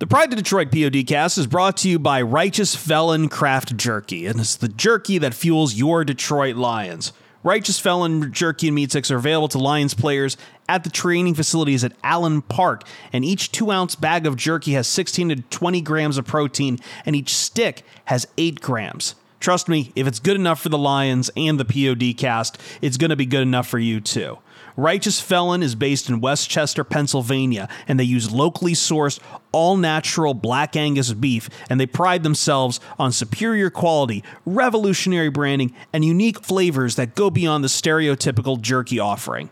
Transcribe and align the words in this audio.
The 0.00 0.06
Pride 0.06 0.30
to 0.30 0.36
Detroit 0.36 0.70
PODcast 0.70 1.36
is 1.36 1.46
brought 1.46 1.76
to 1.76 1.88
you 1.90 1.98
by 1.98 2.22
Righteous 2.22 2.74
Felon 2.74 3.28
Craft 3.28 3.76
Jerky, 3.76 4.24
and 4.26 4.40
it's 4.40 4.56
the 4.56 4.66
jerky 4.66 5.18
that 5.18 5.34
fuels 5.34 5.74
your 5.74 6.06
Detroit 6.06 6.56
Lions. 6.56 7.12
Righteous 7.42 7.78
Felon 7.78 8.32
Jerky 8.32 8.68
and 8.68 8.74
Meat 8.74 8.92
Sticks 8.92 9.10
are 9.10 9.18
available 9.18 9.48
to 9.48 9.58
Lions 9.58 9.92
players 9.92 10.38
at 10.70 10.84
the 10.84 10.90
training 10.90 11.34
facilities 11.34 11.84
at 11.84 11.92
Allen 12.02 12.40
Park, 12.40 12.84
and 13.12 13.26
each 13.26 13.52
two 13.52 13.70
ounce 13.70 13.94
bag 13.94 14.26
of 14.26 14.36
jerky 14.36 14.72
has 14.72 14.86
16 14.86 15.28
to 15.28 15.36
20 15.36 15.82
grams 15.82 16.16
of 16.16 16.26
protein, 16.26 16.78
and 17.04 17.14
each 17.14 17.34
stick 17.34 17.82
has 18.06 18.26
8 18.38 18.62
grams. 18.62 19.16
Trust 19.38 19.68
me, 19.68 19.92
if 19.94 20.06
it's 20.06 20.18
good 20.18 20.36
enough 20.36 20.62
for 20.62 20.70
the 20.70 20.78
Lions 20.78 21.30
and 21.36 21.60
the 21.60 21.66
PODcast, 21.66 22.58
it's 22.80 22.96
going 22.96 23.10
to 23.10 23.16
be 23.16 23.26
good 23.26 23.42
enough 23.42 23.68
for 23.68 23.78
you 23.78 24.00
too. 24.00 24.38
Righteous 24.80 25.20
Felon 25.20 25.62
is 25.62 25.74
based 25.74 26.08
in 26.08 26.22
West 26.22 26.48
Chester, 26.48 26.84
Pennsylvania, 26.84 27.68
and 27.86 28.00
they 28.00 28.04
use 28.04 28.32
locally 28.32 28.72
sourced, 28.72 29.20
all 29.52 29.76
natural 29.76 30.32
black 30.32 30.74
Angus 30.74 31.12
beef, 31.12 31.50
and 31.68 31.78
they 31.78 31.84
pride 31.84 32.22
themselves 32.22 32.80
on 32.98 33.12
superior 33.12 33.68
quality, 33.68 34.24
revolutionary 34.46 35.28
branding, 35.28 35.74
and 35.92 36.02
unique 36.02 36.42
flavors 36.42 36.94
that 36.94 37.14
go 37.14 37.28
beyond 37.28 37.62
the 37.62 37.68
stereotypical 37.68 38.58
jerky 38.58 38.98
offering. 38.98 39.50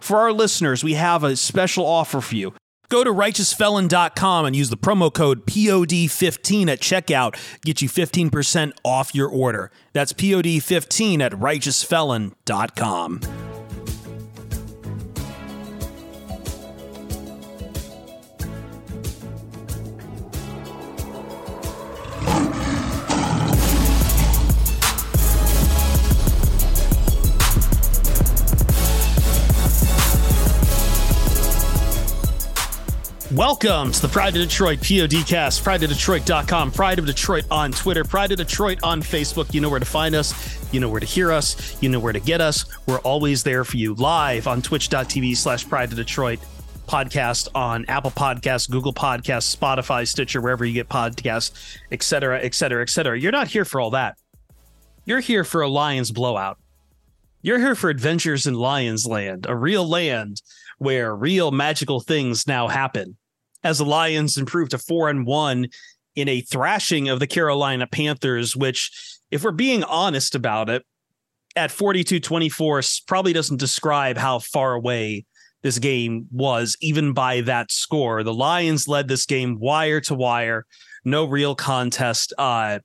For 0.00 0.16
our 0.16 0.32
listeners, 0.32 0.82
we 0.82 0.94
have 0.94 1.22
a 1.22 1.36
special 1.36 1.86
offer 1.86 2.20
for 2.20 2.34
you. 2.34 2.52
Go 2.88 3.04
to 3.04 3.12
righteousfelon.com 3.12 4.44
and 4.44 4.56
use 4.56 4.70
the 4.70 4.76
promo 4.76 5.14
code 5.14 5.46
POD15 5.46 6.68
at 6.68 6.80
checkout. 6.80 7.36
Get 7.64 7.80
you 7.80 7.88
15% 7.88 8.72
off 8.82 9.14
your 9.14 9.28
order. 9.28 9.70
That's 9.92 10.12
POD15 10.12 11.20
at 11.20 11.30
righteousfelon.com. 11.30 13.20
Welcome 33.34 33.90
to 33.90 34.00
the 34.00 34.06
Pride 34.06 34.36
of 34.36 34.42
Detroit 34.42 34.78
PODcast, 34.78 35.64
prideofdetroit.com, 35.64 36.70
Pride 36.70 37.00
of 37.00 37.06
Detroit 37.06 37.44
on 37.50 37.72
Twitter, 37.72 38.04
Pride 38.04 38.30
of 38.30 38.38
Detroit 38.38 38.78
on 38.84 39.02
Facebook. 39.02 39.52
You 39.52 39.60
know 39.60 39.68
where 39.68 39.80
to 39.80 39.84
find 39.84 40.14
us, 40.14 40.72
you 40.72 40.78
know 40.78 40.88
where 40.88 41.00
to 41.00 41.06
hear 41.06 41.32
us, 41.32 41.76
you 41.82 41.88
know 41.88 41.98
where 41.98 42.12
to 42.12 42.20
get 42.20 42.40
us. 42.40 42.64
We're 42.86 43.00
always 43.00 43.42
there 43.42 43.64
for 43.64 43.76
you 43.76 43.94
live 43.94 44.46
on 44.46 44.62
twitch.tv 44.62 45.36
slash 45.36 45.68
Pride 45.68 45.90
of 45.90 45.96
Detroit 45.96 46.38
podcast 46.86 47.48
on 47.56 47.84
Apple 47.86 48.12
Podcasts, 48.12 48.70
Google 48.70 48.94
Podcasts, 48.94 49.56
Spotify, 49.56 50.06
Stitcher, 50.06 50.40
wherever 50.40 50.64
you 50.64 50.72
get 50.72 50.88
podcasts, 50.88 51.76
et 51.90 52.04
cetera, 52.04 52.38
et 52.40 52.54
cetera, 52.54 52.82
et 52.82 52.88
cetera. 52.88 53.18
You're 53.18 53.32
not 53.32 53.48
here 53.48 53.64
for 53.64 53.80
all 53.80 53.90
that. 53.90 54.16
You're 55.06 55.18
here 55.18 55.42
for 55.42 55.60
a 55.60 55.68
Lions 55.68 56.12
blowout. 56.12 56.58
You're 57.42 57.58
here 57.58 57.74
for 57.74 57.90
adventures 57.90 58.46
in 58.46 58.54
Lions 58.54 59.08
land, 59.08 59.46
a 59.48 59.56
real 59.56 59.88
land 59.88 60.40
where 60.78 61.16
real 61.16 61.50
magical 61.50 61.98
things 61.98 62.46
now 62.46 62.68
happen. 62.68 63.16
As 63.64 63.78
the 63.78 63.84
Lions 63.84 64.36
improved 64.36 64.70
to 64.72 64.78
four 64.78 65.08
and 65.08 65.26
one 65.26 65.68
in 66.14 66.28
a 66.28 66.42
thrashing 66.42 67.08
of 67.08 67.18
the 67.18 67.26
Carolina 67.26 67.86
Panthers, 67.86 68.54
which, 68.54 69.18
if 69.30 69.42
we're 69.42 69.50
being 69.50 69.82
honest 69.84 70.34
about 70.34 70.68
it, 70.68 70.84
at 71.56 71.70
42 71.70 72.20
24 72.20 72.82
probably 73.06 73.32
doesn't 73.32 73.58
describe 73.58 74.16
how 74.16 74.38
far 74.38 74.74
away 74.74 75.24
this 75.62 75.78
game 75.78 76.26
was, 76.30 76.76
even 76.80 77.12
by 77.12 77.40
that 77.40 77.72
score. 77.72 78.22
The 78.22 78.34
Lions 78.34 78.86
led 78.86 79.08
this 79.08 79.24
game 79.24 79.58
wire 79.58 80.00
to 80.02 80.14
wire, 80.14 80.66
no 81.04 81.24
real 81.24 81.54
contest. 81.54 82.32
Uh, 82.36 82.80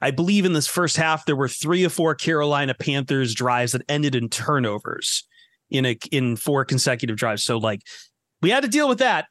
I 0.00 0.10
believe 0.10 0.44
in 0.44 0.52
this 0.52 0.66
first 0.66 0.96
half, 0.96 1.24
there 1.24 1.36
were 1.36 1.48
three 1.48 1.84
or 1.84 1.88
four 1.88 2.14
Carolina 2.14 2.74
Panthers 2.74 3.34
drives 3.34 3.72
that 3.72 3.82
ended 3.88 4.14
in 4.14 4.28
turnovers 4.28 5.26
in 5.70 5.86
a 5.86 5.98
in 6.10 6.36
four 6.36 6.64
consecutive 6.64 7.16
drives. 7.16 7.42
So 7.42 7.58
like 7.58 7.80
we 8.42 8.50
had 8.50 8.62
to 8.62 8.68
deal 8.68 8.88
with 8.88 8.98
that. 8.98 9.26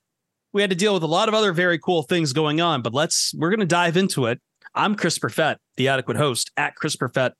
We 0.53 0.61
had 0.61 0.69
to 0.69 0.75
deal 0.75 0.93
with 0.93 1.03
a 1.03 1.07
lot 1.07 1.27
of 1.27 1.33
other 1.33 1.51
very 1.51 1.79
cool 1.79 2.03
things 2.03 2.31
going 2.31 2.61
on, 2.61 2.83
but 2.83 2.93
let's 2.93 3.33
we're 3.35 3.49
going 3.49 3.59
to 3.59 3.65
dive 3.65 3.97
into 3.97 4.27
it. 4.27 4.39
I'm 4.75 4.95
Chris 4.95 5.17
Perfett, 5.17 5.57
the 5.77 5.87
adequate 5.87 6.17
host 6.17 6.51
at 6.57 6.75
Chris 6.75 6.95
Perfett 6.95 7.31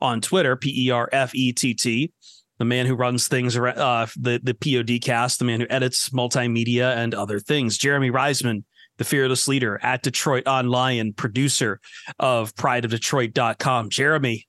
on 0.00 0.20
Twitter, 0.20 0.54
P 0.54 0.86
E 0.86 0.90
R 0.90 1.08
F 1.10 1.34
E 1.34 1.52
T 1.52 1.72
T, 1.72 2.12
the 2.58 2.66
man 2.66 2.84
who 2.84 2.94
runs 2.94 3.26
things 3.26 3.56
uh 3.56 4.06
the 4.16 4.40
the 4.42 4.54
POD 4.54 5.02
cast, 5.02 5.38
the 5.38 5.46
man 5.46 5.60
who 5.60 5.66
edits 5.70 6.10
multimedia 6.10 6.94
and 6.94 7.14
other 7.14 7.40
things. 7.40 7.78
Jeremy 7.78 8.10
Reisman, 8.10 8.64
the 8.98 9.04
fearless 9.04 9.48
leader 9.48 9.80
at 9.82 10.02
Detroit 10.02 10.46
Online, 10.46 11.14
producer 11.14 11.80
of 12.18 12.54
Pride 12.54 12.84
of 12.84 12.90
prideofdetroit.com. 12.90 13.88
Jeremy, 13.88 14.46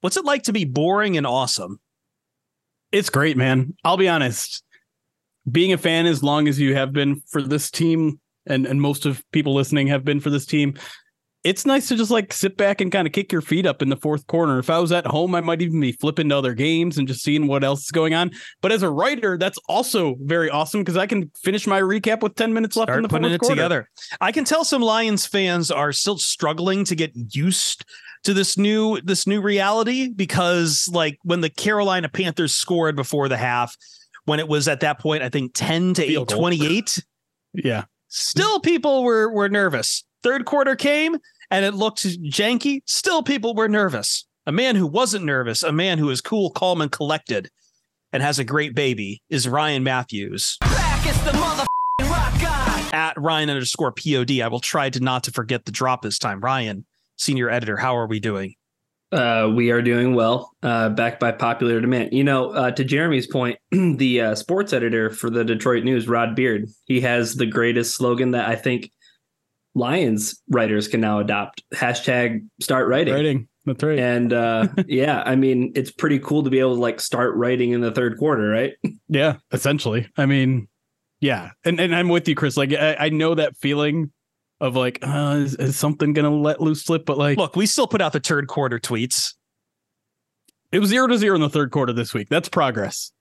what's 0.00 0.16
it 0.16 0.24
like 0.24 0.42
to 0.44 0.52
be 0.52 0.64
boring 0.64 1.16
and 1.16 1.26
awesome? 1.26 1.78
It's 2.90 3.10
great, 3.10 3.36
man. 3.36 3.74
I'll 3.84 3.96
be 3.96 4.08
honest. 4.08 4.64
Being 5.50 5.72
a 5.72 5.78
fan 5.78 6.06
as 6.06 6.22
long 6.22 6.48
as 6.48 6.58
you 6.58 6.74
have 6.74 6.92
been 6.92 7.22
for 7.26 7.42
this 7.42 7.70
team, 7.70 8.20
and, 8.46 8.66
and 8.66 8.80
most 8.80 9.06
of 9.06 9.24
people 9.32 9.54
listening 9.54 9.88
have 9.88 10.04
been 10.04 10.20
for 10.20 10.30
this 10.30 10.46
team, 10.46 10.74
it's 11.46 11.64
nice 11.64 11.86
to 11.86 11.96
just 11.96 12.10
like 12.10 12.32
sit 12.32 12.56
back 12.56 12.80
and 12.80 12.90
kind 12.90 13.06
of 13.06 13.12
kick 13.12 13.30
your 13.30 13.40
feet 13.40 13.66
up 13.66 13.80
in 13.80 13.88
the 13.88 13.96
fourth 13.96 14.26
corner. 14.26 14.58
If 14.58 14.68
I 14.68 14.80
was 14.80 14.90
at 14.90 15.06
home, 15.06 15.32
I 15.36 15.40
might 15.40 15.62
even 15.62 15.80
be 15.80 15.92
flipping 15.92 16.28
to 16.30 16.36
other 16.36 16.54
games 16.54 16.98
and 16.98 17.06
just 17.06 17.22
seeing 17.22 17.46
what 17.46 17.62
else 17.62 17.84
is 17.84 17.92
going 17.92 18.14
on. 18.14 18.32
But 18.62 18.72
as 18.72 18.82
a 18.82 18.90
writer, 18.90 19.38
that's 19.38 19.58
also 19.68 20.16
very 20.22 20.50
awesome 20.50 20.80
because 20.80 20.96
I 20.96 21.06
can 21.06 21.30
finish 21.44 21.64
my 21.64 21.80
recap 21.80 22.20
with 22.20 22.34
10 22.34 22.52
minutes 22.52 22.74
left 22.74 22.88
Start 22.88 22.98
in 22.98 23.02
the 23.04 23.08
putting 23.08 23.28
fourth 23.28 23.34
it 23.34 23.38
quarter. 23.38 23.54
together. 23.54 23.90
I 24.20 24.32
can 24.32 24.44
tell 24.44 24.64
some 24.64 24.82
Lions 24.82 25.24
fans 25.24 25.70
are 25.70 25.92
still 25.92 26.18
struggling 26.18 26.84
to 26.86 26.96
get 26.96 27.12
used 27.14 27.84
to 28.24 28.34
this 28.34 28.58
new 28.58 29.00
this 29.02 29.24
new 29.24 29.40
reality 29.40 30.08
because 30.08 30.88
like 30.92 31.16
when 31.22 31.42
the 31.42 31.50
Carolina 31.50 32.08
Panthers 32.08 32.52
scored 32.52 32.96
before 32.96 33.28
the 33.28 33.36
half, 33.36 33.76
when 34.26 34.38
it 34.38 34.46
was 34.48 34.68
at 34.68 34.80
that 34.80 35.00
point, 35.00 35.22
I 35.22 35.28
think 35.30 35.52
10 35.54 35.94
to 35.94 36.02
8, 36.04 36.06
Field 36.08 36.28
goal. 36.28 36.38
28, 36.38 36.98
Yeah. 37.54 37.84
still 38.08 38.60
people 38.60 39.02
were 39.02 39.32
were 39.32 39.48
nervous. 39.48 40.04
Third 40.22 40.44
quarter 40.44 40.76
came 40.76 41.16
and 41.50 41.64
it 41.64 41.74
looked 41.74 42.04
janky. 42.04 42.80
Still 42.86 43.22
people 43.22 43.54
were 43.54 43.68
nervous. 43.68 44.26
A 44.46 44.52
man 44.52 44.76
who 44.76 44.86
wasn't 44.86 45.24
nervous, 45.24 45.62
a 45.62 45.72
man 45.72 45.98
who 45.98 46.10
is 46.10 46.20
cool, 46.20 46.50
calm, 46.50 46.80
and 46.80 46.92
collected 46.92 47.50
and 48.12 48.22
has 48.22 48.38
a 48.38 48.44
great 48.44 48.74
baby 48.74 49.22
is 49.28 49.48
Ryan 49.48 49.82
Matthews. 49.82 50.58
At 52.92 53.14
Ryan 53.18 53.50
underscore 53.50 53.92
POD. 53.92 54.40
I 54.40 54.48
will 54.48 54.60
try 54.60 54.88
to 54.90 55.00
not 55.00 55.24
to 55.24 55.30
forget 55.30 55.64
the 55.66 55.72
drop 55.72 56.02
this 56.02 56.18
time. 56.18 56.40
Ryan, 56.40 56.86
senior 57.16 57.50
editor, 57.50 57.76
how 57.76 57.96
are 57.96 58.06
we 58.06 58.20
doing? 58.20 58.54
Uh, 59.12 59.52
we 59.54 59.70
are 59.70 59.82
doing 59.82 60.14
well, 60.14 60.50
uh, 60.62 60.88
backed 60.88 61.20
by 61.20 61.30
popular 61.30 61.80
demand. 61.80 62.12
You 62.12 62.24
know, 62.24 62.50
uh, 62.50 62.70
to 62.72 62.84
Jeremy's 62.84 63.26
point, 63.26 63.58
the 63.70 64.20
uh, 64.20 64.34
sports 64.34 64.72
editor 64.72 65.10
for 65.10 65.30
the 65.30 65.44
Detroit 65.44 65.84
News, 65.84 66.08
Rod 66.08 66.34
Beard, 66.34 66.68
he 66.86 67.00
has 67.02 67.36
the 67.36 67.46
greatest 67.46 67.94
slogan 67.94 68.32
that 68.32 68.48
I 68.48 68.56
think 68.56 68.90
Lions 69.76 70.42
writers 70.48 70.88
can 70.88 71.00
now 71.00 71.20
adopt. 71.20 71.62
Hashtag 71.72 72.46
start 72.60 72.88
writing. 72.88 73.14
Writing. 73.14 73.48
That's 73.66 73.82
right. 73.82 73.98
And 73.98 74.32
uh, 74.32 74.68
yeah, 74.86 75.22
I 75.26 75.36
mean, 75.36 75.72
it's 75.74 75.90
pretty 75.90 76.18
cool 76.18 76.42
to 76.44 76.50
be 76.50 76.60
able 76.60 76.74
to 76.74 76.80
like 76.80 77.00
start 77.00 77.34
writing 77.36 77.72
in 77.72 77.80
the 77.80 77.92
third 77.92 78.18
quarter, 78.18 78.48
right? 78.48 78.72
Yeah, 79.08 79.36
essentially. 79.52 80.08
I 80.16 80.26
mean, 80.26 80.68
yeah, 81.20 81.50
and 81.64 81.78
and 81.78 81.94
I'm 81.94 82.08
with 82.08 82.28
you, 82.28 82.34
Chris. 82.34 82.56
Like, 82.56 82.72
I, 82.72 82.96
I 82.98 83.08
know 83.10 83.34
that 83.34 83.56
feeling 83.56 84.10
of 84.60 84.74
like, 84.76 84.98
uh, 85.02 85.36
is, 85.38 85.54
is 85.56 85.78
something 85.78 86.12
gonna 86.12 86.30
let 86.34 86.60
loose 86.60 86.84
slip? 86.84 87.04
But 87.06 87.18
like, 87.18 87.36
Look, 87.38 87.56
we 87.56 87.66
still 87.66 87.86
put 87.86 88.00
out 88.00 88.12
the 88.12 88.20
third 88.20 88.48
quarter 88.48 88.78
tweets. 88.78 89.34
it 90.72 90.78
was 90.78 90.88
zero 90.90 91.06
to 91.06 91.18
zero 91.18 91.34
in 91.36 91.40
the 91.42 91.48
third 91.50 91.70
quarter 91.70 91.92
this 91.92 92.12
week. 92.14 92.28
That's 92.28 92.48
progress. 92.48 93.12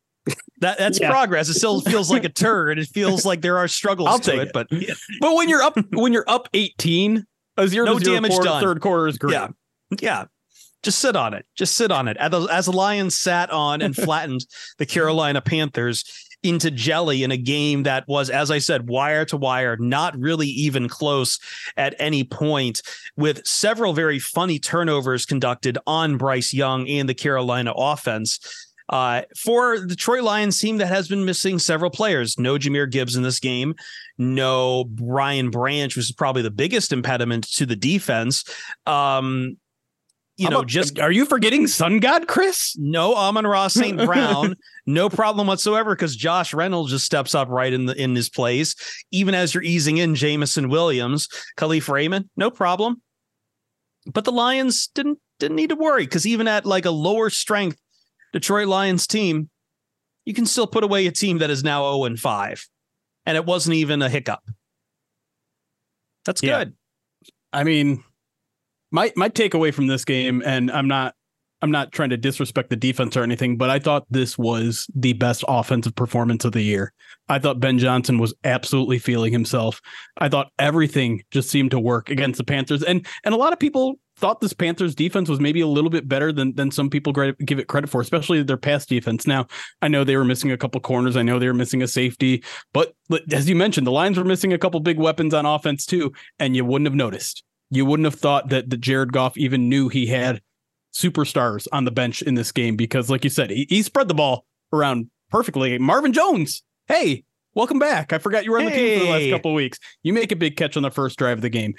That 0.61 0.77
that's 0.79 0.99
Yeah. 0.99 1.11
progress. 1.11 1.49
It 1.49 1.55
still 1.55 1.81
feels 1.81 2.09
like 2.09 2.23
a 2.23 2.29
turd. 2.45 2.79
It 2.79 2.87
feels 2.87 3.25
like 3.25 3.41
there 3.41 3.57
are 3.57 3.67
struggles 3.67 4.09
I'll 4.09 4.19
to 4.19 4.33
it, 4.41 4.47
it. 4.47 4.51
but 4.53 4.67
But 5.21 5.35
when 5.35 5.49
you're 5.49 5.61
up, 5.61 5.77
when 5.91 6.13
you're 6.13 6.25
up 6.27 6.49
18, 6.53 7.25
a 7.57 7.67
zero 7.67 7.85
No 7.85 7.99
to 7.99 8.03
zero 8.05 8.15
damage 8.15 8.31
quarter, 8.31 8.45
done. 8.49 8.61
third 8.63 8.81
quarter 8.81 9.07
is 9.07 9.17
great. 9.17 9.33
Yeah. 9.33 9.47
Yeah. 9.99 10.25
Just 10.81 10.99
sit 10.99 11.15
on 11.15 11.33
it. 11.33 11.45
Just 11.55 11.75
sit 11.75 11.91
on 11.91 12.07
it. 12.07 12.15
As 12.17 12.31
the, 12.31 12.41
as 12.43 12.65
the 12.65 12.71
Lions 12.71 13.17
sat 13.17 13.49
on 13.51 13.81
and 13.81 13.95
flattened 13.95 14.45
the 14.77 14.85
Carolina 14.85 15.41
Panthers 15.41 16.03
into 16.45 16.71
jelly 16.71 17.23
in 17.23 17.31
a 17.31 17.37
game 17.37 17.83
that 17.83 18.07
was, 18.07 18.29
as 18.29 18.51
I 18.51 18.59
said, 18.59 18.87
wire 18.87 19.25
to 19.25 19.37
wire, 19.37 19.75
not 19.77 20.17
really 20.17 20.47
even 20.47 20.87
close 20.87 21.39
at 21.75 21.95
any 21.99 22.23
point, 22.23 22.81
with 23.17 23.45
several 23.45 23.93
very 23.93 24.19
funny 24.19 24.59
turnovers 24.59 25.25
conducted 25.25 25.77
on 25.87 26.17
Bryce 26.17 26.53
Young 26.53 26.87
and 26.87 27.09
the 27.09 27.13
Carolina 27.13 27.73
offense. 27.75 28.39
Uh, 28.87 29.23
for 29.35 29.79
the 29.79 29.95
Troy 29.95 30.23
Lions 30.23 30.59
team 30.59 30.77
that 30.77 30.87
has 30.87 31.07
been 31.07 31.25
missing 31.25 31.57
several 31.57 31.89
players, 31.89 32.37
no 32.37 32.57
Jahmyr 32.57 32.89
Gibbs 32.89 33.15
in 33.15 33.23
this 33.23 33.39
game, 33.39 33.73
no 34.19 34.83
Brian 34.83 35.49
Branch, 35.49 35.95
which 35.95 36.05
is 36.05 36.11
probably 36.11 36.43
the 36.43 36.51
biggest 36.51 36.93
impediment 36.93 37.51
to 37.53 37.65
the 37.65 37.75
defense. 37.75 38.43
Um, 38.85 39.57
you 40.37 40.49
know, 40.49 40.63
just 40.65 40.99
are 40.99 41.11
you 41.11 41.25
forgetting 41.25 41.65
Sun 41.67 41.99
God, 41.99 42.27
Chris? 42.27 42.75
no 42.77 43.15
Amon-Ra 43.15 43.67
St. 43.67 43.97
Brown, 44.05 44.55
no 44.85 45.09
problem 45.09 45.47
whatsoever 45.47 45.95
because 45.95 46.15
Josh 46.15 46.53
Reynolds 46.53 46.91
just 46.91 47.05
steps 47.05 47.33
up 47.33 47.47
right 47.49 47.71
in 47.71 47.85
the 47.85 47.95
in 48.01 48.15
his 48.15 48.29
place. 48.29 48.75
Even 49.11 49.33
as 49.33 49.53
you're 49.53 49.63
easing 49.63 49.97
in 49.97 50.15
Jameson 50.15 50.69
Williams, 50.69 51.29
Kalif 51.57 51.87
Raymond, 51.87 52.29
no 52.35 52.51
problem. 52.51 53.01
But 54.11 54.25
the 54.25 54.31
Lions 54.31 54.87
didn't 54.87 55.19
didn't 55.39 55.55
need 55.55 55.69
to 55.69 55.75
worry 55.75 56.03
because 56.03 56.27
even 56.27 56.47
at 56.47 56.65
like 56.65 56.85
a 56.85 56.91
lower 56.91 57.29
strength 57.29 57.79
Detroit 58.33 58.67
Lions 58.67 59.07
team, 59.07 59.49
you 60.25 60.33
can 60.33 60.45
still 60.45 60.67
put 60.67 60.83
away 60.83 61.07
a 61.07 61.11
team 61.11 61.37
that 61.37 61.49
is 61.49 61.63
now 61.63 61.83
0 61.83 62.05
and 62.05 62.19
5. 62.19 62.67
And 63.25 63.37
it 63.37 63.45
wasn't 63.45 63.75
even 63.75 64.01
a 64.01 64.09
hiccup. 64.09 64.41
That's 66.25 66.43
Yeah. 66.43 66.65
good. 66.65 66.73
I 67.53 67.63
mean, 67.63 68.03
my 68.95 69.11
my 69.15 69.29
takeaway 69.29 69.73
from 69.73 69.87
this 69.87 70.05
game, 70.05 70.41
and 70.45 70.71
I'm 70.71 70.87
not 70.87 71.13
I'm 71.61 71.71
not 71.71 71.91
trying 71.91 72.09
to 72.09 72.17
disrespect 72.17 72.69
the 72.69 72.75
defense 72.75 73.17
or 73.17 73.23
anything, 73.23 73.57
but 73.57 73.69
I 73.69 73.77
thought 73.77 74.05
this 74.09 74.37
was 74.37 74.89
the 74.95 75.13
best 75.13 75.43
offensive 75.47 75.95
performance 75.95 76.45
of 76.45 76.53
the 76.53 76.61
year. 76.61 76.93
I 77.27 77.39
thought 77.39 77.59
Ben 77.59 77.77
Johnson 77.77 78.19
was 78.19 78.33
absolutely 78.43 78.99
feeling 78.99 79.33
himself. 79.33 79.81
I 80.17 80.29
thought 80.29 80.51
everything 80.59 81.23
just 81.31 81.49
seemed 81.49 81.71
to 81.71 81.79
work 81.79 82.09
against 82.09 82.37
the 82.37 82.45
Panthers, 82.45 82.83
and 82.83 83.05
and 83.23 83.35
a 83.35 83.37
lot 83.37 83.51
of 83.51 83.59
people 83.59 83.95
thought 84.17 84.39
this 84.39 84.53
Panthers 84.53 84.95
defense 84.95 85.27
was 85.27 85.41
maybe 85.41 85.59
a 85.59 85.67
little 85.67 85.89
bit 85.89 86.07
better 86.07 86.31
than 86.31 86.55
than 86.55 86.71
some 86.71 86.89
people 86.89 87.11
give 87.11 87.59
it 87.59 87.67
credit 87.67 87.89
for, 87.89 87.99
especially 87.99 88.43
their 88.43 88.55
pass 88.55 88.85
defense. 88.85 89.27
Now, 89.27 89.47
I 89.81 89.89
know 89.89 90.05
they 90.05 90.15
were 90.15 90.23
missing 90.23 90.51
a 90.51 90.57
couple 90.57 90.79
corners, 90.79 91.17
I 91.17 91.21
know 91.21 91.37
they 91.37 91.47
were 91.47 91.53
missing 91.53 91.83
a 91.83 91.87
safety, 91.87 92.43
but 92.73 92.93
as 93.33 93.49
you 93.49 93.57
mentioned, 93.57 93.87
the 93.87 93.91
Lions 93.91 94.17
were 94.17 94.23
missing 94.23 94.53
a 94.53 94.57
couple 94.57 94.79
big 94.79 94.99
weapons 94.99 95.33
on 95.33 95.45
offense 95.45 95.85
too, 95.85 96.13
and 96.39 96.55
you 96.55 96.63
wouldn't 96.63 96.87
have 96.87 96.95
noticed. 96.95 97.43
You 97.69 97.85
wouldn't 97.85 98.05
have 98.05 98.19
thought 98.19 98.49
that 98.49 98.69
that 98.69 98.81
Jared 98.81 99.11
Goff 99.11 99.37
even 99.37 99.69
knew 99.69 99.89
he 99.89 100.07
had 100.07 100.41
superstars 100.93 101.67
on 101.71 101.85
the 101.85 101.91
bench 101.91 102.21
in 102.21 102.35
this 102.35 102.51
game 102.51 102.75
because, 102.75 103.09
like 103.09 103.23
you 103.23 103.29
said, 103.29 103.49
he, 103.49 103.65
he 103.69 103.81
spread 103.81 104.07
the 104.07 104.13
ball 104.13 104.45
around 104.71 105.09
perfectly. 105.29 105.77
Marvin 105.77 106.13
Jones, 106.13 106.63
hey, 106.87 107.23
welcome 107.53 107.79
back. 107.79 108.13
I 108.13 108.17
forgot 108.17 108.45
you 108.45 108.51
were 108.51 108.59
on 108.59 108.65
the 108.65 108.71
team 108.71 108.99
for 108.99 109.05
the 109.05 109.11
last 109.11 109.29
couple 109.29 109.51
of 109.51 109.55
weeks. 109.55 109.79
You 110.03 110.13
make 110.13 110.31
a 110.31 110.35
big 110.35 110.55
catch 110.55 110.77
on 110.77 110.83
the 110.83 110.91
first 110.91 111.17
drive 111.17 111.39
of 111.39 111.41
the 111.41 111.49
game. 111.49 111.73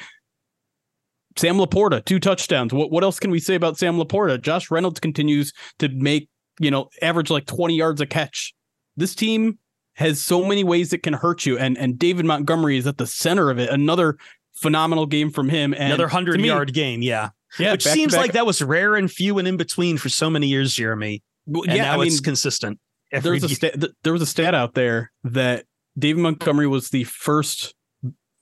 Sam 1.36 1.56
Laporta, 1.58 2.04
two 2.04 2.18
touchdowns. 2.18 2.72
What 2.72 2.90
what 2.90 3.04
else 3.04 3.20
can 3.20 3.30
we 3.30 3.40
say 3.40 3.54
about 3.54 3.78
Sam 3.78 3.96
Laporta? 3.98 4.40
Josh 4.40 4.70
Reynolds 4.70 5.00
continues 5.00 5.52
to 5.78 5.88
make, 5.88 6.28
you 6.58 6.70
know, 6.70 6.88
average 7.02 7.30
like 7.30 7.46
20 7.46 7.76
yards 7.76 8.00
a 8.00 8.06
catch. 8.06 8.54
This 8.96 9.14
team 9.14 9.58
has 9.94 10.20
so 10.20 10.44
many 10.44 10.64
ways 10.64 10.92
it 10.92 11.02
can 11.02 11.12
hurt 11.12 11.44
you. 11.44 11.58
And 11.58 11.76
and 11.76 11.98
David 11.98 12.24
Montgomery 12.24 12.78
is 12.78 12.86
at 12.86 12.98
the 12.98 13.06
center 13.06 13.50
of 13.50 13.58
it. 13.58 13.68
Another 13.68 14.16
phenomenal 14.56 15.06
game 15.06 15.30
from 15.30 15.48
him. 15.48 15.72
And 15.74 15.84
Another 15.84 16.04
100 16.04 16.40
me- 16.40 16.48
yard 16.48 16.72
game. 16.72 17.02
Yeah. 17.02 17.30
yeah, 17.58 17.72
Which 17.72 17.84
seems 17.84 18.14
like 18.14 18.32
that 18.32 18.46
was 18.46 18.62
rare 18.62 18.96
and 18.96 19.10
few 19.10 19.38
and 19.38 19.46
in 19.46 19.56
between 19.56 19.98
for 19.98 20.08
so 20.08 20.28
many 20.30 20.46
years, 20.48 20.74
Jeremy. 20.74 21.22
Well, 21.46 21.62
And 21.62 21.74
yeah, 21.76 21.84
now 21.84 21.94
I 21.94 21.96
mean, 21.98 22.06
it's 22.08 22.20
consistent. 22.20 22.78
There's 23.12 23.44
a 23.44 23.48
sta- 23.48 23.70
th- 23.70 23.92
there 24.02 24.12
was 24.12 24.22
a 24.22 24.26
stat 24.26 24.54
out 24.54 24.74
there 24.74 25.12
that 25.24 25.64
David 25.98 26.20
Montgomery 26.20 26.66
was 26.66 26.90
the 26.90 27.04
first 27.04 27.74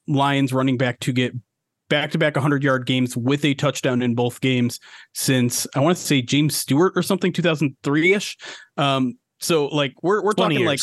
Lions 0.06 0.52
running 0.52 0.76
back 0.78 1.00
to 1.00 1.12
get 1.12 1.32
back 1.88 2.10
to 2.12 2.18
back 2.18 2.34
100 2.34 2.64
yard 2.64 2.86
games 2.86 3.16
with 3.16 3.44
a 3.44 3.54
touchdown 3.54 4.02
in 4.02 4.14
both 4.14 4.40
games 4.40 4.80
since 5.12 5.66
I 5.74 5.80
want 5.80 5.96
to 5.96 6.02
say 6.02 6.22
James 6.22 6.56
Stewart 6.56 6.92
or 6.96 7.02
something 7.02 7.32
2003 7.32 8.12
ish. 8.14 8.36
Um, 8.76 9.18
so 9.40 9.66
like 9.66 9.94
we're 10.02 10.22
we're 10.22 10.32
20 10.32 10.54
talking 10.56 10.66
like 10.66 10.80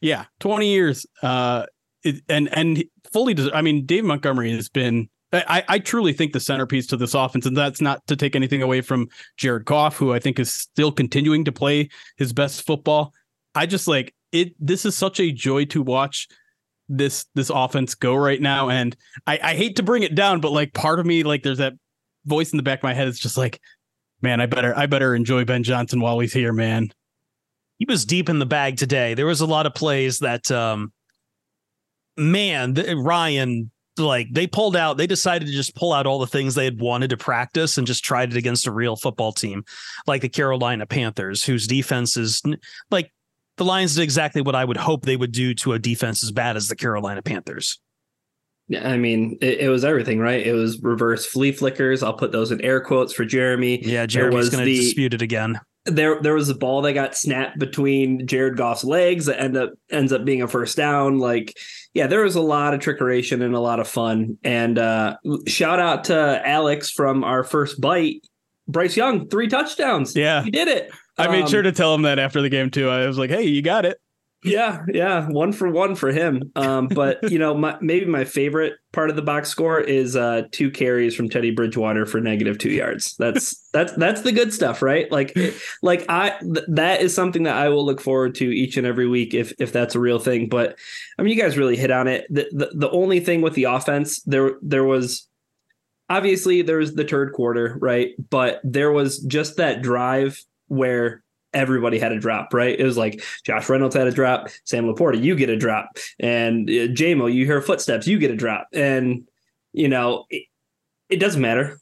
yeah 0.00 0.24
20 0.40 0.66
years. 0.66 1.06
Uh, 1.22 1.66
it, 2.02 2.22
and 2.28 2.48
and 2.56 2.82
fully 3.12 3.34
des- 3.34 3.52
I 3.52 3.62
mean 3.62 3.86
Dave 3.86 4.04
Montgomery 4.04 4.52
has 4.52 4.68
been. 4.68 5.08
I, 5.32 5.62
I 5.68 5.78
truly 5.78 6.12
think 6.12 6.32
the 6.32 6.40
centerpiece 6.40 6.88
to 6.88 6.96
this 6.96 7.14
offense, 7.14 7.46
and 7.46 7.56
that's 7.56 7.80
not 7.80 8.04
to 8.08 8.16
take 8.16 8.34
anything 8.34 8.62
away 8.62 8.80
from 8.80 9.06
Jared 9.36 9.64
Goff, 9.64 9.96
who 9.96 10.12
I 10.12 10.18
think 10.18 10.40
is 10.40 10.52
still 10.52 10.90
continuing 10.90 11.44
to 11.44 11.52
play 11.52 11.88
his 12.16 12.32
best 12.32 12.66
football. 12.66 13.14
I 13.54 13.66
just 13.66 13.86
like 13.86 14.12
it. 14.32 14.54
This 14.58 14.84
is 14.84 14.96
such 14.96 15.20
a 15.20 15.30
joy 15.30 15.66
to 15.66 15.82
watch 15.82 16.26
this 16.88 17.26
this 17.36 17.48
offense 17.48 17.94
go 17.94 18.16
right 18.16 18.40
now, 18.40 18.70
and 18.70 18.96
I, 19.24 19.38
I 19.40 19.54
hate 19.54 19.76
to 19.76 19.84
bring 19.84 20.02
it 20.02 20.16
down, 20.16 20.40
but 20.40 20.50
like 20.50 20.74
part 20.74 20.98
of 20.98 21.06
me, 21.06 21.22
like 21.22 21.44
there's 21.44 21.58
that 21.58 21.74
voice 22.26 22.50
in 22.52 22.56
the 22.56 22.64
back 22.64 22.80
of 22.80 22.82
my 22.82 22.94
head. 22.94 23.06
It's 23.06 23.20
just 23.20 23.36
like, 23.36 23.60
man, 24.22 24.40
I 24.40 24.46
better 24.46 24.76
I 24.76 24.86
better 24.86 25.14
enjoy 25.14 25.44
Ben 25.44 25.62
Johnson 25.62 26.00
while 26.00 26.18
he's 26.18 26.32
here, 26.32 26.52
man. 26.52 26.90
he 27.78 27.86
was 27.88 28.04
deep 28.04 28.28
in 28.28 28.38
the 28.40 28.46
bag 28.46 28.76
today. 28.76 29.14
There 29.14 29.26
was 29.26 29.40
a 29.40 29.46
lot 29.46 29.66
of 29.66 29.74
plays 29.74 30.18
that, 30.18 30.50
um, 30.50 30.92
man, 32.16 32.74
th- 32.74 32.96
Ryan, 32.96 33.70
like 33.98 34.28
they 34.32 34.46
pulled 34.46 34.76
out, 34.76 34.96
they 34.96 35.06
decided 35.06 35.46
to 35.46 35.52
just 35.52 35.74
pull 35.74 35.92
out 35.92 36.06
all 36.06 36.18
the 36.18 36.26
things 36.26 36.54
they 36.54 36.64
had 36.64 36.80
wanted 36.80 37.10
to 37.10 37.16
practice 37.16 37.76
and 37.78 37.86
just 37.86 38.04
tried 38.04 38.30
it 38.30 38.36
against 38.36 38.66
a 38.66 38.72
real 38.72 38.96
football 38.96 39.32
team 39.32 39.64
like 40.06 40.22
the 40.22 40.28
Carolina 40.28 40.86
Panthers, 40.86 41.44
whose 41.44 41.66
defense 41.66 42.16
is 42.16 42.42
like 42.90 43.12
the 43.56 43.64
Lions 43.64 43.94
did 43.96 44.02
exactly 44.02 44.40
what 44.40 44.54
I 44.54 44.64
would 44.64 44.78
hope 44.78 45.04
they 45.04 45.16
would 45.16 45.32
do 45.32 45.52
to 45.54 45.74
a 45.74 45.78
defense 45.78 46.22
as 46.24 46.32
bad 46.32 46.56
as 46.56 46.68
the 46.68 46.76
Carolina 46.76 47.20
Panthers. 47.20 47.78
Yeah, 48.68 48.88
I 48.88 48.96
mean, 48.96 49.36
it, 49.40 49.58
it 49.62 49.68
was 49.68 49.84
everything, 49.84 50.20
right? 50.20 50.46
It 50.46 50.52
was 50.52 50.80
reverse 50.80 51.26
flea 51.26 51.50
flickers. 51.50 52.04
I'll 52.04 52.12
put 52.14 52.30
those 52.30 52.52
in 52.52 52.60
air 52.60 52.80
quotes 52.80 53.12
for 53.12 53.24
Jeremy. 53.24 53.84
Yeah, 53.84 54.06
Jeremy's 54.06 54.36
was 54.36 54.50
going 54.50 54.64
to 54.64 54.64
the- 54.64 54.78
dispute 54.78 55.12
it 55.12 55.22
again. 55.22 55.60
There, 55.86 56.20
there 56.20 56.34
was 56.34 56.48
a 56.50 56.54
ball 56.54 56.82
that 56.82 56.92
got 56.92 57.16
snapped 57.16 57.58
between 57.58 58.26
Jared 58.26 58.56
Goff's 58.56 58.84
legs 58.84 59.26
that 59.26 59.40
end 59.40 59.56
up 59.56 59.70
ends 59.90 60.12
up 60.12 60.24
being 60.24 60.42
a 60.42 60.48
first 60.48 60.76
down. 60.76 61.18
Like, 61.18 61.56
yeah, 61.94 62.06
there 62.06 62.22
was 62.22 62.36
a 62.36 62.40
lot 62.42 62.74
of 62.74 62.80
trickeration 62.80 63.42
and 63.42 63.54
a 63.54 63.60
lot 63.60 63.80
of 63.80 63.88
fun. 63.88 64.36
And 64.44 64.78
uh, 64.78 65.16
shout 65.48 65.80
out 65.80 66.04
to 66.04 66.42
Alex 66.46 66.90
from 66.90 67.24
our 67.24 67.42
first 67.44 67.80
bite. 67.80 68.22
Bryce 68.68 68.96
Young, 68.96 69.28
three 69.28 69.48
touchdowns. 69.48 70.14
Yeah. 70.14 70.42
he 70.42 70.50
did 70.50 70.68
it. 70.68 70.92
I 71.18 71.28
made 71.28 71.44
Um, 71.44 71.48
sure 71.50 71.62
to 71.62 71.72
tell 71.72 71.94
him 71.94 72.02
that 72.02 72.18
after 72.18 72.40
the 72.40 72.48
game 72.48 72.70
too. 72.70 72.88
I 72.88 73.06
was 73.06 73.18
like, 73.18 73.30
hey, 73.30 73.42
you 73.44 73.62
got 73.62 73.84
it. 73.84 73.98
Yeah, 74.42 74.84
yeah, 74.88 75.28
one 75.28 75.52
for 75.52 75.70
one 75.70 75.94
for 75.94 76.10
him. 76.10 76.50
Um, 76.56 76.88
but 76.88 77.30
you 77.30 77.38
know, 77.38 77.54
my, 77.54 77.76
maybe 77.82 78.06
my 78.06 78.24
favorite 78.24 78.74
part 78.92 79.10
of 79.10 79.16
the 79.16 79.22
box 79.22 79.50
score 79.50 79.78
is 79.78 80.16
uh, 80.16 80.42
two 80.50 80.70
carries 80.70 81.14
from 81.14 81.28
Teddy 81.28 81.50
Bridgewater 81.50 82.06
for 82.06 82.20
negative 82.20 82.56
two 82.56 82.70
yards. 82.70 83.16
That's 83.18 83.68
that's 83.72 83.92
that's 83.94 84.22
the 84.22 84.32
good 84.32 84.54
stuff, 84.54 84.80
right? 84.80 85.10
Like, 85.12 85.36
like 85.82 86.06
I 86.08 86.38
th- 86.40 86.64
that 86.68 87.02
is 87.02 87.14
something 87.14 87.42
that 87.42 87.56
I 87.56 87.68
will 87.68 87.84
look 87.84 88.00
forward 88.00 88.34
to 88.36 88.44
each 88.46 88.78
and 88.78 88.86
every 88.86 89.06
week 89.06 89.34
if 89.34 89.52
if 89.58 89.72
that's 89.72 89.94
a 89.94 90.00
real 90.00 90.18
thing. 90.18 90.48
But 90.48 90.78
I 91.18 91.22
mean, 91.22 91.36
you 91.36 91.42
guys 91.42 91.58
really 91.58 91.76
hit 91.76 91.90
on 91.90 92.08
it. 92.08 92.26
The 92.30 92.48
the, 92.52 92.70
the 92.74 92.90
only 92.90 93.20
thing 93.20 93.42
with 93.42 93.54
the 93.54 93.64
offense 93.64 94.22
there 94.22 94.52
there 94.62 94.84
was. 94.84 95.26
Obviously, 96.08 96.62
there 96.62 96.78
was 96.78 96.96
the 96.96 97.04
third 97.04 97.34
quarter, 97.34 97.78
right? 97.80 98.14
But 98.30 98.60
there 98.64 98.90
was 98.90 99.20
just 99.20 99.58
that 99.58 99.80
drive 99.80 100.42
where 100.66 101.22
everybody 101.52 101.98
had 101.98 102.12
a 102.12 102.18
drop, 102.18 102.52
right? 102.54 102.78
It 102.78 102.84
was 102.84 102.96
like 102.96 103.22
Josh 103.44 103.68
Reynolds 103.68 103.96
had 103.96 104.06
a 104.06 104.12
drop, 104.12 104.48
Sam 104.64 104.84
Laporta, 104.84 105.22
you 105.22 105.34
get 105.34 105.48
a 105.48 105.56
drop, 105.56 105.90
and 106.18 106.68
uh, 106.68 106.88
JMO, 106.92 107.32
you 107.32 107.46
hear 107.46 107.60
footsteps, 107.60 108.06
you 108.06 108.18
get 108.18 108.30
a 108.30 108.36
drop, 108.36 108.68
and 108.72 109.26
you 109.72 109.88
know 109.88 110.26
it, 110.30 110.44
it 111.08 111.16
doesn't 111.16 111.42
matter. 111.42 111.78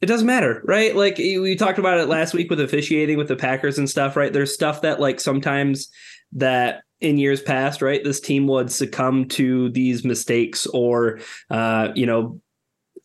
It 0.00 0.06
doesn't 0.06 0.26
matter, 0.26 0.62
right? 0.64 0.94
Like 0.94 1.18
we 1.18 1.56
talked 1.56 1.78
about 1.78 1.98
it 1.98 2.06
last 2.06 2.32
week 2.32 2.50
with 2.50 2.60
officiating 2.60 3.18
with 3.18 3.26
the 3.26 3.34
Packers 3.34 3.78
and 3.78 3.90
stuff, 3.90 4.16
right? 4.16 4.32
There's 4.32 4.54
stuff 4.54 4.82
that 4.82 5.00
like 5.00 5.18
sometimes 5.18 5.90
that 6.32 6.82
in 7.00 7.18
years 7.18 7.40
past, 7.40 7.82
right, 7.82 8.02
this 8.02 8.20
team 8.20 8.46
would 8.46 8.70
succumb 8.70 9.26
to 9.28 9.70
these 9.70 10.04
mistakes 10.04 10.66
or 10.66 11.18
uh, 11.50 11.88
you 11.94 12.06
know 12.06 12.40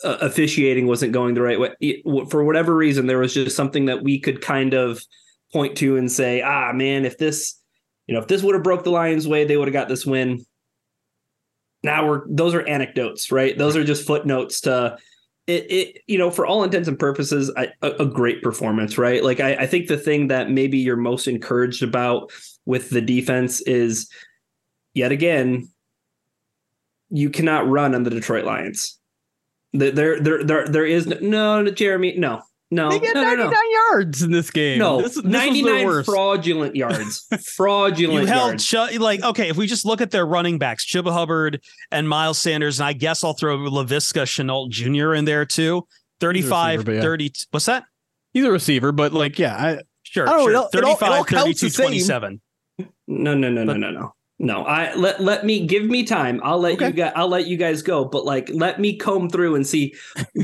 officiating 0.03 0.87
wasn't 0.87 1.13
going 1.13 1.33
the 1.33 1.41
right 1.41 1.59
way 1.59 2.03
for 2.29 2.43
whatever 2.43 2.75
reason. 2.75 3.07
There 3.07 3.19
was 3.19 3.33
just 3.33 3.55
something 3.55 3.85
that 3.85 4.03
we 4.03 4.19
could 4.19 4.41
kind 4.41 4.73
of 4.73 5.03
point 5.53 5.77
to 5.77 5.95
and 5.97 6.11
say, 6.11 6.41
ah, 6.41 6.73
man, 6.73 7.05
if 7.05 7.17
this, 7.17 7.61
you 8.07 8.13
know, 8.13 8.19
if 8.19 8.27
this 8.27 8.41
would 8.43 8.55
have 8.55 8.63
broke 8.63 8.83
the 8.83 8.89
Lions' 8.89 9.27
way, 9.27 9.45
they 9.45 9.55
would 9.55 9.67
have 9.67 9.73
got 9.73 9.87
this 9.87 10.05
win. 10.05 10.43
Now 11.83 12.07
we're 12.07 12.23
those 12.27 12.53
are 12.53 12.67
anecdotes, 12.67 13.31
right? 13.31 13.57
Those 13.57 13.75
are 13.75 13.83
just 13.83 14.07
footnotes 14.07 14.61
to 14.61 14.97
it. 15.47 15.71
it 15.71 16.01
you 16.07 16.17
know, 16.17 16.31
for 16.31 16.45
all 16.45 16.63
intents 16.63 16.87
and 16.87 16.97
purposes, 16.97 17.51
I, 17.55 17.69
a, 17.81 17.91
a 17.99 18.05
great 18.05 18.41
performance, 18.41 18.97
right? 18.97 19.23
Like 19.23 19.39
I, 19.39 19.55
I 19.55 19.67
think 19.67 19.87
the 19.87 19.97
thing 19.97 20.27
that 20.29 20.49
maybe 20.49 20.77
you're 20.77 20.95
most 20.95 21.27
encouraged 21.27 21.83
about 21.83 22.31
with 22.65 22.89
the 22.89 23.01
defense 23.01 23.61
is, 23.61 24.09
yet 24.93 25.11
again, 25.11 25.69
you 27.09 27.29
cannot 27.29 27.67
run 27.67 27.93
on 27.93 28.03
the 28.03 28.09
Detroit 28.09 28.45
Lions. 28.45 28.97
There, 29.73 29.91
there, 29.91 30.43
there, 30.43 30.67
there, 30.67 30.85
is 30.85 31.07
no, 31.07 31.61
no, 31.61 31.71
Jeremy, 31.71 32.15
no, 32.17 32.41
no, 32.73 32.89
They 32.89 32.99
get 32.99 33.15
no, 33.15 33.21
no, 33.21 33.27
99 33.35 33.51
no. 33.51 33.61
yards 33.91 34.21
in 34.23 34.31
this 34.31 34.49
game. 34.51 34.79
No, 34.79 35.01
this, 35.01 35.15
this 35.15 35.23
99 35.23 35.85
worst. 35.85 36.09
fraudulent 36.09 36.75
yards. 36.75 37.25
fraudulent 37.55 38.21
You 38.21 38.27
held 38.27 38.61
yards. 38.61 38.65
Ch- 38.65 38.99
like 38.99 39.21
okay. 39.23 39.49
If 39.49 39.57
we 39.57 39.67
just 39.67 39.85
look 39.85 40.01
at 40.01 40.11
their 40.11 40.25
running 40.25 40.57
backs, 40.57 40.85
Chuba 40.85 41.11
Hubbard 41.11 41.61
and 41.91 42.07
Miles 42.09 42.39
Sanders, 42.39 42.79
and 42.79 42.87
I 42.87 42.93
guess 42.93 43.23
I'll 43.23 43.33
throw 43.33 43.57
Laviska 43.57 44.23
Shenault 44.23 44.69
Jr. 44.69 45.13
in 45.13 45.25
there 45.25 45.45
too. 45.45 45.87
35, 46.19 46.79
receiver, 46.79 46.83
but 46.85 46.95
yeah. 46.95 47.01
30. 47.01 47.33
What's 47.51 47.65
that? 47.65 47.83
He's 48.33 48.45
a 48.45 48.51
receiver, 48.51 48.91
but 48.91 49.13
like, 49.13 49.37
yeah, 49.39 49.55
I, 49.55 49.81
Sure, 50.03 50.27
I 50.27 50.31
don't 50.31 50.37
know, 50.39 50.43
sure. 50.43 50.51
it 50.51 50.55
all- 50.55 50.69
it 50.73 50.83
all- 51.03 51.23
it 51.23 51.33
all 51.37 51.43
32, 51.45 51.69
27. 51.71 52.41
No, 52.77 53.33
no, 53.33 53.33
no, 53.33 53.49
no, 53.49 53.65
But- 53.65 53.77
no, 53.77 53.89
no. 53.91 53.99
No, 53.99 54.13
I 54.51 54.93
let 54.95 55.21
let 55.21 55.45
me 55.45 55.65
give 55.65 55.85
me 55.85 56.03
time. 56.03 56.41
I'll 56.43 56.59
let 56.59 56.73
Okay. 56.73 56.87
you 56.87 56.93
guys 56.93 57.13
I'll 57.15 57.27
let 57.29 57.47
you 57.47 57.57
guys 57.57 57.81
go, 57.81 58.05
but 58.05 58.25
like 58.25 58.49
let 58.53 58.79
me 58.79 58.97
comb 58.97 59.29
through 59.29 59.55
and 59.55 59.65
see 59.65 59.95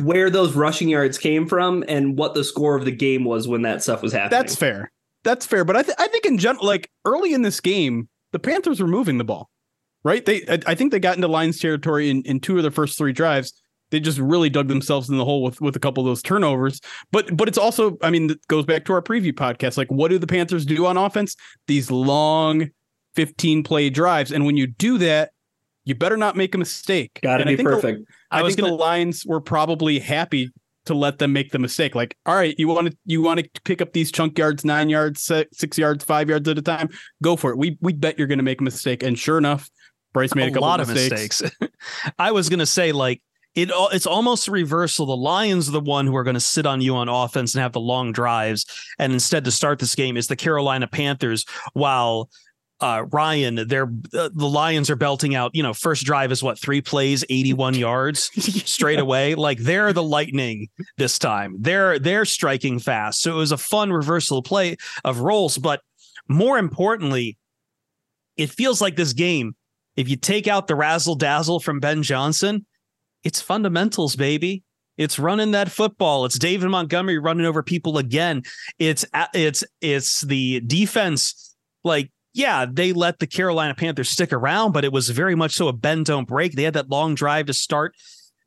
where 0.03 0.29
those 0.29 0.53
rushing 0.53 0.89
yards 0.89 1.17
came 1.17 1.47
from 1.47 1.83
and 1.87 2.17
what 2.17 2.33
the 2.33 2.43
score 2.43 2.75
of 2.75 2.85
the 2.85 2.91
game 2.91 3.25
was 3.25 3.47
when 3.47 3.61
that 3.63 3.83
stuff 3.83 4.01
was 4.01 4.13
happening. 4.13 4.39
That's 4.39 4.55
fair. 4.55 4.91
That's 5.23 5.45
fair. 5.45 5.65
But 5.65 5.75
I, 5.75 5.83
th- 5.83 5.97
I 5.99 6.07
think 6.07 6.25
in 6.25 6.37
general, 6.37 6.65
like 6.65 6.89
early 7.03 7.33
in 7.33 7.41
this 7.41 7.59
game, 7.59 8.07
the 8.31 8.39
Panthers 8.39 8.79
were 8.79 8.87
moving 8.87 9.17
the 9.17 9.25
ball, 9.25 9.49
right? 10.03 10.25
They, 10.25 10.43
I, 10.47 10.59
I 10.67 10.75
think 10.75 10.91
they 10.93 10.99
got 10.99 11.17
into 11.17 11.27
Lions 11.27 11.59
territory 11.59 12.09
in, 12.09 12.21
in 12.23 12.39
two 12.39 12.55
of 12.55 12.61
their 12.63 12.71
first 12.71 12.97
three 12.97 13.11
drives. 13.11 13.53
They 13.91 13.99
just 13.99 14.19
really 14.19 14.49
dug 14.49 14.67
themselves 14.69 15.09
in 15.09 15.17
the 15.17 15.25
hole 15.25 15.41
with, 15.43 15.59
with 15.61 15.75
a 15.75 15.79
couple 15.79 16.01
of 16.03 16.07
those 16.07 16.21
turnovers. 16.21 16.79
But 17.11 17.35
but 17.35 17.47
it's 17.49 17.57
also, 17.57 17.97
I 18.01 18.11
mean, 18.11 18.29
it 18.29 18.47
goes 18.47 18.63
back 18.65 18.85
to 18.85 18.93
our 18.93 19.01
preview 19.01 19.33
podcast. 19.33 19.77
Like, 19.77 19.89
what 19.91 20.09
do 20.09 20.19
the 20.19 20.27
Panthers 20.27 20.65
do 20.65 20.85
on 20.85 20.95
offense? 20.95 21.35
These 21.67 21.91
long 21.91 22.69
15 23.15 23.63
play 23.63 23.89
drives. 23.89 24.31
And 24.31 24.45
when 24.45 24.57
you 24.57 24.67
do 24.67 24.97
that, 24.99 25.31
you 25.85 25.95
better 25.95 26.17
not 26.17 26.35
make 26.35 26.53
a 26.53 26.57
mistake. 26.57 27.19
Gotta 27.23 27.41
And 27.41 27.49
I 27.49 27.53
be 27.53 27.57
think 27.57 27.69
the- 27.69 27.75
perfect. 27.75 28.11
I, 28.31 28.39
I 28.39 28.41
was 28.43 28.55
think 28.55 28.65
gonna- 28.65 28.77
the 28.77 28.83
Lions 28.83 29.25
were 29.25 29.41
probably 29.41 29.99
happy 29.99 30.51
to 30.85 30.93
let 30.93 31.19
them 31.19 31.33
make 31.33 31.51
the 31.51 31.59
mistake. 31.59 31.93
Like, 31.95 32.15
all 32.25 32.35
right, 32.35 32.55
you 32.57 32.67
want 32.67 32.87
to 32.91 32.97
you 33.05 33.21
want 33.21 33.39
to 33.39 33.61
pick 33.63 33.81
up 33.81 33.93
these 33.93 34.11
chunk 34.11 34.37
yards, 34.37 34.63
nine 34.65 34.89
yards, 34.89 35.21
six 35.53 35.77
yards, 35.77 36.03
five 36.03 36.29
yards 36.29 36.47
at 36.47 36.57
a 36.57 36.61
time. 36.61 36.89
Go 37.21 37.35
for 37.35 37.51
it. 37.51 37.57
We 37.57 37.77
we 37.81 37.93
bet 37.93 38.17
you're 38.17 38.27
going 38.27 38.39
to 38.39 38.43
make 38.43 38.61
a 38.61 38.63
mistake, 38.63 39.03
and 39.03 39.17
sure 39.17 39.37
enough, 39.37 39.69
Bryce 40.13 40.33
made 40.35 40.45
a, 40.45 40.47
a 40.47 40.51
couple 40.51 40.67
lot 40.67 40.79
of 40.79 40.89
of 40.89 40.95
mistakes. 40.95 41.41
mistakes. 41.41 41.73
I 42.19 42.31
was 42.31 42.49
gonna 42.49 42.65
say 42.65 42.91
like 42.91 43.21
it. 43.55 43.69
It's 43.93 44.07
almost 44.07 44.47
a 44.47 44.51
reversal. 44.51 45.05
The 45.05 45.17
Lions 45.17 45.67
are 45.69 45.73
the 45.73 45.79
one 45.81 46.07
who 46.07 46.15
are 46.15 46.23
going 46.23 46.35
to 46.35 46.39
sit 46.39 46.65
on 46.65 46.81
you 46.81 46.95
on 46.95 47.09
offense 47.09 47.53
and 47.55 47.61
have 47.61 47.73
the 47.73 47.79
long 47.79 48.11
drives, 48.11 48.65
and 48.97 49.11
instead 49.13 49.43
to 49.45 49.51
start 49.51 49.79
this 49.79 49.95
game 49.95 50.17
is 50.17 50.27
the 50.27 50.35
Carolina 50.35 50.87
Panthers. 50.87 51.45
While 51.73 52.29
uh, 52.81 53.05
Ryan, 53.11 53.67
they're 53.67 53.91
uh, 54.13 54.29
the 54.33 54.47
Lions 54.47 54.89
are 54.89 54.95
belting 54.95 55.35
out. 55.35 55.51
You 55.53 55.63
know, 55.63 55.73
first 55.73 56.05
drive 56.05 56.31
is 56.31 56.41
what 56.41 56.59
three 56.59 56.81
plays, 56.81 57.23
eighty-one 57.29 57.73
yards 57.75 58.31
straight 58.69 58.99
away. 58.99 59.35
Like 59.35 59.59
they're 59.59 59.93
the 59.93 60.03
Lightning 60.03 60.69
this 60.97 61.19
time. 61.19 61.55
They're 61.59 61.99
they're 61.99 62.25
striking 62.25 62.79
fast. 62.79 63.21
So 63.21 63.31
it 63.31 63.37
was 63.37 63.51
a 63.51 63.57
fun 63.57 63.91
reversal 63.91 64.41
play 64.41 64.77
of 65.03 65.19
roles, 65.19 65.57
but 65.57 65.81
more 66.27 66.57
importantly, 66.57 67.37
it 68.37 68.49
feels 68.49 68.81
like 68.81 68.95
this 68.95 69.13
game 69.13 69.55
if 69.99 70.07
you 70.07 70.15
take 70.15 70.47
out 70.47 70.67
the 70.67 70.75
razzle 70.75 71.15
dazzle 71.15 71.59
from 71.59 71.81
Ben 71.81 72.03
Johnson, 72.03 72.65
it's 73.25 73.41
fundamentals, 73.41 74.15
baby. 74.15 74.63
It's 74.97 75.19
running 75.19 75.51
that 75.51 75.69
football. 75.69 76.23
It's 76.23 76.39
David 76.39 76.69
Montgomery 76.69 77.19
running 77.19 77.45
over 77.45 77.61
people 77.61 77.97
again. 77.97 78.43
It's 78.79 79.05
it's 79.33 79.63
it's 79.81 80.21
the 80.21 80.61
defense. 80.61 81.53
Like, 81.83 82.11
yeah, 82.33 82.65
they 82.71 82.93
let 82.93 83.19
the 83.19 83.27
Carolina 83.27 83.73
Panthers 83.73 84.09
stick 84.09 84.31
around, 84.31 84.71
but 84.71 84.85
it 84.85 84.91
was 84.91 85.09
very 85.09 85.35
much 85.35 85.53
so 85.53 85.67
a 85.67 85.73
bend 85.73 86.05
don't 86.05 86.27
break. 86.27 86.53
They 86.53 86.63
had 86.63 86.75
that 86.75 86.89
long 86.89 87.15
drive 87.15 87.47
to 87.47 87.53
start 87.53 87.95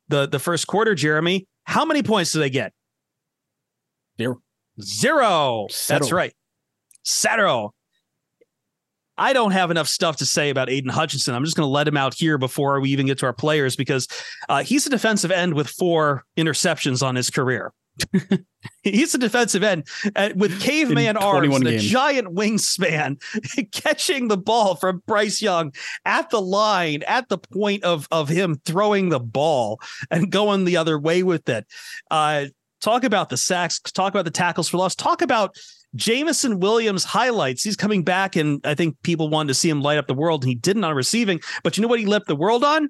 the 0.07 0.27
the 0.27 0.39
first 0.39 0.67
quarter. 0.67 0.95
Jeremy, 0.95 1.47
how 1.65 1.85
many 1.85 2.03
points 2.03 2.31
did 2.31 2.39
they 2.39 2.49
get? 2.49 2.73
Zero. 4.17 4.41
Zero. 4.81 5.67
Settle. 5.69 5.99
That's 5.99 6.11
right. 6.11 6.33
Zero. 7.05 7.73
I 9.17 9.33
don't 9.33 9.51
have 9.51 9.69
enough 9.69 9.87
stuff 9.87 10.17
to 10.17 10.25
say 10.25 10.49
about 10.49 10.69
Aidan 10.69 10.89
Hutchinson. 10.89 11.35
I'm 11.35 11.43
just 11.43 11.55
going 11.55 11.67
to 11.67 11.71
let 11.71 11.87
him 11.87 11.97
out 11.97 12.15
here 12.15 12.39
before 12.39 12.79
we 12.79 12.89
even 12.89 13.05
get 13.05 13.19
to 13.19 13.27
our 13.27 13.33
players 13.33 13.75
because 13.75 14.07
uh, 14.49 14.63
he's 14.63 14.87
a 14.87 14.89
defensive 14.89 15.29
end 15.29 15.53
with 15.53 15.67
four 15.67 16.23
interceptions 16.35 17.05
on 17.05 17.15
his 17.15 17.29
career. 17.29 17.71
He's 18.83 19.13
a 19.13 19.17
defensive 19.17 19.63
end 19.63 19.87
uh, 20.15 20.29
with 20.35 20.61
caveman 20.61 21.17
arms 21.17 21.47
21 21.47 21.67
and 21.67 21.75
a 21.75 21.79
giant 21.79 22.33
wingspan, 22.33 23.21
catching 23.71 24.27
the 24.27 24.37
ball 24.37 24.75
from 24.75 25.03
Bryce 25.05 25.41
Young 25.41 25.73
at 26.05 26.29
the 26.29 26.41
line, 26.41 27.03
at 27.07 27.29
the 27.29 27.37
point 27.37 27.83
of 27.83 28.07
of 28.11 28.29
him 28.29 28.55
throwing 28.65 29.09
the 29.09 29.19
ball 29.19 29.79
and 30.09 30.31
going 30.31 30.65
the 30.65 30.77
other 30.77 30.97
way 30.99 31.23
with 31.23 31.47
it. 31.49 31.65
Uh, 32.09 32.45
talk 32.81 33.03
about 33.03 33.29
the 33.29 33.37
sacks. 33.37 33.79
Talk 33.79 34.13
about 34.13 34.25
the 34.25 34.31
tackles 34.31 34.69
for 34.69 34.77
loss. 34.77 34.95
Talk 34.95 35.21
about 35.21 35.55
Jameson 35.95 36.59
Williams 36.59 37.03
highlights. 37.03 37.63
He's 37.63 37.75
coming 37.75 38.03
back, 38.03 38.35
and 38.35 38.59
I 38.65 38.75
think 38.75 38.95
people 39.03 39.29
wanted 39.29 39.49
to 39.49 39.53
see 39.53 39.69
him 39.69 39.81
light 39.81 39.97
up 39.97 40.07
the 40.07 40.13
world, 40.13 40.43
and 40.43 40.49
he 40.49 40.55
didn't 40.55 40.83
on 40.83 40.95
receiving. 40.95 41.39
But 41.63 41.77
you 41.77 41.81
know 41.81 41.87
what 41.87 41.99
he 41.99 42.05
lit 42.05 42.25
the 42.25 42.35
world 42.35 42.63
on? 42.63 42.89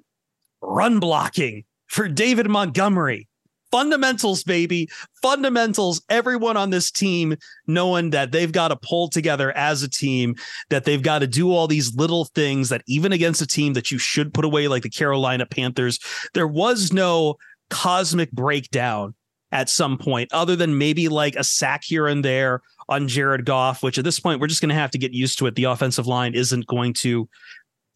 Run 0.60 0.98
blocking 0.98 1.64
for 1.86 2.08
David 2.08 2.48
Montgomery. 2.48 3.28
Fundamentals, 3.74 4.44
baby. 4.44 4.88
Fundamentals. 5.20 6.00
Everyone 6.08 6.56
on 6.56 6.70
this 6.70 6.92
team 6.92 7.34
knowing 7.66 8.10
that 8.10 8.30
they've 8.30 8.52
got 8.52 8.68
to 8.68 8.76
pull 8.76 9.08
together 9.08 9.50
as 9.56 9.82
a 9.82 9.90
team, 9.90 10.36
that 10.70 10.84
they've 10.84 11.02
got 11.02 11.18
to 11.18 11.26
do 11.26 11.50
all 11.50 11.66
these 11.66 11.92
little 11.96 12.26
things 12.26 12.68
that 12.68 12.82
even 12.86 13.10
against 13.10 13.42
a 13.42 13.48
team 13.48 13.72
that 13.72 13.90
you 13.90 13.98
should 13.98 14.32
put 14.32 14.44
away, 14.44 14.68
like 14.68 14.84
the 14.84 14.88
Carolina 14.88 15.44
Panthers, 15.44 15.98
there 16.34 16.46
was 16.46 16.92
no 16.92 17.34
cosmic 17.68 18.30
breakdown 18.30 19.12
at 19.50 19.68
some 19.68 19.98
point, 19.98 20.32
other 20.32 20.54
than 20.54 20.78
maybe 20.78 21.08
like 21.08 21.34
a 21.34 21.42
sack 21.42 21.82
here 21.82 22.06
and 22.06 22.24
there 22.24 22.60
on 22.88 23.08
Jared 23.08 23.44
Goff, 23.44 23.82
which 23.82 23.98
at 23.98 24.04
this 24.04 24.20
point 24.20 24.40
we're 24.40 24.46
just 24.46 24.60
going 24.60 24.68
to 24.68 24.76
have 24.76 24.92
to 24.92 24.98
get 24.98 25.12
used 25.12 25.36
to 25.40 25.46
it. 25.46 25.56
The 25.56 25.64
offensive 25.64 26.06
line 26.06 26.36
isn't 26.36 26.68
going 26.68 26.92
to 26.94 27.28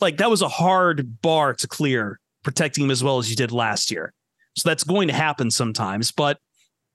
like 0.00 0.16
that 0.16 0.28
was 0.28 0.42
a 0.42 0.49
hard 0.49 1.23
bar 1.23 1.54
to 1.54 1.68
clear 1.68 2.18
protecting 2.42 2.82
him 2.82 2.90
as 2.90 3.04
well 3.04 3.18
as 3.18 3.30
you 3.30 3.37
did 3.37 3.52
last 3.52 3.92
year. 3.92 4.12
So 4.58 4.68
that's 4.68 4.84
going 4.84 5.08
to 5.08 5.14
happen 5.14 5.50
sometimes, 5.50 6.12
but 6.12 6.38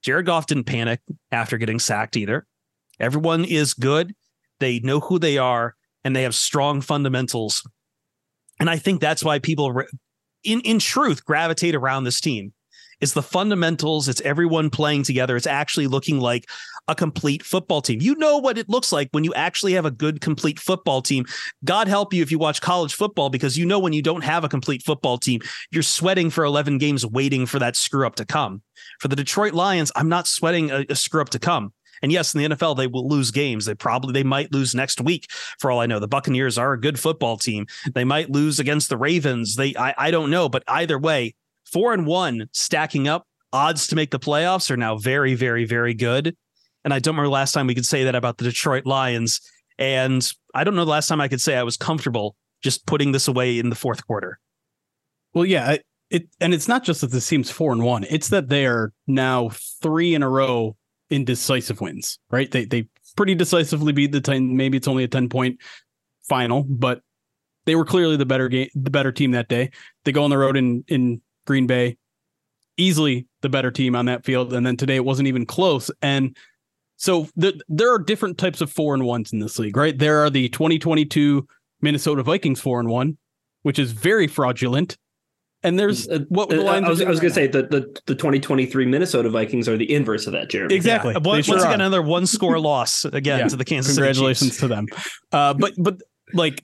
Jared 0.04 0.26
Goff 0.26 0.48
didn't 0.48 0.66
panic 0.66 1.00
after 1.32 1.58
getting 1.58 1.80
sacked 1.80 2.18
either. 2.18 2.46
Everyone 3.00 3.46
is 3.46 3.74
good. 3.74 4.14
They 4.60 4.80
know 4.80 5.00
who 5.00 5.18
they 5.18 5.38
are 5.38 5.76
and 6.04 6.16
they 6.16 6.24
have 6.24 6.36
strong 6.36 6.82
fundamentals. 6.82 7.68
And 8.60 8.70
I 8.70 8.78
think 8.78 9.02
that's 9.02 9.24
why 9.24 9.40
people 9.40 9.84
in 10.44 10.62
in 10.62 10.80
truth 10.80 11.26
gravitate 11.26 11.76
around 11.76 12.04
this 12.04 12.22
team. 12.22 12.54
It's 13.02 13.14
the 13.14 13.24
fundamentals, 13.24 14.08
it's 14.08 14.22
everyone 14.22 14.70
playing 14.70 15.04
together. 15.04 15.36
It's 15.36 15.48
actually 15.48 15.88
looking 15.88 16.20
like 16.20 16.46
a 16.88 16.96
complete 16.96 17.44
football 17.44 17.82
team. 17.82 18.02
You 18.02 18.16
know 18.16 18.38
what 18.38 18.58
it 18.58 18.70
looks 18.70 18.92
like 18.92 19.08
when 19.12 19.24
you 19.24 19.34
actually 19.34 19.74
have 19.74 19.86
a 19.86 19.92
good 19.92 20.22
complete 20.22 20.60
football 20.60 21.02
team. 21.02 21.26
God 21.64 21.88
help 21.88 22.14
you 22.14 22.22
if 22.22 22.32
you 22.32 22.40
watch 22.40 22.62
college 22.62 22.94
football 22.94 23.30
because 23.30 23.58
you 23.58 23.66
know 23.66 23.80
when 23.80 23.94
you 23.94 24.02
don't 24.02 24.24
have 24.24 24.44
a 24.44 24.50
complete 24.50 24.84
football 24.84 25.18
team, 25.18 25.42
you're 25.72 25.84
sweating 25.84 26.30
for 26.30 26.44
11 26.44 26.78
games 26.78 27.06
waiting 27.06 27.46
for 27.46 27.60
that 27.60 27.76
screw 27.76 28.06
up 28.06 28.16
to 28.16 28.26
come. 28.26 28.62
For 29.00 29.08
the 29.08 29.16
Detroit 29.16 29.54
Lions, 29.54 29.92
I'm 29.96 30.10
not 30.10 30.28
sweating 30.28 30.72
a, 30.72 30.86
a 30.90 30.96
screw 30.96 31.22
up 31.22 31.30
to 31.30 31.40
come. 31.40 31.74
And 32.02 32.12
yes, 32.12 32.36
in 32.36 32.42
the 32.42 32.56
NFL, 32.56 32.76
they 32.76 32.88
will 32.88 33.08
lose 33.08 33.32
games. 33.32 33.66
They 33.66 33.76
probably 33.76 34.12
they 34.12 34.24
might 34.24 34.52
lose 34.52 34.76
next 34.76 35.00
week. 35.00 35.32
For 35.60 35.72
all 35.72 35.80
I 35.80 35.86
know, 35.86 36.00
the 36.00 36.08
Buccaneers 36.08 36.58
are 36.58 36.74
a 36.74 36.80
good 36.80 37.00
football 37.00 37.38
team. 37.38 37.66
They 37.94 38.04
might 38.04 38.30
lose 38.30 38.60
against 38.60 38.90
the 38.90 38.98
Ravens. 38.98 39.56
They 39.56 39.74
I, 39.78 39.94
I 39.98 40.12
don't 40.12 40.30
know, 40.30 40.50
but 40.50 40.64
either 40.68 41.00
way, 41.00 41.34
four 41.66 41.94
and 41.94 42.06
one 42.06 42.50
stacking 42.52 43.08
up 43.08 43.26
odds 43.54 43.88
to 43.88 43.96
make 43.96 44.12
the 44.12 44.20
playoffs 44.20 44.70
are 44.70 44.78
now 44.78 44.98
very, 44.98 45.36
very, 45.36 45.64
very 45.64 45.94
good. 45.94 46.36
And 46.84 46.94
I 46.94 47.00
don't 47.00 47.16
remember 47.16 47.30
last 47.30 47.54
time 47.54 47.68
we 47.68 47.76
could 47.76 47.86
say 47.86 48.04
that 48.04 48.16
about 48.16 48.38
the 48.38 48.46
Detroit 48.46 48.86
Lions. 48.86 49.42
And 49.78 50.28
I 50.54 50.64
don't 50.64 50.76
know 50.76 50.86
the 50.86 50.92
last 50.92 51.08
time 51.08 51.22
I 51.22 51.28
could 51.28 51.42
say 51.42 51.56
I 51.56 51.64
was 51.64 51.78
comfortable 51.78 52.36
just 52.62 52.86
putting 52.86 53.12
this 53.12 53.28
away 53.28 53.60
in 53.60 53.70
the 53.70 53.76
fourth 53.76 54.06
quarter. 54.08 54.40
Well, 55.34 55.46
yeah, 55.46 55.78
it 56.10 56.30
and 56.40 56.54
it's 56.54 56.68
not 56.68 56.84
just 56.84 57.02
that 57.02 57.12
this 57.12 57.28
team's 57.28 57.50
four 57.50 57.72
and 57.72 57.84
one; 57.84 58.06
it's 58.10 58.30
that 58.30 58.50
they 58.50 58.66
are 58.66 58.94
now 59.08 59.50
three 59.82 60.14
in 60.14 60.24
a 60.24 60.30
row 60.30 60.76
in 61.10 61.26
decisive 61.26 61.82
wins. 61.82 62.20
Right? 62.30 62.50
They 62.50 62.66
they 62.66 62.88
pretty 63.16 63.36
decisively 63.36 63.94
beat 63.94 64.12
the 64.12 64.22
ten. 64.22 64.56
Maybe 64.56 64.78
it's 64.78 64.88
only 64.88 65.04
a 65.04 65.08
ten 65.08 65.28
point 65.28 65.60
final, 66.24 66.64
but 66.64 67.02
they 67.66 67.76
were 67.76 67.86
clearly 67.86 68.16
the 68.16 68.26
better 68.26 68.48
game, 68.48 68.70
the 68.76 68.92
better 68.92 69.12
team 69.12 69.32
that 69.32 69.48
day. 69.48 69.72
They 70.04 70.12
go 70.12 70.24
on 70.24 70.30
the 70.30 70.38
road 70.38 70.56
in 70.56 70.84
in 70.88 71.22
Green 71.48 71.68
Bay, 71.68 71.98
easily 72.78 73.28
the 73.42 73.50
better 73.50 73.72
team 73.72 73.96
on 73.96 74.06
that 74.06 74.24
field, 74.24 74.54
and 74.54 74.66
then 74.66 74.78
today 74.78 74.96
it 74.96 75.06
wasn't 75.06 75.28
even 75.28 75.46
close. 75.46 75.90
And 76.02 76.38
so 76.98 77.28
the, 77.36 77.60
there 77.68 77.92
are 77.94 78.00
different 78.00 78.38
types 78.38 78.62
of 78.62 78.72
four 78.72 78.94
and 78.94 79.04
ones 79.04 79.34
in 79.34 79.40
this 79.40 79.60
league, 79.60 79.76
right? 79.78 79.98
There 79.98 80.20
are 80.24 80.30
the 80.30 80.50
2022 80.50 81.46
Minnesota 81.82 82.24
Vikings 82.24 82.60
four 82.62 82.80
and 82.80 82.90
one, 82.90 83.18
which 83.64 83.80
is 83.80 83.92
very 83.92 84.28
fraudulent. 84.28 84.98
And 85.66 85.80
there's 85.80 86.08
Uh, 86.10 86.20
what 86.30 86.50
the 86.50 86.60
Uh, 86.60 86.64
Lions 86.64 86.86
I 86.86 86.90
was, 86.90 87.00
was 87.06 87.20
going 87.22 87.32
to 87.32 87.36
say 87.36 87.48
the, 87.48 87.64
the 87.64 87.80
the 88.06 88.16
2023 88.16 88.86
Minnesota 88.86 89.30
Vikings 89.30 89.68
are 89.70 89.78
the 89.78 89.92
inverse 89.94 90.28
of 90.28 90.34
that, 90.34 90.50
Jeremy. 90.50 90.76
Exactly. 90.76 91.14
Yeah. 91.14 91.20
They 91.20 91.30
Once 91.30 91.46
sure 91.46 91.56
once 91.56 91.64
are. 91.64 91.68
again, 91.70 91.80
another 91.82 92.02
one 92.02 92.26
score 92.26 92.60
loss 92.72 93.06
again 93.06 93.40
Yeah. 93.40 93.48
to 93.48 93.56
the 93.56 93.64
Kansas 93.66 93.96
Congratulations 93.96 94.52
City 94.58 94.60
to 94.62 94.68
them. 94.68 94.88
Uh, 95.32 95.54
but 95.54 95.74
but 95.78 96.02
like 96.34 96.64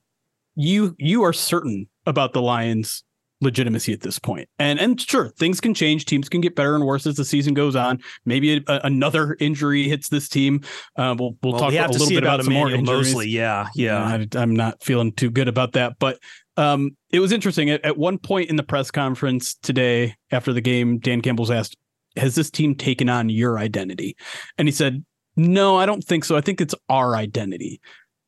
you 0.56 0.96
you 1.00 1.24
are 1.24 1.32
certain 1.34 1.88
about 2.06 2.34
the 2.34 2.42
Lions 2.42 3.04
legitimacy 3.42 3.94
at 3.94 4.02
this 4.02 4.20
point. 4.20 4.50
And 4.60 4.80
and 4.80 5.00
sure, 5.00 5.30
things 5.38 5.62
can 5.62 5.74
change. 5.74 6.06
Teams 6.06 6.30
can 6.30 6.42
get 6.42 6.56
better 6.56 6.76
and 6.76 6.86
worse 6.86 7.06
as 7.06 7.16
the 7.16 7.26
season 7.26 7.54
goes 7.54 7.76
on. 7.76 8.00
Maybe 8.26 8.58
a, 8.58 8.80
another 8.84 9.38
injury 9.40 9.88
hits 9.88 10.10
this 10.10 10.28
team. 10.28 10.62
Uh, 10.96 11.16
we'll 11.18 11.36
we'll 11.42 11.54
Well, 11.54 11.62
talk 11.62 11.72
we 11.72 11.78
a 11.78 11.88
little 11.88 12.08
bit 12.08 12.18
about 12.18 12.36
about 12.36 12.46
some 12.46 12.54
more 12.54 12.68
Emmanuel 12.68 12.80
injuries. 12.80 13.14
Mosley. 13.14 13.30
Yeah, 13.30 13.68
yeah. 13.76 14.04
I, 14.04 14.28
I'm 14.38 14.56
not 14.56 14.84
feeling 14.84 15.12
too 15.14 15.30
good 15.32 15.48
about 15.48 15.74
that. 15.74 15.98
But 16.00 16.20
um, 16.58 16.92
it 17.12 17.20
was 17.20 17.32
interesting. 17.32 17.70
At, 17.70 17.84
at 17.86 17.98
one 17.98 18.18
point 18.18 18.50
in 18.50 18.56
the 18.58 18.64
press 18.64 18.92
conference 18.92 19.56
today 19.56 20.16
after 20.32 20.52
the 20.52 20.62
game, 20.62 21.00
Dan 21.00 21.22
Campbell's 21.22 21.52
asked, 21.52 21.78
Has 22.18 22.36
this 22.36 22.52
team 22.52 22.76
taken 22.76 23.10
on 23.10 23.30
your 23.30 23.58
identity? 23.58 24.18
And 24.58 24.68
he 24.68 24.72
said, 24.72 25.06
No, 25.38 25.78
I 25.78 25.86
don't 25.86 26.04
think 26.04 26.26
so. 26.26 26.36
I 26.36 26.42
think 26.42 26.60
it's 26.60 26.76
our 26.90 27.16
identity. 27.16 27.80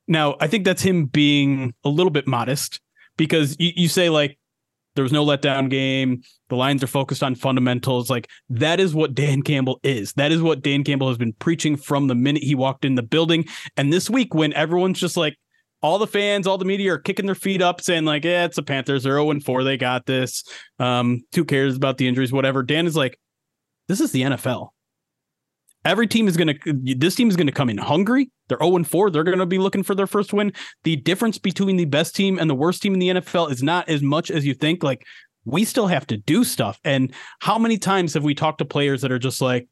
Now, 0.08 0.36
I 0.39 0.48
think 0.48 0.65
that's 0.65 0.82
him 0.82 1.06
being 1.06 1.74
a 1.84 1.89
little 1.89 2.10
bit 2.10 2.27
modest 2.27 2.80
because 3.18 3.56
you, 3.60 3.72
you 3.75 3.88
say 3.88 4.10
like 4.10 4.38
there 4.95 5.03
was 5.03 5.12
no 5.12 5.25
letdown 5.25 5.69
game. 5.69 6.21
The 6.50 6.55
Lions 6.55 6.83
are 6.83 6.88
focused 6.88 7.24
on 7.24 7.36
fundamentals. 7.36 8.10
Like 8.10 8.29
that 8.50 8.79
is 8.79 8.93
what 8.93 9.13
Dan 9.13 9.41
Campbell 9.41 9.79
is. 9.83 10.13
That 10.13 10.31
is 10.31 10.41
what 10.41 10.62
Dan 10.62 10.83
Campbell 10.83 11.07
has 11.07 11.17
been 11.17 11.33
preaching 11.33 11.77
from 11.77 12.07
the 12.07 12.15
minute 12.15 12.43
he 12.43 12.55
walked 12.55 12.86
in 12.86 12.95
the 12.95 13.03
building. 13.03 13.45
And 13.77 13.91
this 13.91 14.10
week, 14.10 14.33
when 14.33 14.53
everyone's 14.53 15.00
just 15.00 15.17
like, 15.17 15.38
all 15.83 15.98
the 15.98 16.07
fans, 16.07 16.45
all 16.45 16.60
the 16.60 16.65
media 16.65 16.93
are 16.93 17.00
kicking 17.00 17.25
their 17.25 17.33
feet 17.33 17.62
up, 17.62 17.81
saying 17.81 18.05
like, 18.05 18.24
"Yeah, 18.24 18.45
it's 18.45 18.55
the 18.55 18.62
Panthers. 18.62 19.01
They're 19.01 19.13
0 19.13 19.31
and 19.31 19.43
4. 19.43 19.63
They 19.63 19.77
got 19.77 20.05
this. 20.05 20.43
Um, 20.77 21.21
who 21.33 21.43
cares 21.43 21.75
about 21.75 21.98
the 21.98 22.07
injuries? 22.07 22.31
Whatever." 22.31 22.62
Dan 22.62 22.86
is 22.86 22.95
like, 22.95 23.17
"This 23.88 24.00
is 24.00 24.12
the 24.12 24.21
NFL. 24.21 24.69
Every 25.83 26.07
team 26.07 26.27
is 26.27 26.38
going 26.38 26.55
to. 26.55 26.95
This 26.95 27.15
team 27.15 27.29
is 27.29 27.35
going 27.35 27.47
to 27.47 27.53
come 27.53 27.69
in 27.69 27.77
hungry. 27.77 28.29
They're 28.47 28.59
0 28.59 28.83
4. 28.83 29.09
They're 29.09 29.23
going 29.23 29.39
to 29.39 29.45
be 29.45 29.57
looking 29.57 29.83
for 29.83 29.95
their 29.95 30.07
first 30.07 30.33
win. 30.33 30.53
The 30.83 30.95
difference 30.97 31.38
between 31.38 31.77
the 31.77 31.85
best 31.85 32.15
team 32.15 32.38
and 32.38 32.50
the 32.50 32.55
worst 32.55 32.81
team 32.81 32.93
in 32.93 33.00
the 33.00 33.09
NFL 33.09 33.51
is 33.51 33.63
not 33.63 33.89
as 33.89 34.01
much 34.01 34.29
as 34.29 34.45
you 34.45 34.53
think. 34.53 34.83
Like, 34.83 35.05
we 35.45 35.65
still 35.65 35.88
have 35.88 36.05
to 36.07 36.17
do 36.17 36.43
stuff. 36.43 36.79
And 36.83 37.13
how 37.39 37.57
many 37.57 37.77
times 37.77 38.13
have 38.13 38.23
we 38.23 38.35
talked 38.35 38.59
to 38.59 38.65
players 38.65 39.01
that 39.01 39.11
are 39.11 39.19
just 39.19 39.41
like, 39.41 39.67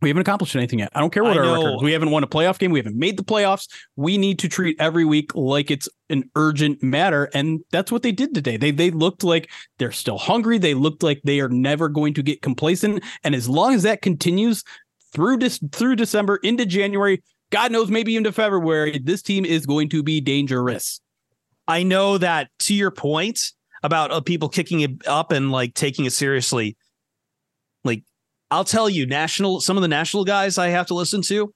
we 0.00 0.08
haven't 0.08 0.20
accomplished 0.20 0.54
anything 0.54 0.78
yet. 0.78 0.92
I 0.94 1.00
don't 1.00 1.12
care 1.12 1.24
what 1.24 1.36
I 1.36 1.40
our 1.40 1.44
know. 1.44 1.54
record 1.54 1.76
is. 1.76 1.82
We 1.82 1.92
haven't 1.92 2.12
won 2.12 2.22
a 2.22 2.28
playoff 2.28 2.58
game. 2.58 2.70
We 2.70 2.78
haven't 2.78 2.96
made 2.96 3.16
the 3.16 3.24
playoffs. 3.24 3.66
We 3.96 4.16
need 4.16 4.38
to 4.38 4.48
treat 4.48 4.76
every 4.78 5.04
week 5.04 5.34
like 5.34 5.72
it's 5.72 5.88
an 6.08 6.30
urgent 6.36 6.82
matter. 6.82 7.28
And 7.34 7.60
that's 7.72 7.90
what 7.90 8.02
they 8.02 8.12
did 8.12 8.32
today. 8.32 8.56
They 8.56 8.70
they 8.70 8.92
looked 8.92 9.24
like 9.24 9.50
they're 9.78 9.90
still 9.90 10.18
hungry. 10.18 10.58
They 10.58 10.74
looked 10.74 11.02
like 11.02 11.20
they 11.24 11.40
are 11.40 11.48
never 11.48 11.88
going 11.88 12.14
to 12.14 12.22
get 12.22 12.42
complacent. 12.42 13.02
And 13.24 13.34
as 13.34 13.48
long 13.48 13.74
as 13.74 13.82
that 13.82 14.00
continues 14.00 14.62
through 15.12 15.38
this 15.38 15.60
through 15.72 15.96
December 15.96 16.36
into 16.36 16.66
January, 16.66 17.22
God 17.50 17.72
knows 17.72 17.90
maybe 17.90 18.16
into 18.16 18.32
February, 18.32 19.00
this 19.02 19.22
team 19.22 19.44
is 19.44 19.66
going 19.66 19.88
to 19.90 20.02
be 20.02 20.20
dangerous. 20.20 21.00
I 21.66 21.82
know 21.82 22.18
that 22.18 22.48
to 22.60 22.74
your 22.74 22.90
point 22.90 23.40
about 23.82 24.10
uh, 24.10 24.20
people 24.20 24.48
kicking 24.48 24.80
it 24.80 25.06
up 25.06 25.32
and 25.32 25.52
like 25.52 25.74
taking 25.74 26.04
it 26.04 26.12
seriously, 26.12 26.76
like 27.84 28.02
I'll 28.50 28.64
tell 28.64 28.88
you, 28.88 29.06
national 29.06 29.60
some 29.60 29.76
of 29.76 29.82
the 29.82 29.88
national 29.88 30.24
guys 30.24 30.58
I 30.58 30.68
have 30.68 30.86
to 30.86 30.94
listen 30.94 31.22
to, 31.22 31.52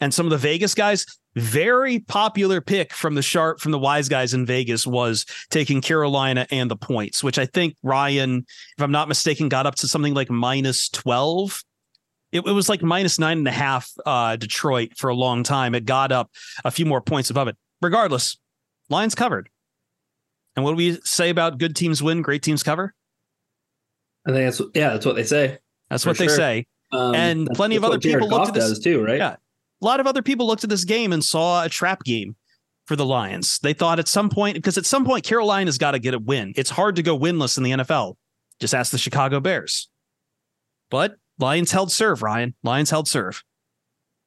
and 0.00 0.12
some 0.12 0.26
of 0.26 0.30
the 0.30 0.38
Vegas 0.38 0.74
guys. 0.74 1.06
Very 1.38 1.98
popular 1.98 2.62
pick 2.62 2.94
from 2.94 3.14
the 3.14 3.20
sharp 3.20 3.60
from 3.60 3.70
the 3.70 3.78
wise 3.78 4.08
guys 4.08 4.32
in 4.32 4.46
Vegas 4.46 4.86
was 4.86 5.26
taking 5.50 5.82
Carolina 5.82 6.46
and 6.50 6.70
the 6.70 6.76
points, 6.76 7.22
which 7.22 7.38
I 7.38 7.44
think 7.44 7.76
Ryan, 7.82 8.46
if 8.78 8.82
I'm 8.82 8.90
not 8.90 9.06
mistaken, 9.06 9.50
got 9.50 9.66
up 9.66 9.74
to 9.74 9.86
something 9.86 10.14
like 10.14 10.30
minus 10.30 10.88
twelve. 10.88 11.62
It, 12.32 12.40
it 12.46 12.52
was 12.52 12.68
like 12.68 12.82
minus 12.82 13.18
nine 13.18 13.38
and 13.38 13.48
a 13.48 13.52
half 13.52 13.90
uh, 14.04 14.36
Detroit 14.36 14.92
for 14.96 15.08
a 15.08 15.14
long 15.14 15.42
time. 15.42 15.74
It 15.74 15.84
got 15.84 16.12
up 16.12 16.30
a 16.64 16.70
few 16.70 16.86
more 16.86 17.00
points 17.00 17.30
above 17.30 17.48
it. 17.48 17.56
Regardless, 17.80 18.38
Lions 18.88 19.14
covered. 19.14 19.48
And 20.54 20.64
what 20.64 20.72
do 20.72 20.76
we 20.76 20.98
say 21.04 21.30
about 21.30 21.58
good 21.58 21.76
teams 21.76 22.02
win, 22.02 22.22
great 22.22 22.42
teams 22.42 22.62
cover? 22.62 22.94
I 24.26 24.32
think 24.32 24.44
that's 24.46 24.60
yeah, 24.74 24.90
that's 24.90 25.06
what 25.06 25.16
they 25.16 25.24
say. 25.24 25.58
That's 25.90 26.04
what 26.04 26.16
sure. 26.16 26.26
they 26.26 26.32
say. 26.32 26.66
Um, 26.92 27.14
and 27.14 27.48
plenty 27.54 27.76
of 27.76 27.84
other 27.84 27.98
people 27.98 28.28
looked 28.28 28.48
at 28.48 28.54
this 28.54 28.78
too, 28.78 29.04
right? 29.04 29.18
Yeah. 29.18 29.36
A 29.82 29.84
lot 29.84 30.00
of 30.00 30.06
other 30.06 30.22
people 30.22 30.46
looked 30.46 30.64
at 30.64 30.70
this 30.70 30.84
game 30.84 31.12
and 31.12 31.24
saw 31.24 31.64
a 31.64 31.68
trap 31.68 32.02
game 32.04 32.36
for 32.86 32.96
the 32.96 33.04
Lions. 33.04 33.58
They 33.58 33.74
thought 33.74 33.98
at 33.98 34.08
some 34.08 34.30
point, 34.30 34.54
because 34.54 34.78
at 34.78 34.86
some 34.86 35.04
point, 35.04 35.24
Carolina's 35.24 35.78
got 35.78 35.90
to 35.90 35.98
get 35.98 36.14
a 36.14 36.18
win. 36.18 36.54
It's 36.56 36.70
hard 36.70 36.96
to 36.96 37.02
go 37.02 37.18
winless 37.18 37.58
in 37.58 37.64
the 37.64 37.72
NFL. 37.72 38.16
Just 38.60 38.74
ask 38.74 38.90
the 38.90 38.98
Chicago 38.98 39.40
Bears. 39.40 39.88
But 40.90 41.16
Lions 41.38 41.72
held 41.72 41.92
serve, 41.92 42.22
Ryan. 42.22 42.54
Lions 42.62 42.90
held 42.90 43.08
serve. 43.08 43.42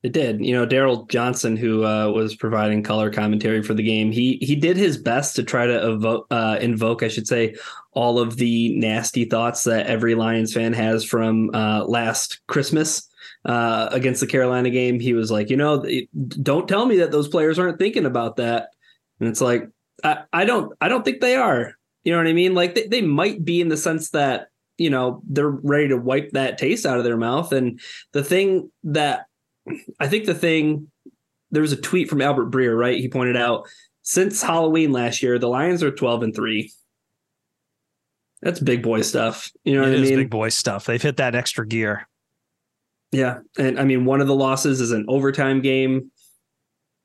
It 0.02 0.14
did. 0.14 0.44
You 0.46 0.54
know, 0.54 0.66
Daryl 0.66 1.10
Johnston, 1.10 1.58
who 1.58 1.84
uh, 1.84 2.10
was 2.12 2.34
providing 2.34 2.84
color 2.84 3.12
commentary 3.12 3.62
for 3.62 3.74
the 3.74 3.84
game, 3.84 4.14
he 4.14 4.38
he 4.42 4.56
did 4.56 4.78
his 4.78 4.98
best 4.98 5.36
to 5.36 5.44
try 5.44 5.66
to 5.68 5.92
evoke, 5.92 6.28
uh, 6.32 6.58
invoke, 6.62 7.04
I 7.04 7.10
should 7.10 7.28
say, 7.28 7.56
all 7.92 8.18
of 8.18 8.38
the 8.38 8.78
nasty 8.78 9.26
thoughts 9.26 9.66
that 9.66 9.88
every 9.88 10.16
Lions 10.16 10.54
fan 10.54 10.72
has 10.72 11.04
from 11.04 11.54
uh, 11.54 11.84
last 11.84 12.40
Christmas 12.48 13.10
uh, 13.44 13.90
against 13.92 14.22
the 14.22 14.28
Carolina 14.28 14.70
game. 14.70 15.02
He 15.02 15.14
was 15.14 15.32
like, 15.32 15.50
you 15.50 15.58
know, 15.58 15.86
don't 16.42 16.68
tell 16.68 16.86
me 16.86 16.98
that 16.98 17.12
those 17.12 17.28
players 17.28 17.60
aren't 17.60 17.80
thinking 17.80 18.06
about 18.06 18.38
that. 18.38 18.70
And 19.20 19.28
it's 19.28 19.42
like, 19.42 19.70
I, 20.04 20.24
I 20.32 20.46
don't, 20.46 20.72
I 20.80 20.88
don't 20.88 21.04
think 21.04 21.20
they 21.20 21.36
are. 21.36 21.74
You 22.04 22.14
know 22.14 22.20
what 22.20 22.28
I 22.28 22.34
mean? 22.34 22.54
Like 22.54 22.76
they, 22.76 22.88
they 22.88 23.02
might 23.02 23.44
be 23.44 23.60
in 23.60 23.68
the 23.68 23.78
sense 23.78 24.12
that 24.12 24.49
you 24.80 24.90
know 24.90 25.22
they're 25.28 25.50
ready 25.50 25.90
to 25.90 25.98
wipe 25.98 26.32
that 26.32 26.58
taste 26.58 26.86
out 26.86 26.98
of 26.98 27.04
their 27.04 27.18
mouth. 27.18 27.52
And 27.52 27.80
the 28.14 28.24
thing 28.24 28.72
that 28.84 29.26
I 30.00 30.08
think 30.08 30.26
the 30.26 30.34
thing 30.34 30.90
there 31.52 31.62
was 31.62 31.72
a 31.72 31.78
tweet 31.78 32.10
from 32.10 32.22
Albert 32.22 32.52
Breer, 32.52 32.78
right? 32.78 33.00
He 33.00 33.10
pointed 33.10 33.38
out 33.38 33.68
since 34.02 34.42
Halloween 34.42 34.92
last 34.92 35.22
year, 35.22 35.38
the 35.40 35.48
Lions 35.48 35.84
are 35.84 35.92
12 35.92 36.24
and 36.24 36.36
3. 36.36 36.72
That's 38.42 38.60
big 38.60 38.82
boy 38.82 39.02
stuff. 39.02 39.52
You 39.64 39.76
know 39.76 39.84
it 39.84 39.90
what 39.90 39.98
I 39.98 40.02
mean? 40.02 40.16
big 40.16 40.30
boy 40.30 40.50
stuff. 40.50 40.86
They've 40.86 41.02
hit 41.02 41.18
that 41.18 41.36
extra 41.36 41.68
gear. 41.68 42.08
Yeah. 43.12 43.40
And 43.58 43.80
I 43.80 43.84
mean, 43.84 44.06
one 44.06 44.22
of 44.22 44.28
the 44.28 44.36
losses 44.36 44.80
is 44.80 44.92
an 44.92 45.06
overtime 45.08 45.62
game, 45.62 46.12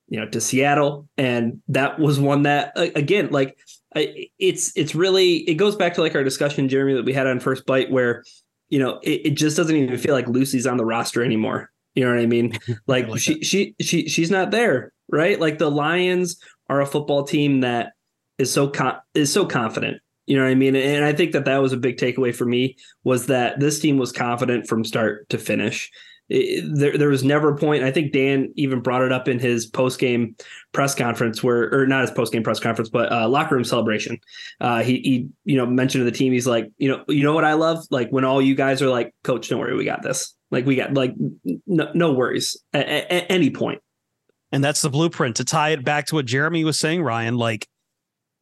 you 0.09 0.21
know, 0.21 0.29
to 0.29 0.41
Seattle. 0.41 1.09
And 1.17 1.63
that 1.69 1.99
was 1.99 2.21
one 2.21 2.43
that, 2.43 2.73
again, 2.77 3.31
like, 3.31 3.59
it's 3.95 4.77
it's 4.77 4.95
really 4.95 5.37
it 5.49 5.55
goes 5.55 5.77
back 5.77 5.95
to 5.95 6.01
like 6.01 6.15
our 6.15 6.25
discussion, 6.25 6.69
Jeremy, 6.69 6.95
that 6.95 7.05
we 7.05 7.13
had 7.13 7.27
on 7.27 7.41
First 7.41 7.67
Bite, 7.67 7.91
where 7.91 8.25
you 8.69 8.79
know 8.79 8.99
it, 9.03 9.27
it 9.27 9.31
just 9.31 9.57
doesn't 9.57 9.77
even 9.77 9.97
feel 9.99 10.15
like 10.15 10.29
Lucy's 10.29 10.67
on 10.67 10.77
the 10.77 10.85
roster 10.85 11.25
anymore. 11.25 11.71
You 11.95 12.05
know 12.05 12.15
what 12.15 12.23
I 12.23 12.27
mean? 12.27 12.59
Like, 12.87 13.05
I 13.07 13.09
like 13.09 13.21
she, 13.21 13.43
she 13.43 13.75
she 13.81 14.09
she's 14.09 14.31
not 14.31 14.51
there, 14.51 14.93
right? 15.11 15.39
Like 15.39 15.59
the 15.59 15.71
Lions 15.71 16.41
are 16.69 16.81
a 16.81 16.87
football 16.87 17.25
team 17.25 17.61
that 17.61 17.93
is 18.39 18.53
so 18.53 18.69
con- 18.69 18.99
is 19.15 19.33
so 19.33 19.47
confident. 19.47 20.01
You 20.27 20.37
know 20.37 20.45
what 20.45 20.51
I 20.51 20.55
mean? 20.55 20.75
And 20.75 21.05
I 21.05 21.13
think 21.13 21.33
that 21.33 21.45
that 21.45 21.59
was 21.59 21.73
a 21.73 21.77
big 21.77 21.99
takeaway 21.99 22.35
for 22.35 22.47
me 22.47 22.77
was 23.05 23.27
that 23.27 23.61
this 23.61 23.79
team 23.79 23.99
was 23.99 24.11
confident 24.11 24.67
from 24.67 24.85
start 24.85 25.29
to 25.29 25.39
finish. 25.39 25.91
There, 26.31 26.97
there 26.97 27.09
was 27.09 27.23
never 27.23 27.51
a 27.51 27.57
point. 27.57 27.85
I 27.85 27.91
think 27.91 28.13
Dan 28.13 28.53
even 28.57 28.81
brought 28.81 29.03
it 29.03 29.13
up 29.13 29.29
in 29.29 29.39
his 29.39 29.67
post 29.67 29.99
game 29.99 30.37
press 30.73 30.95
conference, 30.95 31.43
where, 31.43 31.73
or 31.73 31.87
not 31.87 32.01
his 32.01 32.11
post 32.11 32.33
game 32.33 32.43
press 32.43 32.59
conference, 32.59 32.89
but 32.89 33.13
uh, 33.13 33.29
locker 33.29 33.55
room 33.55 33.65
celebration. 33.65 34.19
Uh, 34.61 34.83
he, 34.83 35.01
he, 35.01 35.29
you 35.45 35.57
know, 35.57 35.67
mentioned 35.67 36.01
to 36.01 36.11
the 36.11 36.17
team, 36.17 36.33
he's 36.33 36.47
like, 36.47 36.71
you 36.79 36.89
know, 36.89 37.05
you 37.09 37.23
know 37.23 37.35
what 37.35 37.45
I 37.45 37.53
love, 37.55 37.85
like 37.91 38.09
when 38.11 38.25
all 38.25 38.41
you 38.41 38.55
guys 38.55 38.81
are 38.81 38.89
like, 38.89 39.15
Coach, 39.23 39.49
don't 39.49 39.59
worry, 39.59 39.77
we 39.77 39.85
got 39.85 40.03
this. 40.03 40.35
Like 40.51 40.67
we 40.67 40.77
got 40.77 40.95
like 40.95 41.15
no, 41.67 41.91
no 41.95 42.13
worries 42.13 42.57
at, 42.73 42.87
at, 42.87 43.11
at 43.11 43.31
any 43.31 43.51
point. 43.51 43.83
And 44.53 44.63
that's 44.63 44.83
the 44.83 44.91
blueprint 44.91 45.37
to 45.37 45.45
tie 45.45 45.71
it 45.71 45.85
back 45.85 46.07
to 46.07 46.15
what 46.15 46.27
Jeremy 46.27 46.65
was 46.65 46.79
saying, 46.79 47.03
Ryan. 47.03 47.37
Like 47.37 47.67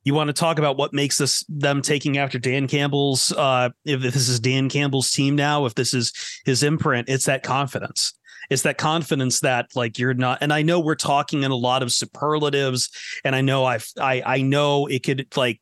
you 0.05 0.15
want 0.15 0.29
to 0.29 0.33
talk 0.33 0.59
about 0.59 0.77
what 0.77 0.93
makes 0.93 1.19
this 1.19 1.45
them 1.49 1.83
taking 1.83 2.19
after 2.19 2.39
Dan 2.39 2.67
Campbell's 2.69 3.33
uh 3.33 3.71
if 3.85 4.01
this 4.01 4.29
is 4.29 4.41
Dan 4.41 4.69
Campbell's 4.69 5.11
team 5.11 5.37
now, 5.37 5.67
if 5.67 5.75
this 5.75 5.95
is 5.95 6.13
his 6.45 6.63
imprint, 6.63 7.09
it's 7.09 7.27
that 7.27 7.43
confidence. 7.43 8.13
It's 8.51 8.63
that 8.63 8.79
confidence 8.79 9.41
that 9.41 9.69
like 9.75 9.99
you're 9.99 10.15
not 10.15 10.39
and 10.41 10.53
I 10.53 10.63
know 10.63 10.81
we're 10.81 10.95
talking 10.95 11.43
in 11.43 11.51
a 11.51 11.57
lot 11.57 11.83
of 11.83 11.93
superlatives 11.93 12.91
and 13.25 13.35
I 13.35 13.41
know 13.41 13.65
I've 13.65 13.89
I 14.01 14.23
I 14.25 14.43
know 14.43 14.87
it 14.87 15.05
could 15.05 15.27
like 15.37 15.61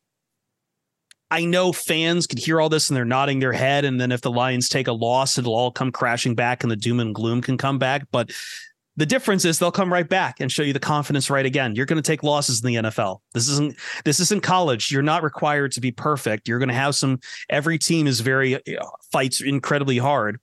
I 1.31 1.45
know 1.45 1.71
fans 1.71 2.27
could 2.27 2.39
hear 2.39 2.59
all 2.59 2.67
this 2.67 2.89
and 2.89 2.97
they're 2.97 3.05
nodding 3.05 3.39
their 3.39 3.53
head. 3.53 3.85
And 3.85 4.01
then 4.01 4.11
if 4.11 4.19
the 4.19 4.29
Lions 4.29 4.67
take 4.67 4.89
a 4.89 4.91
loss, 4.91 5.37
it'll 5.37 5.55
all 5.55 5.71
come 5.71 5.89
crashing 5.89 6.35
back 6.35 6.61
and 6.61 6.69
the 6.69 6.75
doom 6.75 6.99
and 6.99 7.15
gloom 7.15 7.41
can 7.41 7.57
come 7.57 7.79
back. 7.79 8.05
But 8.11 8.31
the 8.97 9.05
difference 9.05 9.45
is 9.45 9.57
they'll 9.57 9.71
come 9.71 9.91
right 9.91 10.07
back 10.07 10.39
and 10.39 10.51
show 10.51 10.63
you 10.63 10.73
the 10.73 10.79
confidence 10.79 11.29
right 11.29 11.45
again. 11.45 11.75
You're 11.75 11.85
going 11.85 12.01
to 12.01 12.07
take 12.07 12.23
losses 12.23 12.63
in 12.63 12.67
the 12.67 12.89
NFL. 12.89 13.19
This 13.33 13.47
isn't 13.47 13.77
this 14.03 14.19
isn't 14.19 14.43
college. 14.43 14.91
You're 14.91 15.01
not 15.01 15.23
required 15.23 15.71
to 15.73 15.81
be 15.81 15.91
perfect. 15.91 16.47
You're 16.47 16.59
going 16.59 16.69
to 16.69 16.75
have 16.75 16.95
some. 16.95 17.19
Every 17.49 17.77
team 17.77 18.05
is 18.05 18.19
very 18.19 18.59
you 18.65 18.75
know, 18.75 18.91
fights 19.11 19.41
incredibly 19.41 19.97
hard. 19.97 20.39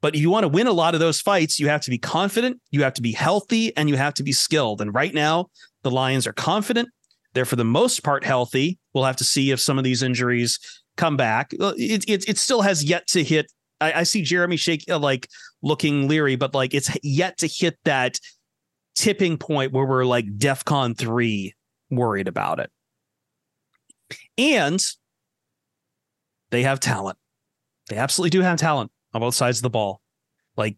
But 0.00 0.14
if 0.14 0.22
you 0.22 0.30
want 0.30 0.44
to 0.44 0.48
win 0.48 0.66
a 0.66 0.72
lot 0.72 0.94
of 0.94 1.00
those 1.00 1.20
fights, 1.20 1.60
you 1.60 1.68
have 1.68 1.82
to 1.82 1.90
be 1.90 1.98
confident, 1.98 2.60
you 2.70 2.82
have 2.82 2.94
to 2.94 3.02
be 3.02 3.12
healthy, 3.12 3.76
and 3.76 3.88
you 3.88 3.96
have 3.96 4.14
to 4.14 4.22
be 4.22 4.32
skilled. 4.32 4.80
And 4.80 4.94
right 4.94 5.12
now, 5.12 5.50
the 5.82 5.90
Lions 5.90 6.26
are 6.26 6.32
confident. 6.32 6.88
They're 7.34 7.44
for 7.44 7.56
the 7.56 7.64
most 7.64 8.02
part 8.02 8.24
healthy. 8.24 8.78
We'll 8.94 9.04
have 9.04 9.16
to 9.16 9.24
see 9.24 9.50
if 9.50 9.60
some 9.60 9.76
of 9.76 9.84
these 9.84 10.02
injuries 10.02 10.58
come 10.96 11.16
back. 11.16 11.52
It, 11.52 12.04
it, 12.08 12.28
it 12.28 12.38
still 12.38 12.62
has 12.62 12.82
yet 12.82 13.06
to 13.08 13.22
hit. 13.22 13.52
I, 13.80 13.92
I 13.92 14.02
see 14.04 14.22
Jeremy 14.22 14.56
shake 14.56 14.84
uh, 14.88 14.98
like 14.98 15.28
looking 15.62 16.08
leery, 16.08 16.36
but 16.36 16.54
like 16.54 16.74
it's 16.74 16.90
yet 17.02 17.38
to 17.38 17.46
hit 17.46 17.78
that 17.84 18.18
tipping 18.94 19.38
point 19.38 19.72
where 19.72 19.84
we're 19.84 20.04
like 20.04 20.26
DEFCON 20.26 20.96
three 20.96 21.54
worried 21.90 22.28
about 22.28 22.60
it. 22.60 22.70
And 24.36 24.80
they 26.50 26.62
have 26.62 26.80
talent. 26.80 27.18
They 27.88 27.96
absolutely 27.96 28.30
do 28.30 28.40
have 28.40 28.58
talent 28.58 28.90
on 29.12 29.20
both 29.20 29.34
sides 29.34 29.58
of 29.58 29.62
the 29.62 29.70
ball. 29.70 30.00
Like 30.56 30.76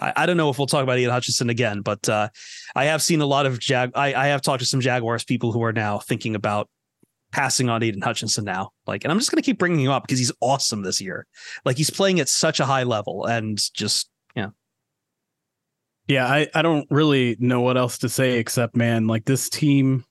I, 0.00 0.12
I, 0.16 0.26
don't 0.26 0.36
know 0.36 0.50
if 0.50 0.58
we'll 0.58 0.66
talk 0.66 0.82
about 0.82 0.98
Ian 0.98 1.10
Hutchinson 1.10 1.50
again, 1.50 1.80
but 1.80 2.08
uh, 2.08 2.28
I 2.74 2.84
have 2.84 3.02
seen 3.02 3.20
a 3.20 3.26
lot 3.26 3.46
of 3.46 3.58
Jag. 3.58 3.92
I, 3.94 4.14
I, 4.14 4.26
have 4.28 4.42
talked 4.42 4.60
to 4.60 4.66
some 4.66 4.80
Jaguars 4.80 5.24
people 5.24 5.52
who 5.52 5.62
are 5.62 5.72
now 5.72 5.98
thinking 5.98 6.34
about 6.34 6.68
passing 7.32 7.68
on 7.68 7.82
Aidan 7.82 8.02
Hutchinson 8.02 8.44
now. 8.44 8.70
Like, 8.86 9.04
and 9.04 9.10
I'm 9.10 9.18
just 9.18 9.30
going 9.30 9.42
to 9.42 9.46
keep 9.46 9.58
bringing 9.58 9.80
him 9.80 9.90
up 9.90 10.04
because 10.04 10.18
he's 10.18 10.32
awesome 10.40 10.82
this 10.82 11.00
year. 11.00 11.26
Like, 11.64 11.76
he's 11.76 11.90
playing 11.90 12.20
at 12.20 12.28
such 12.28 12.60
a 12.60 12.66
high 12.66 12.84
level, 12.84 13.24
and 13.24 13.58
just 13.74 14.08
yeah. 14.36 14.48
Yeah, 16.06 16.26
I, 16.26 16.48
I 16.54 16.62
don't 16.62 16.86
really 16.90 17.36
know 17.40 17.60
what 17.60 17.76
else 17.76 17.98
to 17.98 18.08
say 18.08 18.38
except 18.38 18.76
man, 18.76 19.06
like 19.06 19.24
this 19.24 19.48
team, 19.48 20.04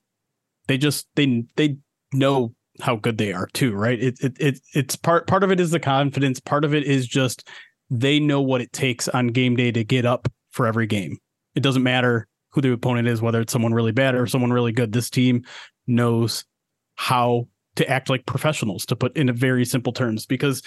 they 0.66 0.78
just 0.78 1.06
they 1.14 1.44
they 1.56 1.78
know 2.12 2.54
how 2.80 2.96
good 2.96 3.18
they 3.18 3.32
are 3.32 3.48
too, 3.52 3.74
right? 3.74 4.02
It, 4.02 4.18
it 4.20 4.36
it 4.40 4.60
it's 4.74 4.96
part 4.96 5.26
part 5.26 5.44
of 5.44 5.50
it 5.50 5.60
is 5.60 5.70
the 5.70 5.80
confidence, 5.80 6.40
part 6.40 6.64
of 6.64 6.74
it 6.74 6.84
is 6.84 7.06
just 7.06 7.48
they 7.90 8.18
know 8.18 8.40
what 8.40 8.60
it 8.62 8.72
takes 8.72 9.08
on 9.08 9.28
game 9.28 9.54
day 9.54 9.70
to 9.70 9.84
get 9.84 10.06
up 10.06 10.28
for 10.50 10.66
every 10.66 10.86
game. 10.86 11.18
It 11.54 11.62
doesn't 11.62 11.82
matter 11.82 12.26
who 12.52 12.60
the 12.60 12.72
opponent 12.72 13.08
is, 13.08 13.20
whether 13.20 13.40
it's 13.40 13.52
someone 13.52 13.74
really 13.74 13.92
bad 13.92 14.14
or 14.14 14.26
someone 14.26 14.52
really 14.52 14.72
good. 14.72 14.92
This 14.92 15.10
team 15.10 15.44
knows 15.86 16.44
how 17.02 17.48
to 17.74 17.88
act 17.88 18.08
like 18.08 18.24
professionals, 18.26 18.86
to 18.86 18.94
put 18.94 19.16
in 19.16 19.34
very 19.34 19.64
simple 19.64 19.92
terms, 19.92 20.24
because 20.24 20.62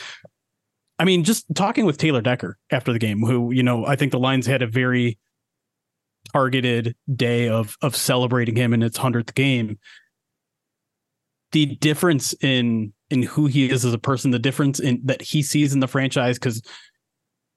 I 1.00 1.06
mean, 1.06 1.24
just 1.24 1.46
talking 1.56 1.86
with 1.86 1.98
Taylor 1.98 2.22
Decker 2.22 2.58
after 2.72 2.92
the 2.92 3.00
game, 3.00 3.22
who, 3.22 3.54
you 3.54 3.64
know, 3.64 3.86
I 3.86 3.96
think 3.96 4.12
the 4.12 4.20
Lions 4.20 4.46
had 4.46 4.62
a 4.62 4.68
very 4.68 5.18
targeted 6.34 6.94
day 7.16 7.48
of 7.48 7.78
of 7.82 7.96
celebrating 7.96 8.56
him 8.58 8.74
in 8.74 8.84
its 8.84 8.98
hundredth 8.98 9.34
game. 9.34 9.80
The 11.54 11.68
difference 11.68 12.34
in 12.42 12.92
in 13.10 13.22
who 13.24 13.46
he 13.46 13.70
is 13.70 13.86
as 13.86 13.94
a 13.94 13.98
person, 13.98 14.32
the 14.32 14.40
difference 14.40 14.82
in 14.82 15.00
that 15.06 15.22
he 15.22 15.42
sees 15.42 15.74
in 15.74 15.80
the 15.80 15.88
franchise, 15.88 16.38
because 16.38 16.62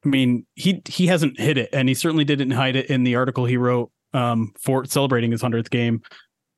I 0.05 0.09
mean, 0.09 0.47
he 0.55 0.83
he 0.87 1.09
hasn't 1.09 1.41
hit 1.41 1.59
it, 1.59 1.71
and 1.73 1.89
he 1.89 1.95
certainly 1.95 2.25
didn't 2.25 2.53
hide 2.53 2.77
it 2.77 2.87
in 2.87 3.03
the 3.03 3.17
article 3.17 3.45
he 3.45 3.57
wrote 3.57 3.91
um, 4.15 4.53
for 4.61 4.85
celebrating 4.85 5.33
his 5.33 5.43
hundredth 5.43 5.71
game. 5.71 6.03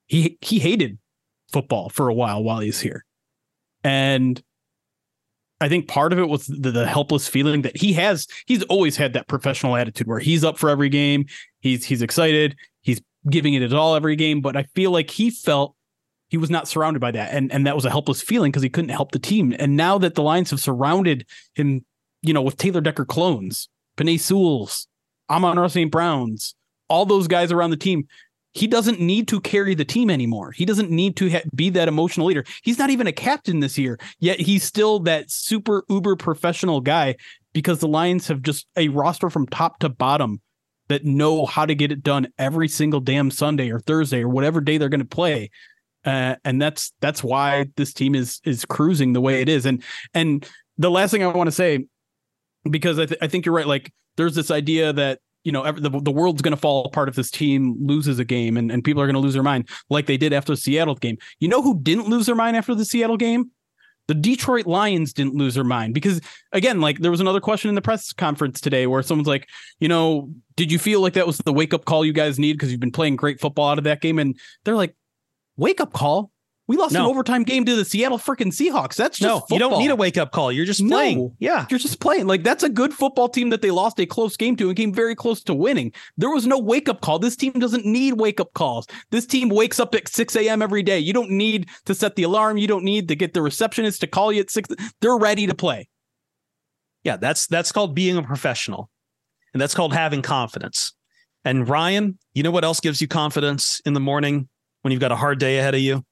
He 0.06 0.36
he 0.42 0.58
hated 0.58 0.98
football 1.52 1.88
for 1.88 2.08
a 2.08 2.14
while 2.14 2.42
while 2.42 2.60
he's 2.60 2.80
here, 2.80 3.04
and 3.84 4.42
I 5.60 5.68
think 5.68 5.88
part 5.88 6.12
of 6.12 6.18
it 6.18 6.28
was 6.28 6.46
the, 6.46 6.70
the, 6.70 6.86
helpless 6.86 7.28
feeling 7.28 7.62
that 7.62 7.76
he 7.76 7.92
has. 7.92 8.26
He's 8.46 8.62
always 8.64 8.96
had 8.96 9.12
that 9.12 9.28
professional 9.28 9.76
attitude 9.76 10.06
where 10.06 10.18
he's 10.18 10.42
up 10.42 10.58
for 10.58 10.70
every 10.70 10.88
game. 10.88 11.26
He's 11.60 11.84
he's 11.84 12.00
excited. 12.00 12.56
He's 12.80 13.02
giving 13.28 13.54
it 13.54 13.62
his 13.62 13.74
all 13.74 13.94
every 13.94 14.16
game. 14.16 14.40
But 14.40 14.56
I 14.56 14.62
feel 14.74 14.90
like 14.90 15.10
he 15.10 15.30
felt 15.30 15.76
he 16.28 16.38
was 16.38 16.48
not 16.48 16.66
surrounded 16.66 17.00
by 17.00 17.10
that, 17.10 17.34
and 17.34 17.52
and 17.52 17.66
that 17.66 17.74
was 17.74 17.84
a 17.84 17.90
helpless 17.90 18.22
feeling 18.22 18.50
because 18.50 18.62
he 18.62 18.70
couldn't 18.70 18.90
help 18.90 19.12
the 19.12 19.18
team. 19.18 19.54
And 19.58 19.76
now 19.76 19.98
that 19.98 20.14
the 20.14 20.22
Lions 20.22 20.50
have 20.50 20.60
surrounded 20.60 21.26
him, 21.54 21.84
you 22.22 22.32
know, 22.32 22.42
with 22.42 22.56
Taylor 22.56 22.80
Decker 22.80 23.04
clones, 23.04 23.68
Penei 23.98 24.18
Sewells, 24.18 24.86
Amon-Ra 25.28 25.66
St. 25.66 25.90
Browns, 25.90 26.54
all 26.88 27.04
those 27.04 27.28
guys 27.28 27.52
around 27.52 27.70
the 27.70 27.76
team, 27.76 28.06
he 28.52 28.66
doesn't 28.66 29.00
need 29.00 29.28
to 29.28 29.40
carry 29.40 29.74
the 29.74 29.84
team 29.84 30.10
anymore. 30.10 30.50
He 30.52 30.64
doesn't 30.64 30.90
need 30.90 31.16
to 31.16 31.30
ha- 31.30 31.42
be 31.54 31.70
that 31.70 31.88
emotional 31.88 32.26
leader. 32.26 32.44
He's 32.62 32.78
not 32.78 32.90
even 32.90 33.06
a 33.06 33.12
captain 33.12 33.60
this 33.60 33.78
year, 33.78 33.98
yet 34.18 34.40
he's 34.40 34.64
still 34.64 34.98
that 35.00 35.30
super 35.30 35.84
uber 35.88 36.16
professional 36.16 36.80
guy 36.80 37.16
because 37.52 37.78
the 37.80 37.88
Lions 37.88 38.28
have 38.28 38.42
just 38.42 38.66
a 38.76 38.88
roster 38.88 39.30
from 39.30 39.46
top 39.46 39.78
to 39.80 39.88
bottom 39.88 40.40
that 40.88 41.04
know 41.04 41.46
how 41.46 41.64
to 41.64 41.74
get 41.74 41.92
it 41.92 42.02
done 42.02 42.26
every 42.38 42.66
single 42.66 43.00
damn 43.00 43.30
Sunday 43.30 43.70
or 43.70 43.78
Thursday 43.78 44.22
or 44.22 44.28
whatever 44.28 44.60
day 44.60 44.76
they're 44.76 44.88
going 44.88 45.00
to 45.00 45.06
play. 45.06 45.50
Uh, 46.04 46.34
and 46.44 46.60
that's 46.60 46.92
that's 47.00 47.22
why 47.22 47.66
this 47.76 47.92
team 47.92 48.14
is 48.14 48.40
is 48.44 48.64
cruising 48.64 49.12
the 49.12 49.20
way 49.20 49.42
it 49.42 49.48
is. 49.48 49.66
And 49.66 49.84
and 50.14 50.48
the 50.78 50.90
last 50.90 51.10
thing 51.10 51.22
I 51.22 51.26
want 51.28 51.46
to 51.48 51.52
say, 51.52 51.86
because 52.68 52.98
I, 52.98 53.06
th- 53.06 53.18
I 53.22 53.26
think 53.28 53.46
you're 53.46 53.54
right. 53.54 53.66
Like 53.66 53.92
there's 54.16 54.34
this 54.34 54.50
idea 54.50 54.92
that 54.94 55.20
you 55.44 55.52
know, 55.52 55.70
the, 55.72 55.90
the 55.90 56.10
world's 56.10 56.42
going 56.42 56.54
to 56.54 56.60
fall 56.60 56.84
apart 56.84 57.08
if 57.08 57.14
this 57.14 57.30
team 57.30 57.76
loses 57.80 58.18
a 58.18 58.24
game 58.24 58.56
and, 58.56 58.70
and 58.70 58.84
people 58.84 59.02
are 59.02 59.06
going 59.06 59.14
to 59.14 59.20
lose 59.20 59.34
their 59.34 59.42
mind 59.42 59.68
like 59.88 60.06
they 60.06 60.16
did 60.16 60.32
after 60.32 60.52
the 60.52 60.56
Seattle 60.56 60.94
game. 60.94 61.16
You 61.38 61.48
know 61.48 61.62
who 61.62 61.80
didn't 61.80 62.08
lose 62.08 62.26
their 62.26 62.34
mind 62.34 62.56
after 62.56 62.74
the 62.74 62.84
Seattle 62.84 63.16
game? 63.16 63.50
The 64.06 64.14
Detroit 64.14 64.66
Lions 64.66 65.12
didn't 65.12 65.36
lose 65.36 65.54
their 65.54 65.64
mind 65.64 65.94
because, 65.94 66.20
again, 66.52 66.80
like 66.80 66.98
there 66.98 67.12
was 67.12 67.20
another 67.20 67.40
question 67.40 67.68
in 67.68 67.76
the 67.76 67.82
press 67.82 68.12
conference 68.12 68.60
today 68.60 68.88
where 68.88 69.02
someone's 69.02 69.28
like, 69.28 69.48
you 69.78 69.86
know, 69.86 70.30
did 70.56 70.72
you 70.72 70.80
feel 70.80 71.00
like 71.00 71.12
that 71.12 71.28
was 71.28 71.38
the 71.38 71.52
wake 71.52 71.72
up 71.72 71.84
call 71.84 72.04
you 72.04 72.12
guys 72.12 72.38
need 72.38 72.54
because 72.54 72.72
you've 72.72 72.80
been 72.80 72.90
playing 72.90 73.14
great 73.14 73.40
football 73.40 73.70
out 73.70 73.78
of 73.78 73.84
that 73.84 74.00
game? 74.00 74.18
And 74.18 74.36
they're 74.64 74.74
like, 74.74 74.96
wake 75.56 75.80
up 75.80 75.92
call? 75.92 76.29
We 76.70 76.76
lost 76.76 76.92
no. 76.94 77.00
an 77.00 77.10
overtime 77.10 77.42
game 77.42 77.64
to 77.64 77.74
the 77.74 77.84
Seattle 77.84 78.16
freaking 78.16 78.52
Seahawks. 78.52 78.94
That's 78.94 79.18
just 79.18 79.22
no. 79.22 79.40
Football. 79.40 79.56
You 79.56 79.58
don't 79.58 79.78
need 79.80 79.90
a 79.90 79.96
wake 79.96 80.16
up 80.16 80.30
call. 80.30 80.52
You're 80.52 80.64
just 80.64 80.86
playing. 80.86 81.18
No, 81.18 81.34
yeah, 81.40 81.66
you're 81.68 81.80
just 81.80 81.98
playing. 81.98 82.28
Like 82.28 82.44
that's 82.44 82.62
a 82.62 82.68
good 82.68 82.94
football 82.94 83.28
team 83.28 83.50
that 83.50 83.60
they 83.60 83.72
lost 83.72 83.98
a 83.98 84.06
close 84.06 84.36
game 84.36 84.54
to 84.54 84.68
and 84.68 84.76
came 84.76 84.94
very 84.94 85.16
close 85.16 85.42
to 85.42 85.52
winning. 85.52 85.92
There 86.16 86.30
was 86.30 86.46
no 86.46 86.60
wake 86.60 86.88
up 86.88 87.00
call. 87.00 87.18
This 87.18 87.34
team 87.34 87.54
doesn't 87.54 87.84
need 87.84 88.20
wake 88.20 88.38
up 88.38 88.52
calls. 88.54 88.86
This 89.10 89.26
team 89.26 89.48
wakes 89.48 89.80
up 89.80 89.96
at 89.96 90.06
6 90.06 90.36
a.m. 90.36 90.62
every 90.62 90.84
day. 90.84 91.00
You 91.00 91.12
don't 91.12 91.32
need 91.32 91.68
to 91.86 91.94
set 91.94 92.14
the 92.14 92.22
alarm. 92.22 92.56
You 92.56 92.68
don't 92.68 92.84
need 92.84 93.08
to 93.08 93.16
get 93.16 93.34
the 93.34 93.42
receptionist 93.42 94.00
to 94.02 94.06
call 94.06 94.32
you 94.32 94.42
at 94.42 94.50
six. 94.52 94.68
They're 95.00 95.18
ready 95.18 95.48
to 95.48 95.56
play. 95.56 95.88
Yeah, 97.02 97.16
that's 97.16 97.48
that's 97.48 97.72
called 97.72 97.96
being 97.96 98.16
a 98.16 98.22
professional, 98.22 98.90
and 99.52 99.60
that's 99.60 99.74
called 99.74 99.92
having 99.92 100.22
confidence. 100.22 100.92
And 101.44 101.68
Ryan, 101.68 102.16
you 102.32 102.44
know 102.44 102.52
what 102.52 102.62
else 102.62 102.78
gives 102.78 103.00
you 103.00 103.08
confidence 103.08 103.80
in 103.84 103.94
the 103.94 103.98
morning 104.00 104.48
when 104.82 104.92
you've 104.92 105.00
got 105.00 105.10
a 105.10 105.16
hard 105.16 105.40
day 105.40 105.58
ahead 105.58 105.74
of 105.74 105.80
you? 105.80 106.04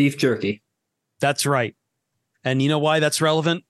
Beef 0.00 0.16
jerky. 0.16 0.62
That's 1.20 1.44
right. 1.44 1.76
And 2.42 2.62
you 2.62 2.70
know 2.70 2.78
why 2.78 3.00
that's 3.00 3.20
relevant? 3.20 3.64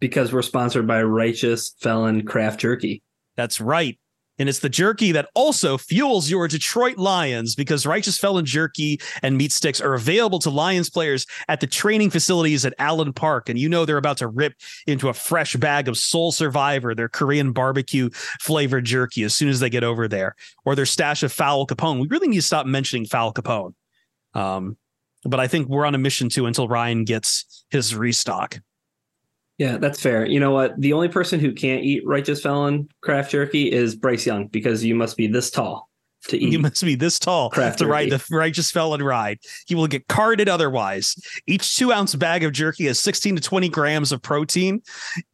Because 0.00 0.32
we're 0.32 0.42
sponsored 0.42 0.88
by 0.88 1.04
Righteous 1.04 1.76
Felon 1.78 2.26
Craft 2.26 2.58
Jerky. 2.58 3.00
That's 3.36 3.60
right. 3.60 3.96
And 4.40 4.48
it's 4.48 4.58
the 4.58 4.68
jerky 4.68 5.12
that 5.12 5.28
also 5.36 5.78
fuels 5.78 6.30
your 6.30 6.48
Detroit 6.48 6.96
Lions 6.96 7.54
because 7.54 7.86
Righteous 7.86 8.18
Felon 8.18 8.44
Jerky 8.44 9.00
and 9.22 9.36
meat 9.36 9.52
sticks 9.52 9.80
are 9.80 9.94
available 9.94 10.40
to 10.40 10.50
Lions 10.50 10.90
players 10.90 11.26
at 11.46 11.60
the 11.60 11.68
training 11.68 12.10
facilities 12.10 12.64
at 12.66 12.74
Allen 12.80 13.12
Park. 13.12 13.48
And 13.48 13.56
you 13.56 13.68
know 13.68 13.84
they're 13.84 13.98
about 13.98 14.16
to 14.16 14.26
rip 14.26 14.54
into 14.88 15.10
a 15.10 15.14
fresh 15.14 15.54
bag 15.54 15.86
of 15.86 15.96
Soul 15.96 16.32
Survivor, 16.32 16.92
their 16.92 17.08
Korean 17.08 17.52
barbecue 17.52 18.10
flavored 18.40 18.84
jerky, 18.84 19.22
as 19.22 19.32
soon 19.32 19.48
as 19.48 19.60
they 19.60 19.70
get 19.70 19.84
over 19.84 20.08
there, 20.08 20.34
or 20.64 20.74
their 20.74 20.86
stash 20.86 21.22
of 21.22 21.30
Foul 21.30 21.68
Capone. 21.68 22.00
We 22.00 22.08
really 22.08 22.26
need 22.26 22.36
to 22.36 22.42
stop 22.42 22.66
mentioning 22.66 23.06
Foul 23.06 23.32
Capone. 23.32 23.74
Um, 24.34 24.76
but 25.24 25.40
I 25.40 25.48
think 25.48 25.68
we're 25.68 25.86
on 25.86 25.94
a 25.94 25.98
mission 25.98 26.28
too 26.28 26.46
until 26.46 26.68
Ryan 26.68 27.04
gets 27.04 27.64
his 27.70 27.94
restock. 27.94 28.58
Yeah, 29.58 29.76
that's 29.76 30.00
fair. 30.00 30.24
You 30.24 30.40
know 30.40 30.52
what? 30.52 30.80
The 30.80 30.94
only 30.94 31.08
person 31.08 31.38
who 31.38 31.52
can't 31.52 31.84
eat 31.84 32.06
righteous 32.06 32.40
felon 32.40 32.88
craft 33.02 33.32
jerky 33.32 33.70
is 33.70 33.94
Bryce 33.94 34.24
Young 34.24 34.46
because 34.46 34.82
you 34.82 34.94
must 34.94 35.18
be 35.18 35.26
this 35.26 35.50
tall 35.50 35.89
to 36.28 36.38
eat. 36.38 36.52
You 36.52 36.58
must 36.58 36.82
be 36.84 36.94
this 36.94 37.18
tall 37.18 37.50
to 37.50 37.86
ride 37.86 38.10
the 38.10 38.22
righteous 38.30 38.70
felon 38.70 39.02
ride. 39.02 39.38
He 39.66 39.74
will 39.74 39.86
get 39.86 40.08
carded 40.08 40.48
otherwise. 40.48 41.14
Each 41.46 41.76
two 41.76 41.92
ounce 41.92 42.14
bag 42.14 42.44
of 42.44 42.52
jerky 42.52 42.86
has 42.86 43.00
16 43.00 43.36
to 43.36 43.42
20 43.42 43.68
grams 43.68 44.12
of 44.12 44.22
protein. 44.22 44.82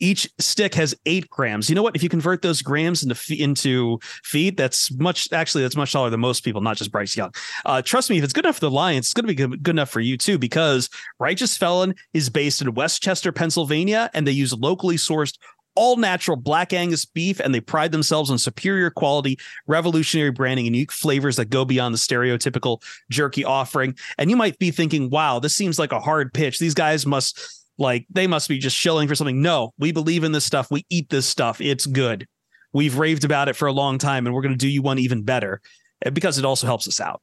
Each 0.01 0.29
stick 0.38 0.75
has 0.75 0.94
eight 1.07 1.29
grams. 1.31 1.68
You 1.68 1.75
know 1.75 1.83
what? 1.83 1.96
If 1.96 2.03
you 2.03 2.09
convert 2.09 2.42
those 2.42 2.62
grams 2.62 3.03
into 3.03 3.16
into 3.35 3.99
feed, 4.25 4.57
that's 4.57 4.92
much 4.99 5.33
actually 5.33 5.62
that's 5.62 5.77
much 5.77 5.92
taller 5.92 6.11
than 6.11 6.20
most 6.20 6.44
people, 6.44 6.61
not 6.61 6.77
just 6.77 6.92
Bryce 6.92 7.16
Young. 7.16 7.33
Uh, 7.64 7.83
trust 7.83 8.11
me, 8.11 8.18
if 8.18 8.25
it's 8.25 8.33
good 8.33 8.44
enough 8.44 8.57
for 8.57 8.61
the 8.61 8.70
Lions, 8.70 9.07
it's 9.07 9.14
going 9.14 9.25
to 9.25 9.29
be 9.29 9.35
good, 9.35 9.62
good 9.62 9.75
enough 9.75 9.90
for 9.90 10.01
you 10.01 10.16
too, 10.16 10.38
because 10.38 10.88
Righteous 11.18 11.57
Felon 11.57 11.94
is 12.12 12.31
based 12.31 12.62
in 12.62 12.75
West 12.75 13.03
Chester, 13.03 13.33
Pennsylvania, 13.33 14.11
and 14.14 14.27
they 14.27 14.33
use 14.33 14.53
locally 14.53 14.96
sourced 14.96 15.37
all 15.77 15.97
natural 15.97 16.37
black 16.37 16.73
Angus 16.73 17.05
beef, 17.05 17.41
and 17.41 17.55
they 17.55 17.61
pride 17.61 17.93
themselves 17.93 18.31
on 18.31 18.39
superior 18.39 18.91
quality, 18.91 19.39
revolutionary 19.67 20.31
branding, 20.31 20.67
and 20.67 20.75
unique 20.75 20.93
flavors 20.93 21.37
that 21.37 21.51
go 21.51 21.65
beyond 21.65 21.95
the 21.95 21.99
stereotypical 21.99 22.83
jerky 23.11 23.45
offering. 23.45 23.97
And 24.19 24.31
you 24.31 24.37
might 24.37 24.59
be 24.59 24.71
thinking, 24.71 25.11
wow, 25.11 25.39
this 25.39 25.55
seems 25.55 25.79
like 25.79 25.93
a 25.93 26.01
hard 26.01 26.33
pitch. 26.33 26.59
These 26.59 26.75
guys 26.75 27.07
must 27.07 27.65
like 27.79 28.07
they 28.11 28.27
must 28.27 28.49
be 28.49 28.59
just 28.59 28.77
shilling 28.77 29.07
for 29.07 29.15
something. 29.15 29.43
No, 29.43 29.73
we 29.79 29.93
believe 29.93 30.25
in 30.25 30.33
this 30.33 30.45
stuff. 30.45 30.71
We 30.71 30.85
eat 30.91 31.11
this 31.11 31.27
stuff. 31.27 31.61
It's 31.61 31.87
good. 31.87 32.27
We've 32.73 32.99
raved 32.99 33.25
about 33.25 33.49
it 33.49 33.57
for 33.57 33.67
a 33.67 33.73
long 33.73 33.99
time, 33.99 34.27
and 34.27 34.35
we're 34.35 34.43
going 34.43 34.55
to 34.55 34.59
do 34.59 34.69
you 34.69 34.83
one 34.83 34.99
even 34.99 35.23
better 35.23 35.61
eh, 36.05 36.11
because 36.11 36.39
it 36.39 36.45
also 36.45 36.67
helps 36.67 36.89
us 36.89 37.01
out. 37.01 37.23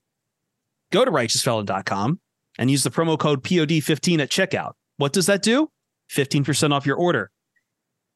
Go 0.91 1.03
to 1.03 1.11
righteousfelon.com 1.11 2.19
and 2.57 2.71
use 2.71 2.83
the 2.83 2.91
promo 2.91 3.17
code 3.17 3.43
POD15 3.43 4.19
at 4.19 4.29
checkout. 4.29 4.73
What 4.97 5.13
does 5.13 5.25
that 5.25 5.41
do? 5.41 5.69
15% 6.11 6.71
off 6.71 6.85
your 6.85 6.97
order. 6.97 7.31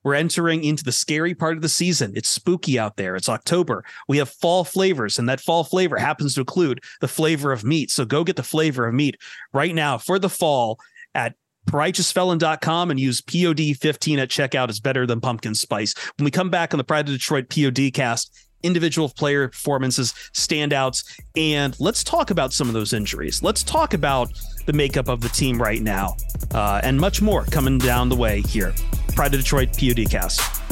We're 0.07 0.13
entering 0.13 0.63
into 0.63 0.85
the 0.85 0.93
scary 0.93 1.35
part 1.35 1.57
of 1.57 1.61
the 1.61 1.67
season. 1.67 2.13
It's 2.15 2.29
spooky 2.29 2.79
out 2.79 2.95
there. 2.95 3.17
It's 3.17 3.27
October. 3.27 3.83
We 4.07 4.19
have 4.19 4.29
fall 4.29 4.63
flavors, 4.63 5.19
and 5.19 5.27
that 5.27 5.41
fall 5.41 5.65
flavor 5.65 5.97
happens 5.97 6.35
to 6.35 6.39
include 6.39 6.81
the 7.01 7.09
flavor 7.09 7.51
of 7.51 7.65
meat. 7.65 7.91
So 7.91 8.05
go 8.05 8.23
get 8.23 8.37
the 8.37 8.41
flavor 8.41 8.87
of 8.87 8.93
meat 8.93 9.17
right 9.51 9.75
now 9.75 9.97
for 9.97 10.17
the 10.17 10.29
fall 10.29 10.79
at 11.13 11.35
righteousfelon.com 11.71 12.89
and 12.89 12.97
use 12.97 13.19
POD15 13.19 14.19
at 14.19 14.29
checkout. 14.29 14.69
It's 14.69 14.79
better 14.79 15.05
than 15.05 15.19
pumpkin 15.19 15.53
spice. 15.53 15.93
When 16.17 16.23
we 16.23 16.31
come 16.31 16.49
back 16.49 16.73
on 16.73 16.77
the 16.77 16.85
Pride 16.85 17.09
of 17.09 17.13
Detroit 17.13 17.49
POD 17.49 17.91
cast, 17.93 18.47
individual 18.63 19.09
player 19.09 19.49
performances, 19.49 20.13
standouts, 20.31 21.03
and 21.35 21.77
let's 21.81 22.01
talk 22.01 22.31
about 22.31 22.53
some 22.53 22.69
of 22.69 22.73
those 22.73 22.93
injuries. 22.93 23.43
Let's 23.43 23.61
talk 23.61 23.93
about 23.93 24.31
the 24.67 24.73
makeup 24.73 25.09
of 25.09 25.19
the 25.19 25.29
team 25.29 25.61
right 25.61 25.81
now, 25.81 26.15
uh, 26.53 26.79
and 26.81 26.97
much 26.97 27.21
more 27.21 27.43
coming 27.43 27.77
down 27.77 28.07
the 28.07 28.15
way 28.15 28.39
here. 28.43 28.73
Pride 29.17 29.33
of 29.33 29.39
Detroit 29.39 29.69
PODcast. 29.69 30.63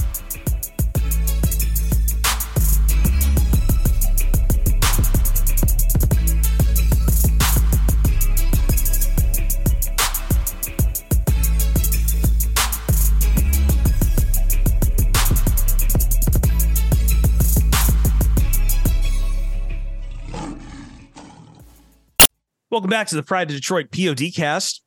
Welcome 22.69 22.91
back 22.91 23.07
to 23.07 23.15
the 23.15 23.23
Pride 23.23 23.49
of 23.49 23.55
Detroit 23.55 23.87
POD 23.89 24.31
cast. 24.35 24.84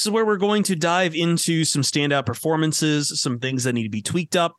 This 0.00 0.06
is 0.06 0.12
where 0.12 0.24
we're 0.24 0.38
going 0.38 0.62
to 0.62 0.76
dive 0.76 1.14
into 1.14 1.62
some 1.62 1.82
standout 1.82 2.24
performances, 2.24 3.20
some 3.20 3.38
things 3.38 3.64
that 3.64 3.74
need 3.74 3.82
to 3.82 3.90
be 3.90 4.00
tweaked 4.00 4.34
up. 4.34 4.54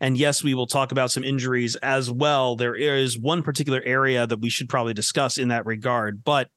And 0.00 0.16
yes, 0.16 0.42
we 0.42 0.54
will 0.54 0.66
talk 0.66 0.90
about 0.90 1.10
some 1.10 1.22
injuries 1.22 1.76
as 1.76 2.10
well. 2.10 2.56
There 2.56 2.74
is 2.74 3.18
one 3.18 3.42
particular 3.42 3.82
area 3.84 4.26
that 4.26 4.40
we 4.40 4.48
should 4.48 4.70
probably 4.70 4.94
discuss 4.94 5.36
in 5.36 5.48
that 5.48 5.66
regard. 5.66 6.24
But 6.24 6.48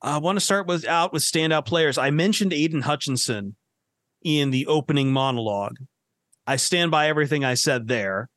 I 0.00 0.18
want 0.18 0.36
to 0.36 0.44
start 0.44 0.68
with 0.68 0.86
out 0.86 1.12
with 1.12 1.24
standout 1.24 1.66
players. 1.66 1.98
I 1.98 2.10
mentioned 2.10 2.52
Aidan 2.52 2.82
Hutchinson 2.82 3.56
in 4.22 4.52
the 4.52 4.68
opening 4.68 5.12
monologue. 5.12 5.78
I 6.46 6.54
stand 6.54 6.92
by 6.92 7.08
everything 7.08 7.44
I 7.44 7.54
said 7.54 7.88
there. 7.88 8.30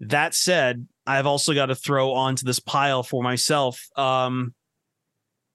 That 0.00 0.34
said, 0.34 0.88
I've 1.06 1.26
also 1.26 1.54
got 1.54 1.66
to 1.66 1.76
throw 1.76 2.12
onto 2.14 2.44
this 2.44 2.58
pile 2.58 3.04
for 3.04 3.22
myself 3.22 3.86
um, 3.96 4.56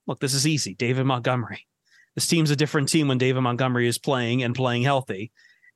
look, 0.07 0.21
this 0.21 0.33
is 0.33 0.47
easy. 0.47 0.75
David 0.75 1.03
Montgomery. 1.03 1.65
This 2.15 2.28
team's 2.28 2.52
a 2.52 2.56
different 2.56 2.89
team 2.89 3.08
when 3.08 3.17
David 3.17 3.41
Montgomery 3.41 3.88
is 3.88 3.98
playing 3.98 4.43
and 4.43 4.56
playing 4.56 4.84
healthy. 4.84 5.32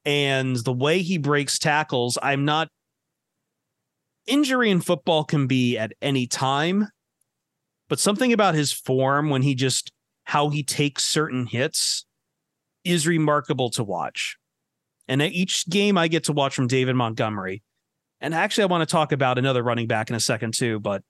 And 0.06 0.56
the 0.58 0.74
way 0.74 1.02
he 1.02 1.18
breaks 1.18 1.58
tackles, 1.58 2.18
I'm 2.22 2.46
not. 2.46 2.68
Injury 4.26 4.70
in 4.70 4.82
football 4.82 5.24
can 5.24 5.48
be 5.48 5.78
at 5.78 5.94
any 6.02 6.28
time, 6.28 6.88
but 7.90 8.00
something 8.00 8.32
about 8.32 8.56
his 8.56 8.72
form 8.72 9.30
when 9.30 9.42
he 9.42 9.56
just 9.56 9.92
how 10.26 10.50
he 10.50 10.64
takes 10.64 11.04
certain 11.04 11.46
hits 11.46 12.06
is 12.84 13.06
remarkable 13.08 13.70
to 13.72 13.84
watch. 13.84 14.38
And 15.08 15.22
at 15.22 15.34
each 15.34 15.68
game 15.68 15.98
I 15.98 16.08
get 16.08 16.24
to 16.26 16.34
watch 16.34 16.56
from 16.56 16.68
David 16.68 16.96
Montgomery, 16.96 17.64
and 18.22 18.34
actually 18.34 18.64
I 18.64 18.68
want 18.68 18.88
to 18.88 18.92
talk 18.92 19.12
about 19.12 19.38
another 19.38 19.62
running 19.62 19.88
back 19.88 20.10
in 20.10 20.16
a 20.16 20.22
second 20.22 20.54
too, 20.54 20.80
but 20.80 21.04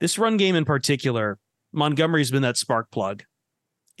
this 0.00 0.18
run 0.18 0.36
game 0.36 0.54
in 0.54 0.66
particular, 0.66 1.38
Montgomery's 1.72 2.30
been 2.30 2.42
that 2.42 2.58
spark 2.58 2.90
plug. 2.90 3.22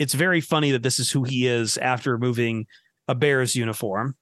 It's 0.02 0.14
very 0.14 0.40
funny 0.40 0.72
that 0.72 0.82
this 0.82 0.98
is 0.98 1.12
who 1.12 1.22
he 1.22 1.46
is 1.46 1.78
after 1.78 2.10
removing 2.10 2.66
a 3.06 3.14
Bears 3.14 3.54
uniform. 3.54 4.16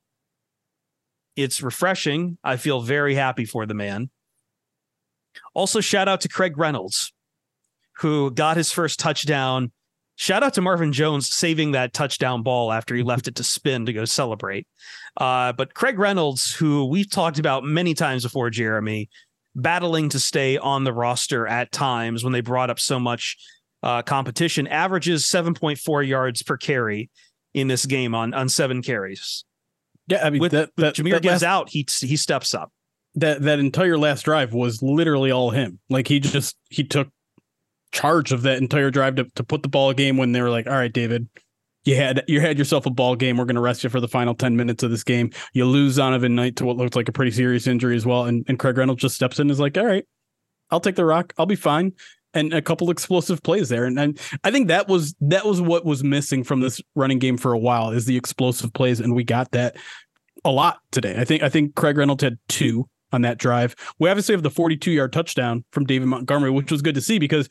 It's 1.36 1.62
refreshing. 1.62 2.36
I 2.44 2.58
feel 2.58 2.82
very 2.82 3.14
happy 3.14 3.46
for 3.46 3.64
the 3.64 3.72
man. 3.72 4.10
Also, 5.54 5.80
shout 5.80 6.06
out 6.06 6.20
to 6.20 6.28
Craig 6.28 6.58
Reynolds, 6.58 7.14
who 7.96 8.30
got 8.30 8.58
his 8.58 8.70
first 8.70 9.00
touchdown. 9.00 9.72
Shout 10.16 10.42
out 10.42 10.52
to 10.52 10.60
Marvin 10.60 10.92
Jones 10.92 11.34
saving 11.34 11.72
that 11.72 11.94
touchdown 11.94 12.42
ball 12.42 12.70
after 12.72 12.94
he 12.94 13.02
left 13.02 13.26
it 13.26 13.36
to 13.36 13.42
spin 13.42 13.86
to 13.86 13.94
go 13.94 14.04
celebrate. 14.04 14.68
Uh, 15.16 15.54
but 15.54 15.72
Craig 15.72 15.98
Reynolds, 15.98 16.54
who 16.54 16.84
we've 16.84 17.10
talked 17.10 17.38
about 17.38 17.64
many 17.64 17.94
times 17.94 18.22
before, 18.22 18.50
Jeremy, 18.50 19.08
battling 19.56 20.10
to 20.10 20.18
stay 20.18 20.58
on 20.58 20.84
the 20.84 20.92
roster 20.92 21.46
at 21.46 21.72
times 21.72 22.22
when 22.22 22.34
they 22.34 22.42
brought 22.42 22.68
up 22.68 22.78
so 22.78 23.00
much 23.00 23.38
uh, 23.82 24.02
competition, 24.02 24.66
averages 24.66 25.26
7.4 25.26 26.06
yards 26.06 26.42
per 26.42 26.56
carry 26.56 27.10
in 27.54 27.68
this 27.68 27.86
game 27.86 28.14
on 28.14 28.34
on 28.34 28.48
seven 28.48 28.82
carries. 28.82 29.44
Yeah, 30.06 30.24
I 30.24 30.30
mean 30.30 30.40
with, 30.40 30.52
that, 30.52 30.70
that 30.76 30.94
Jahmyr 30.94 31.12
that 31.12 31.22
gives 31.22 31.42
last, 31.42 31.44
out, 31.44 31.68
he 31.70 31.86
he 32.00 32.16
steps 32.16 32.54
up. 32.54 32.72
That 33.16 33.42
that 33.42 33.58
entire 33.58 33.98
last 33.98 34.24
drive 34.24 34.52
was 34.52 34.82
literally 34.82 35.30
all 35.30 35.50
him. 35.50 35.78
Like 35.88 36.08
he 36.08 36.20
just 36.20 36.56
he 36.68 36.84
took 36.84 37.08
charge 37.92 38.32
of 38.32 38.42
that 38.42 38.58
entire 38.58 38.90
drive 38.90 39.16
to, 39.16 39.24
to 39.34 39.44
put 39.44 39.62
the 39.62 39.68
ball 39.68 39.92
game 39.92 40.16
when 40.16 40.32
they 40.32 40.40
were 40.40 40.50
like, 40.50 40.66
all 40.66 40.74
right, 40.74 40.92
David, 40.92 41.28
you 41.84 41.96
had 41.96 42.24
you 42.28 42.40
had 42.40 42.58
yourself 42.58 42.86
a 42.86 42.90
ball 42.90 43.16
game. 43.16 43.36
We're 43.36 43.46
going 43.46 43.54
to 43.56 43.60
rest 43.60 43.84
you 43.84 43.90
for 43.90 44.00
the 44.00 44.08
final 44.08 44.34
ten 44.34 44.56
minutes 44.56 44.82
of 44.82 44.90
this 44.90 45.04
game. 45.04 45.30
You 45.52 45.64
lose 45.64 45.98
Zonovan 45.98 46.32
Knight 46.32 46.56
to 46.56 46.64
what 46.64 46.76
looked 46.76 46.96
like 46.96 47.08
a 47.08 47.12
pretty 47.12 47.30
serious 47.30 47.66
injury 47.66 47.96
as 47.96 48.06
well, 48.06 48.24
and, 48.24 48.44
and 48.48 48.58
Craig 48.58 48.76
Reynolds 48.76 49.02
just 49.02 49.14
steps 49.14 49.38
in 49.38 49.42
and 49.42 49.50
is 49.50 49.60
like, 49.60 49.78
"All 49.78 49.86
right, 49.86 50.06
I'll 50.70 50.80
take 50.80 50.96
the 50.96 51.04
rock. 51.04 51.32
I'll 51.38 51.46
be 51.46 51.56
fine." 51.56 51.92
And 52.32 52.54
a 52.54 52.62
couple 52.62 52.90
explosive 52.90 53.42
plays 53.42 53.70
there, 53.70 53.86
and, 53.86 53.98
and 53.98 54.20
I 54.44 54.52
think 54.52 54.68
that 54.68 54.86
was 54.86 55.16
that 55.20 55.44
was 55.44 55.60
what 55.60 55.84
was 55.84 56.04
missing 56.04 56.44
from 56.44 56.60
this 56.60 56.80
running 56.94 57.18
game 57.18 57.36
for 57.36 57.52
a 57.52 57.58
while 57.58 57.90
is 57.90 58.04
the 58.04 58.16
explosive 58.16 58.72
plays, 58.72 59.00
and 59.00 59.16
we 59.16 59.24
got 59.24 59.50
that 59.50 59.76
a 60.44 60.50
lot 60.52 60.78
today. 60.92 61.16
I 61.18 61.24
think 61.24 61.42
I 61.42 61.48
think 61.48 61.74
Craig 61.74 61.96
Reynolds 61.96 62.22
had 62.22 62.38
two 62.48 62.88
on 63.12 63.22
that 63.22 63.38
drive. 63.38 63.74
We 63.98 64.08
obviously 64.08 64.34
have 64.34 64.42
the 64.42 64.50
42 64.50 64.92
yard 64.92 65.12
touchdown 65.12 65.64
from 65.72 65.84
David 65.84 66.06
Montgomery, 66.06 66.50
which 66.50 66.70
was 66.70 66.82
good 66.82 66.94
to 66.94 67.00
see 67.00 67.18
because 67.18 67.48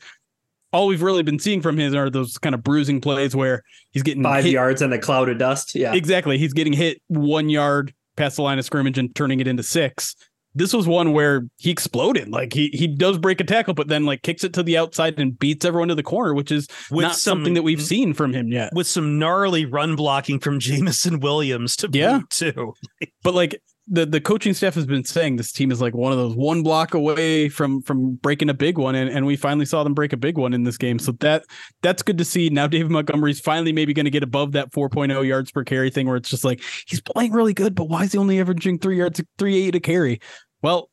all 0.72 0.86
we've 0.86 1.02
really 1.02 1.22
been 1.22 1.38
seeing 1.38 1.60
from 1.60 1.78
him 1.78 1.94
are 1.96 2.10
those 2.10 2.38
kind 2.38 2.54
of 2.54 2.62
bruising 2.62 3.00
plays 3.00 3.34
where 3.34 3.62
he's 3.90 4.02
getting 4.02 4.22
five 4.22 4.44
hit. 4.44 4.52
yards 4.52 4.82
and 4.82 4.94
a 4.94 4.98
cloud 4.98 5.28
of 5.28 5.38
dust. 5.38 5.74
Yeah, 5.74 5.92
exactly. 5.94 6.38
He's 6.38 6.52
getting 6.52 6.72
hit 6.72 7.02
one 7.08 7.48
yard 7.48 7.92
past 8.16 8.36
the 8.36 8.42
line 8.42 8.58
of 8.58 8.64
scrimmage 8.64 8.98
and 8.98 9.14
turning 9.14 9.40
it 9.40 9.46
into 9.46 9.62
six. 9.62 10.14
This 10.54 10.72
was 10.72 10.86
one 10.86 11.12
where 11.12 11.42
he 11.58 11.70
exploded. 11.70 12.28
Like 12.28 12.52
he 12.52 12.68
he 12.72 12.86
does 12.88 13.18
break 13.18 13.40
a 13.40 13.44
tackle, 13.44 13.74
but 13.74 13.86
then 13.88 14.04
like 14.04 14.22
kicks 14.22 14.42
it 14.42 14.52
to 14.54 14.62
the 14.62 14.76
outside 14.76 15.18
and 15.20 15.38
beats 15.38 15.64
everyone 15.64 15.88
to 15.88 15.94
the 15.94 16.02
corner, 16.02 16.34
which 16.34 16.50
is 16.50 16.66
With 16.90 17.04
not 17.04 17.14
some- 17.14 17.38
something 17.38 17.54
that 17.54 17.62
we've 17.62 17.82
seen 17.82 18.14
from 18.14 18.32
him 18.32 18.48
yet. 18.48 18.72
With 18.74 18.86
some 18.88 19.18
gnarly 19.18 19.64
run 19.64 19.94
blocking 19.96 20.40
from 20.40 20.58
Jameson 20.60 21.20
Williams 21.20 21.76
to 21.76 21.88
Yeah. 21.92 22.20
too. 22.30 22.74
But 23.22 23.34
like 23.34 23.60
the 23.92 24.06
the 24.06 24.20
coaching 24.20 24.54
staff 24.54 24.74
has 24.76 24.86
been 24.86 25.04
saying, 25.04 25.36
this 25.36 25.50
team 25.50 25.72
is 25.72 25.80
like 25.80 25.94
one 25.94 26.12
of 26.12 26.18
those 26.18 26.36
one 26.36 26.62
block 26.62 26.94
away 26.94 27.48
from 27.48 27.82
from 27.82 28.14
breaking 28.14 28.48
a 28.48 28.54
big 28.54 28.78
one, 28.78 28.94
and, 28.94 29.10
and 29.10 29.26
we 29.26 29.36
finally 29.36 29.66
saw 29.66 29.82
them 29.82 29.94
break 29.94 30.12
a 30.12 30.16
big 30.16 30.38
one 30.38 30.54
in 30.54 30.62
this 30.62 30.78
game. 30.78 31.00
So 31.00 31.12
that 31.20 31.44
that's 31.82 32.02
good 32.02 32.16
to 32.18 32.24
see. 32.24 32.48
Now 32.48 32.68
David 32.68 32.92
Montgomery's 32.92 33.40
finally 33.40 33.72
maybe 33.72 33.92
going 33.92 34.04
to 34.04 34.10
get 34.10 34.22
above 34.22 34.52
that 34.52 34.70
4.0 34.70 35.26
yards 35.26 35.50
per 35.50 35.64
carry 35.64 35.90
thing, 35.90 36.06
where 36.06 36.16
it's 36.16 36.30
just 36.30 36.44
like 36.44 36.62
he's 36.86 37.00
playing 37.00 37.32
really 37.32 37.52
good, 37.52 37.74
but 37.74 37.88
why 37.88 38.04
is 38.04 38.12
he 38.12 38.18
only 38.18 38.38
averaging 38.38 38.78
three 38.78 38.96
yards, 38.96 39.20
three 39.38 39.66
eight 39.66 39.74
a 39.74 39.80
carry? 39.80 40.20
Well, 40.62 40.88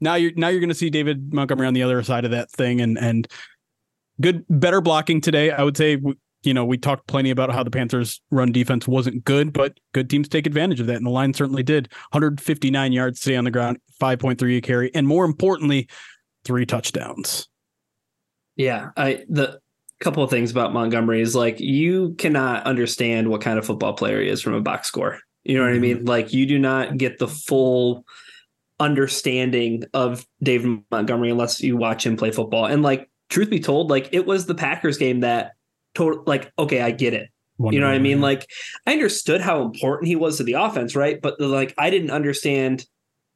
now 0.00 0.16
you're 0.16 0.32
now 0.36 0.48
you're 0.48 0.60
going 0.60 0.68
to 0.68 0.74
see 0.74 0.90
David 0.90 1.32
Montgomery 1.32 1.66
on 1.66 1.74
the 1.74 1.82
other 1.82 2.02
side 2.02 2.26
of 2.26 2.30
that 2.32 2.50
thing, 2.50 2.82
and 2.82 2.98
and 2.98 3.26
good 4.20 4.44
better 4.50 4.82
blocking 4.82 5.22
today. 5.22 5.50
I 5.50 5.62
would 5.62 5.78
say 5.78 5.98
you 6.44 6.54
know, 6.54 6.64
we 6.64 6.78
talked 6.78 7.06
plenty 7.06 7.30
about 7.30 7.52
how 7.52 7.62
the 7.62 7.70
Panthers' 7.70 8.20
run 8.30 8.52
defense 8.52 8.86
wasn't 8.86 9.24
good, 9.24 9.52
but 9.52 9.78
good 9.92 10.10
teams 10.10 10.28
take 10.28 10.46
advantage 10.46 10.80
of 10.80 10.86
that. 10.86 10.96
And 10.96 11.06
the 11.06 11.10
line 11.10 11.34
certainly 11.34 11.62
did. 11.62 11.90
159 12.10 12.92
yards 12.92 13.20
today 13.20 13.36
on 13.36 13.44
the 13.44 13.50
ground, 13.50 13.78
5.3 14.00 14.56
a 14.56 14.60
carry, 14.60 14.94
and 14.94 15.06
more 15.06 15.24
importantly, 15.24 15.88
three 16.44 16.66
touchdowns. 16.66 17.48
yeah. 18.56 18.90
I 18.96 19.24
the 19.28 19.60
couple 20.00 20.22
of 20.22 20.30
things 20.30 20.50
about 20.50 20.72
Montgomery 20.72 21.20
is 21.20 21.34
like 21.34 21.60
you 21.60 22.14
cannot 22.18 22.64
understand 22.66 23.28
what 23.28 23.40
kind 23.40 23.58
of 23.58 23.64
football 23.64 23.94
player 23.94 24.20
he 24.20 24.28
is 24.28 24.42
from 24.42 24.54
a 24.54 24.60
box 24.60 24.88
score. 24.88 25.18
You 25.44 25.56
know 25.56 25.64
what 25.64 25.74
I 25.74 25.78
mean? 25.78 25.98
Mm-hmm. 25.98 26.08
Like 26.08 26.32
you 26.32 26.46
do 26.46 26.58
not 26.58 26.98
get 26.98 27.18
the 27.18 27.28
full 27.28 28.04
understanding 28.80 29.84
of 29.94 30.26
David 30.42 30.82
Montgomery 30.90 31.30
unless 31.30 31.60
you 31.62 31.76
watch 31.76 32.04
him 32.04 32.16
play 32.16 32.30
football. 32.30 32.66
And 32.66 32.82
like 32.82 33.08
truth 33.30 33.50
be 33.50 33.60
told, 33.60 33.90
like 33.90 34.08
it 34.12 34.26
was 34.26 34.46
the 34.46 34.54
Packers 34.54 34.98
game 34.98 35.20
that 35.20 35.53
total 35.94 36.22
like 36.26 36.52
okay, 36.58 36.80
I 36.80 36.90
get 36.90 37.14
it. 37.14 37.28
You 37.72 37.78
know 37.80 37.86
what 37.86 37.94
I 37.94 37.98
mean? 38.00 38.20
Like 38.20 38.50
I 38.86 38.92
understood 38.92 39.40
how 39.40 39.62
important 39.62 40.08
he 40.08 40.16
was 40.16 40.38
to 40.38 40.42
the 40.44 40.54
offense, 40.54 40.96
right? 40.96 41.20
But 41.20 41.40
like 41.40 41.72
I 41.78 41.88
didn't 41.90 42.10
understand 42.10 42.84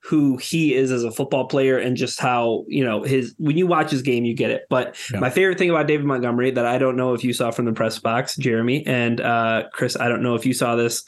who 0.02 0.36
he 0.36 0.74
is 0.74 0.90
as 0.90 1.04
a 1.04 1.10
football 1.10 1.46
player 1.46 1.76
and 1.78 1.96
just 1.96 2.20
how, 2.20 2.64
you 2.68 2.84
know, 2.84 3.02
his 3.02 3.34
when 3.38 3.56
you 3.56 3.66
watch 3.66 3.90
his 3.90 4.02
game, 4.02 4.24
you 4.24 4.34
get 4.34 4.50
it. 4.50 4.62
But 4.70 4.96
Yeah. 5.12 5.20
my 5.20 5.30
favorite 5.30 5.58
thing 5.58 5.70
about 5.70 5.86
David 5.86 6.06
Montgomery 6.06 6.50
that 6.52 6.66
I 6.66 6.78
don't 6.78 6.96
know 6.96 7.14
if 7.14 7.22
you 7.22 7.32
saw 7.32 7.50
from 7.50 7.64
the 7.66 7.72
press 7.72 7.98
box, 7.98 8.36
Jeremy 8.36 8.84
and 8.86 9.20
uh 9.20 9.64
Chris, 9.72 9.96
I 9.98 10.08
don't 10.08 10.22
know 10.22 10.34
if 10.34 10.44
you 10.46 10.52
saw 10.52 10.74
this, 10.76 11.04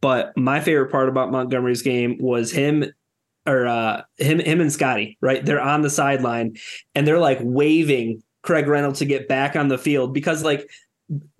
but 0.00 0.36
my 0.36 0.60
favorite 0.60 0.90
part 0.90 1.08
about 1.08 1.30
Montgomery's 1.32 1.82
game 1.82 2.16
was 2.20 2.52
him 2.52 2.84
or 3.46 3.66
uh 3.66 4.02
him 4.18 4.38
him 4.38 4.60
and 4.60 4.72
Scotty, 4.72 5.18
right? 5.20 5.44
They're 5.44 5.60
on 5.60 5.82
the 5.82 5.90
sideline 5.90 6.56
and 6.94 7.06
they're 7.08 7.18
like 7.18 7.38
waving 7.42 8.22
Craig 8.42 8.68
Reynolds 8.68 9.00
to 9.00 9.04
get 9.04 9.26
back 9.28 9.56
on 9.56 9.68
the 9.68 9.78
field 9.78 10.14
because 10.14 10.44
like 10.44 10.68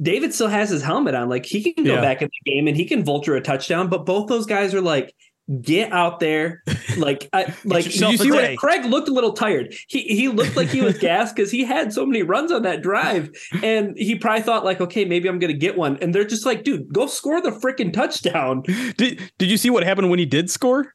David 0.00 0.34
still 0.34 0.48
has 0.48 0.70
his 0.70 0.82
helmet 0.82 1.14
on. 1.14 1.28
Like 1.28 1.46
he 1.46 1.72
can 1.72 1.84
go 1.84 1.94
Yeah. 1.94 2.00
back 2.00 2.22
in 2.22 2.28
the 2.28 2.50
game 2.50 2.66
and 2.68 2.76
he 2.76 2.84
can 2.84 3.04
vulture 3.04 3.34
a 3.36 3.40
touchdown, 3.40 3.88
but 3.88 4.04
both 4.06 4.28
those 4.28 4.46
guys 4.46 4.74
are 4.74 4.80
like, 4.80 5.14
get 5.60 5.92
out 5.92 6.20
there. 6.20 6.62
Like, 6.96 7.28
I, 7.32 7.52
like 7.64 7.84
you 7.86 8.16
see 8.16 8.30
what. 8.30 8.56
Craig 8.58 8.84
looked 8.84 9.08
a 9.08 9.12
little 9.12 9.32
tired. 9.32 9.74
He 9.88 10.02
he 10.02 10.28
looked 10.28 10.56
like 10.56 10.68
he 10.68 10.80
was 10.82 10.98
gassed 11.00 11.34
because 11.34 11.50
he 11.50 11.64
had 11.64 11.92
so 11.92 12.06
many 12.06 12.22
runs 12.22 12.52
on 12.52 12.62
that 12.62 12.82
drive, 12.82 13.30
and 13.62 13.96
he 13.96 14.14
probably 14.14 14.42
thought 14.42 14.64
like, 14.64 14.80
okay, 14.80 15.04
maybe 15.04 15.28
I'm 15.28 15.38
gonna 15.38 15.52
get 15.52 15.76
one. 15.76 15.98
And 16.00 16.14
they're 16.14 16.24
just 16.24 16.46
like, 16.46 16.64
dude, 16.64 16.92
go 16.92 17.06
score 17.06 17.40
the 17.40 17.50
freaking 17.50 17.92
touchdown. 17.92 18.62
Did 18.96 19.20
Did 19.38 19.50
you 19.50 19.56
see 19.56 19.70
what 19.70 19.82
happened 19.84 20.10
when 20.10 20.18
he 20.18 20.26
did 20.26 20.50
score? 20.50 20.94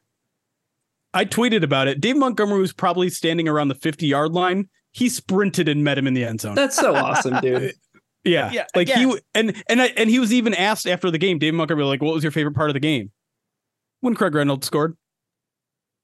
I 1.14 1.24
tweeted 1.24 1.62
about 1.62 1.88
it. 1.88 2.00
Dave 2.00 2.16
Montgomery 2.16 2.60
was 2.60 2.72
probably 2.72 3.08
standing 3.10 3.48
around 3.48 3.68
the 3.68 3.74
50 3.74 4.06
yard 4.06 4.32
line. 4.32 4.68
He 4.92 5.08
sprinted 5.08 5.68
and 5.68 5.84
met 5.84 5.98
him 5.98 6.06
in 6.06 6.14
the 6.14 6.24
end 6.24 6.40
zone. 6.40 6.54
That's 6.54 6.76
so 6.76 6.94
awesome, 6.94 7.38
dude. 7.40 7.74
Yeah, 8.28 8.50
Yeah, 8.52 8.66
like 8.74 8.88
again. 8.88 9.08
he 9.08 9.18
and 9.34 9.64
and 9.68 9.82
I, 9.82 9.86
and 9.96 10.08
he 10.10 10.18
was 10.18 10.32
even 10.32 10.54
asked 10.54 10.86
after 10.86 11.10
the 11.10 11.18
game. 11.18 11.38
Dave 11.38 11.54
Montgomery 11.54 11.84
was 11.84 11.90
like, 11.90 12.02
"What 12.02 12.14
was 12.14 12.22
your 12.22 12.30
favorite 12.32 12.54
part 12.54 12.70
of 12.70 12.74
the 12.74 12.80
game?" 12.80 13.10
When 14.00 14.14
Craig 14.14 14.34
Reynolds 14.34 14.66
scored. 14.66 14.96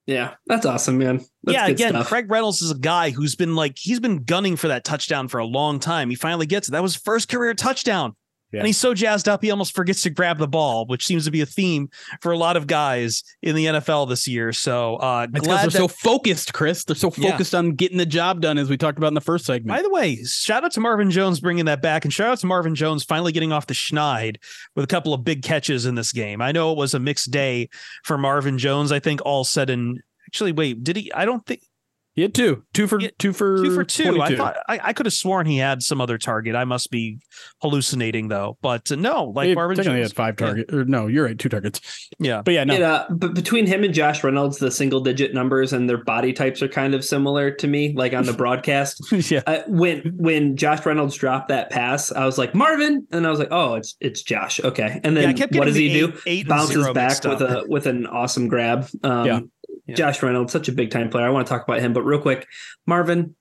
Yeah, 0.06 0.34
that's 0.46 0.66
awesome, 0.66 0.98
man. 0.98 1.24
That's 1.44 1.54
yeah, 1.54 1.66
good 1.66 1.72
again, 1.72 1.90
stuff. 1.90 2.08
Craig 2.08 2.30
Reynolds 2.30 2.60
is 2.60 2.70
a 2.70 2.78
guy 2.78 3.10
who's 3.10 3.36
been 3.36 3.54
like 3.54 3.78
he's 3.78 4.00
been 4.00 4.24
gunning 4.24 4.56
for 4.56 4.68
that 4.68 4.84
touchdown 4.84 5.28
for 5.28 5.38
a 5.38 5.46
long 5.46 5.80
time. 5.80 6.10
He 6.10 6.16
finally 6.16 6.46
gets 6.46 6.68
it. 6.68 6.72
That 6.72 6.82
was 6.82 6.94
first 6.94 7.28
career 7.28 7.54
touchdown. 7.54 8.14
Yeah. 8.54 8.60
And 8.60 8.66
he's 8.66 8.78
so 8.78 8.94
jazzed 8.94 9.28
up, 9.28 9.42
he 9.42 9.50
almost 9.50 9.74
forgets 9.74 10.02
to 10.02 10.10
grab 10.10 10.38
the 10.38 10.48
ball, 10.48 10.86
which 10.86 11.04
seems 11.04 11.24
to 11.24 11.30
be 11.30 11.40
a 11.40 11.46
theme 11.46 11.88
for 12.20 12.32
a 12.32 12.38
lot 12.38 12.56
of 12.56 12.66
guys 12.66 13.22
in 13.42 13.54
the 13.54 13.66
NFL 13.66 14.08
this 14.08 14.26
year. 14.28 14.52
So 14.52 14.96
uh, 14.96 15.26
glad 15.26 15.42
they're 15.62 15.70
that, 15.70 15.72
so 15.72 15.88
focused, 15.88 16.52
Chris. 16.52 16.84
They're 16.84 16.96
so 16.96 17.12
Yeah. 17.16 17.32
focused 17.32 17.54
on 17.54 17.72
getting 17.72 17.98
the 17.98 18.06
job 18.06 18.40
done, 18.40 18.58
as 18.58 18.70
we 18.70 18.76
talked 18.76 18.98
about 18.98 19.08
in 19.08 19.14
the 19.14 19.20
first 19.20 19.44
segment. 19.44 19.76
By 19.76 19.82
the 19.82 19.90
way, 19.90 20.16
shout 20.24 20.64
out 20.64 20.72
to 20.72 20.80
Marvin 20.80 21.10
Jones 21.10 21.40
bringing 21.40 21.64
that 21.66 21.82
back, 21.82 22.04
and 22.04 22.12
shout 22.12 22.28
out 22.28 22.38
to 22.38 22.46
Marvin 22.46 22.74
Jones 22.74 23.04
finally 23.04 23.32
getting 23.32 23.52
off 23.52 23.66
the 23.66 23.74
schneid 23.74 24.36
with 24.76 24.84
a 24.84 24.88
couple 24.88 25.12
of 25.12 25.24
big 25.24 25.42
catches 25.42 25.86
in 25.86 25.94
this 25.94 26.12
game. 26.12 26.40
I 26.40 26.52
know 26.52 26.70
it 26.72 26.78
was 26.78 26.94
a 26.94 26.98
mixed 26.98 27.30
day 27.30 27.68
for 28.04 28.16
Marvin 28.16 28.58
Jones. 28.58 28.92
I 28.92 29.00
think 29.00 29.20
all 29.24 29.44
said 29.44 29.70
and 29.70 30.00
actually, 30.28 30.52
wait, 30.52 30.82
did 30.84 30.96
he? 30.96 31.12
I 31.12 31.24
don't 31.24 31.44
think 31.46 31.62
he 32.14 32.22
had 32.22 32.34
two, 32.34 32.62
two 32.72 32.86
for 32.86 33.00
Yeah, 33.00 33.08
two 33.18 33.32
for 33.32 33.56
two 33.62 33.74
for 33.74 33.84
two. 33.84 34.14
22. 34.14 34.22
I 34.34 34.36
thought 34.36 34.56
I, 34.68 34.80
I 34.84 34.92
could 34.92 35.06
have 35.06 35.12
sworn 35.12 35.46
he 35.46 35.58
had 35.58 35.82
some 35.82 36.00
other 36.00 36.16
target. 36.18 36.54
I 36.54 36.64
must 36.64 36.90
be 36.90 37.18
hallucinating 37.62 38.28
though, 38.28 38.56
but 38.62 38.90
uh, 38.92 38.96
no, 38.96 39.24
like 39.34 39.48
He 39.48 39.54
Marvin 39.54 39.82
Jones. 39.82 40.08
had 40.08 40.12
five 40.14 40.34
Yeah. 40.40 40.46
targets. 40.46 40.72
Or 40.72 40.84
no, 40.84 41.06
you're 41.06 41.24
right, 41.24 41.38
two 41.38 41.48
targets. 41.48 41.80
Yeah, 42.18 42.42
But 42.42 42.54
yeah, 42.54 42.64
no, 42.64 42.74
It, 42.74 42.82
uh, 42.82 43.06
but 43.10 43.34
between 43.34 43.66
him 43.66 43.84
and 43.84 43.92
Josh 43.94 44.22
Reynolds, 44.22 44.58
the 44.58 44.70
single 44.70 45.00
digit 45.00 45.34
numbers 45.34 45.72
and 45.72 45.88
their 45.88 46.02
body 46.04 46.32
types 46.32 46.62
are 46.62 46.68
kind 46.68 46.94
of 46.94 47.04
similar 47.04 47.50
to 47.50 47.66
me. 47.66 47.92
Like 47.96 48.12
on 48.14 48.24
the 48.26 48.32
broadcast, 48.44 49.00
yeah, 49.30 49.42
uh, 49.46 49.62
when 49.66 50.00
when 50.16 50.56
Josh 50.56 50.84
Reynolds 50.86 51.16
dropped 51.16 51.48
that 51.48 51.70
pass, 51.70 52.12
I 52.12 52.24
was 52.26 52.38
like 52.38 52.54
Marvin, 52.54 53.06
and 53.10 53.26
I 53.26 53.30
was 53.30 53.38
like, 53.38 53.48
oh, 53.50 53.74
it's 53.74 53.96
it's 54.00 54.22
Josh. 54.22 54.60
Okay, 54.62 55.00
and 55.02 55.14
yeah. 55.16 55.22
then 55.22 55.28
I 55.30 55.32
kept 55.32 55.52
what 55.54 55.64
getting 55.66 55.66
does 55.66 55.76
he 55.76 55.88
the 55.88 56.06
do? 56.06 56.12
eight, 56.26 56.40
eight 56.40 56.48
Bounces 56.48 56.88
back 56.90 57.24
with 57.24 57.40
a 57.42 57.64
with 57.68 57.86
an 57.86 58.06
awesome 58.06 58.48
grab. 58.48 58.86
Um, 59.02 59.26
Yeah. 59.26 59.40
Yeah. 59.86 59.94
Josh 59.96 60.22
Reynolds, 60.22 60.52
such 60.52 60.68
a 60.68 60.72
big 60.72 60.90
time 60.90 61.10
player. 61.10 61.26
I 61.26 61.30
want 61.30 61.46
to 61.46 61.52
talk 61.52 61.62
about 61.66 61.80
him, 61.80 61.92
but 61.92 62.02
real 62.02 62.20
quick, 62.20 62.46
Marvin. 62.86 63.34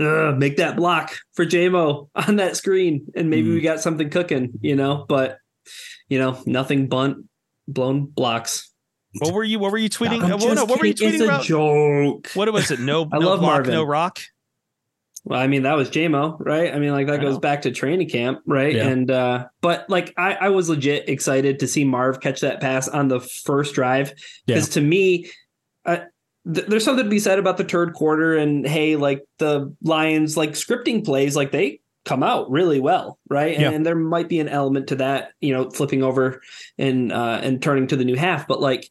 Uh, 0.00 0.32
make 0.36 0.56
that 0.56 0.74
block 0.74 1.14
for 1.34 1.44
JMO 1.44 2.08
on 2.14 2.36
that 2.36 2.56
screen, 2.56 3.06
and 3.14 3.30
maybe 3.30 3.48
Mm. 3.50 3.54
we 3.54 3.60
got 3.60 3.80
something 3.80 4.10
cooking, 4.10 4.50
you 4.60 4.74
know. 4.74 5.04
But 5.08 5.38
you 6.08 6.18
know, 6.18 6.42
nothing 6.46 6.88
bunt 6.88 7.18
blown 7.68 8.06
blocks. 8.06 8.72
What 9.18 9.32
were 9.34 9.44
you? 9.44 9.58
What 9.60 9.70
were 9.70 9.78
you 9.78 9.90
tweeting? 9.90 10.22
What- 10.22 10.54
no, 10.56 10.64
what 10.64 10.80
were 10.80 10.86
you 10.86 10.94
tweeting 10.94 11.12
it's 11.14 11.22
about? 11.22 11.44
a 11.44 11.46
joke. 11.46 12.30
What 12.34 12.52
was 12.52 12.70
it? 12.72 12.80
No, 12.80 13.02
I 13.12 13.18
no 13.18 13.26
love 13.26 13.40
block, 13.40 13.52
Marvin. 13.58 13.74
no 13.74 13.84
rock. 13.84 14.18
Well, 15.24 15.38
I 15.38 15.46
mean, 15.46 15.62
that 15.62 15.74
was 15.74 15.88
JMO, 15.88 16.36
right? 16.40 16.74
I 16.74 16.78
mean, 16.80 16.90
like 16.90 17.06
that 17.06 17.20
goes 17.20 17.38
back 17.38 17.62
to 17.62 17.70
training 17.70 18.08
camp, 18.08 18.40
right? 18.44 18.74
Yeah. 18.74 18.88
And 18.88 19.10
uh 19.10 19.46
but 19.60 19.88
like 19.88 20.12
I, 20.16 20.34
I 20.34 20.48
was 20.48 20.68
legit 20.68 21.08
excited 21.08 21.60
to 21.60 21.68
see 21.68 21.84
Marv 21.84 22.20
catch 22.20 22.40
that 22.40 22.60
pass 22.60 22.88
on 22.88 23.08
the 23.08 23.20
first 23.20 23.74
drive. 23.74 24.12
Because 24.46 24.70
to 24.70 24.80
me, 24.80 25.30
uh, 25.86 25.98
th- 26.52 26.66
there's 26.66 26.84
something 26.84 27.04
to 27.04 27.10
be 27.10 27.20
said 27.20 27.38
about 27.38 27.56
the 27.56 27.64
third 27.64 27.94
quarter 27.94 28.36
and 28.36 28.66
hey, 28.66 28.96
like 28.96 29.22
the 29.38 29.72
Lions 29.82 30.36
like 30.36 30.50
scripting 30.50 31.04
plays, 31.04 31.36
like 31.36 31.52
they 31.52 31.80
come 32.04 32.24
out 32.24 32.50
really 32.50 32.80
well, 32.80 33.20
right? 33.30 33.58
Yeah. 33.58 33.70
And, 33.70 33.86
there 33.86 33.94
might 33.94 34.28
be 34.28 34.40
an 34.40 34.48
element 34.48 34.88
to 34.88 34.96
that, 34.96 35.34
you 35.40 35.52
know, 35.52 35.70
flipping 35.70 36.02
over 36.02 36.42
and 36.78 37.12
uh 37.12 37.38
and 37.42 37.62
turning 37.62 37.86
to 37.88 37.96
the 37.96 38.04
new 38.04 38.16
half. 38.16 38.48
But 38.48 38.60
like 38.60 38.90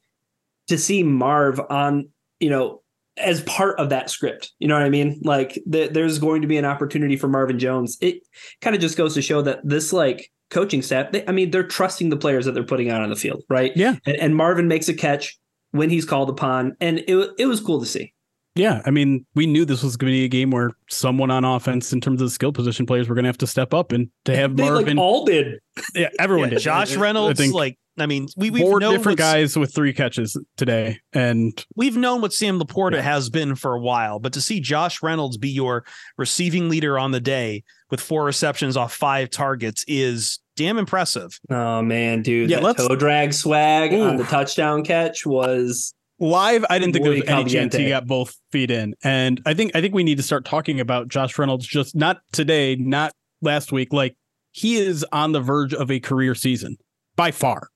to 0.70 0.78
see 0.78 1.04
Marv 1.04 1.60
on, 1.70 2.08
you 2.40 2.50
know, 2.50 2.81
as 3.22 3.42
part 3.44 3.80
of 3.80 3.90
that 3.90 4.10
script. 4.10 4.52
You 4.60 4.68
know 4.68 4.76
what 4.76 4.84
I 4.84 4.90
mean? 4.90 5.20
Like 5.24 5.58
th- 5.72 5.92
there's 5.92 6.20
going 6.20 6.42
to 6.42 6.48
be 6.48 6.58
an 6.58 6.66
opportunity 6.66 7.16
for 7.16 7.28
Marvin 7.28 7.60
Jones. 7.60 7.98
It 8.02 8.22
kind 8.62 8.76
of 8.76 8.82
just 8.82 8.98
goes 8.98 9.14
to 9.16 9.22
show 9.22 9.42
that 9.44 9.60
this 9.64 9.94
like 9.94 10.32
coaching 10.50 10.82
staff, 10.82 11.12
they, 11.12 11.26
I 11.28 11.32
mean, 11.32 11.52
they're 11.52 11.64
trusting 11.68 12.10
the 12.10 12.18
players 12.18 12.46
that 12.46 12.54
they're 12.54 12.64
putting 12.64 12.90
out 12.90 13.02
on 13.02 13.10
the 13.10 13.16
field, 13.16 13.44
right? 13.50 13.72
Yeah. 13.76 13.96
And, 14.06 14.16
and 14.18 14.36
Marvin 14.36 14.68
makes 14.68 14.90
a 14.90 14.94
catch 14.94 15.38
when 15.72 15.90
he's 15.90 16.04
called 16.06 16.30
upon, 16.30 16.76
and 16.82 17.00
it 17.08 17.30
it 17.38 17.46
was 17.46 17.62
cool 17.62 17.80
to 17.80 17.86
see. 17.86 18.14
yeah. 18.56 18.82
I 18.86 18.92
mean, 18.92 19.26
we 19.36 19.46
knew 19.48 19.64
this 19.64 19.82
was 19.84 19.96
going 19.96 20.12
to 20.12 20.18
be 20.18 20.26
a 20.26 20.28
game 20.28 20.52
where 20.52 20.72
someone 20.90 21.32
on 21.32 21.46
offense, 21.46 21.94
in 21.94 22.02
terms 22.02 22.22
of 22.22 22.28
the 22.28 22.32
skill 22.32 22.52
position 22.52 22.86
players, 22.86 23.08
were 23.08 23.16
going 23.16 23.24
to 23.24 23.30
have 23.30 23.38
to 23.38 23.48
step 23.48 23.74
up 23.74 23.94
and 23.94 24.10
to 24.26 24.36
have 24.36 24.58
They 24.58 24.64
Marvin. 24.64 24.98
like 24.98 25.02
all 25.02 25.24
did. 25.24 25.60
yeah, 25.96 26.10
everyone 26.20 26.50
Yeah, 26.50 26.56
did. 26.56 26.64
Josh 26.64 26.94
I- 26.94 27.00
I 27.00 27.02
Reynolds, 27.04 27.40
think 27.40 27.54
like 27.54 27.78
I 28.02 28.06
mean, 28.06 28.28
we 28.36 28.50
we've 28.50 28.62
four 28.64 28.80
known 28.80 28.94
different 28.96 29.18
guys 29.18 29.58
with 29.58 29.74
three 29.74 29.94
catches 29.94 30.38
today, 30.58 31.00
and 31.14 31.64
We've 31.76 31.98
known 31.98 32.22
what 32.22 32.34
Sam 32.34 32.60
LaPorta 32.60 32.96
Yeah. 32.96 33.02
has 33.02 33.30
been 33.30 33.56
for 33.56 33.74
a 33.74 33.80
while, 33.80 34.20
but 34.20 34.34
to 34.34 34.42
see 34.42 34.60
Josh 34.60 35.02
Reynolds 35.04 35.38
be 35.38 35.50
your 35.50 35.84
receiving 36.18 36.70
leader 36.70 36.98
on 37.00 37.12
the 37.12 37.20
day 37.20 37.64
with 37.90 38.02
four 38.02 38.26
receptions 38.26 38.76
off 38.78 38.94
five 38.94 39.30
targets 39.30 39.84
is 39.88 40.40
damn 40.56 40.78
impressive. 40.78 41.40
Oh 41.50 41.82
man, 41.82 42.22
dude, 42.22 42.50
Yeah, 42.50 42.60
that 42.60 42.78
toe 42.78 42.96
drag 42.96 43.34
swag 43.34 43.94
on 43.94 44.18
the 44.18 44.24
touchdown 44.24 44.84
catch 44.84 45.26
was 45.26 45.94
live 46.20 46.64
i 46.70 46.78
didn't 46.78 46.94
think 46.94 47.04
there 47.04 47.14
was 47.14 47.24
Muy 47.26 47.34
any 47.34 47.50
chance 47.50 47.76
he 47.76 47.90
got 47.90 48.06
both 48.06 48.36
feet 48.52 48.70
in 48.70 48.94
and 49.04 49.42
i 49.48 49.56
think 49.56 49.72
i 49.76 49.82
think 49.82 49.96
we 49.96 50.04
need 50.04 50.18
to 50.18 50.24
start 50.24 50.46
talking 50.46 50.80
about 50.80 51.08
josh 51.08 51.36
reynolds 51.40 51.66
just 51.66 51.96
not 51.96 52.20
today 52.32 52.76
not 52.76 53.12
last 53.42 53.72
week 53.72 53.92
like 53.92 54.16
he 54.52 54.76
is 54.76 55.04
on 55.12 55.32
the 55.32 55.40
verge 55.40 55.74
of 55.74 55.90
a 55.90 56.00
career 56.00 56.36
season 56.36 56.78
by 57.16 57.32
far 57.32 57.70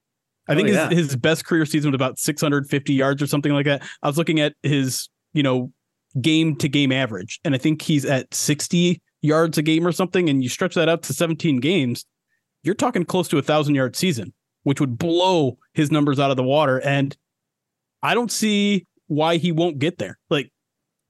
i 0.47 0.53
Oh, 0.53 0.55
think 0.55 0.69
yeah. 0.69 0.89
his, 0.89 0.97
his 1.08 1.15
best 1.15 1.45
career 1.45 1.65
season 1.65 1.91
was 1.91 1.95
about 1.95 2.19
650 2.19 2.93
yards 2.93 3.21
or 3.21 3.27
something 3.27 3.51
like 3.53 3.65
that 3.65 3.84
i 4.03 4.08
was 4.08 4.17
looking 4.17 4.39
at 4.39 4.53
his 4.63 5.10
you 5.34 5.43
know 5.43 5.71
game 6.21 6.55
to 6.58 6.67
game 6.69 6.91
average 6.91 7.39
and 7.43 7.53
i 7.55 7.58
think 7.58 7.81
he's 7.81 8.05
at 8.05 8.34
60 8.34 9.01
yards 9.21 9.58
a 9.58 9.62
game 9.62 9.86
or 9.86 9.91
something 9.91 10.29
and 10.29 10.43
you 10.43 10.49
stretch 10.49 10.75
that 10.75 10.88
out 10.89 11.03
to 11.03 11.13
17 11.13 11.60
games 11.60 12.05
you're 12.63 12.75
talking 12.75 13.03
close 13.05 13.27
to 13.27 13.38
a 13.38 13.41
thousand 13.41 13.75
yard 13.75 13.95
season 13.95 14.34
which 14.63 14.79
would 14.79 14.97
blow 14.97 15.58
his 15.73 15.91
numbers 15.91 16.19
out 16.19 16.31
of 16.31 16.38
the 16.38 16.43
water 16.43 16.79
and 16.81 17.15
I 18.03 18.13
don't 18.13 18.31
see 18.31 18.86
why 19.08 19.38
he 19.38 19.51
won't 19.51 19.79
get 19.79 19.97
there. 19.97 20.19
Like, 20.29 20.51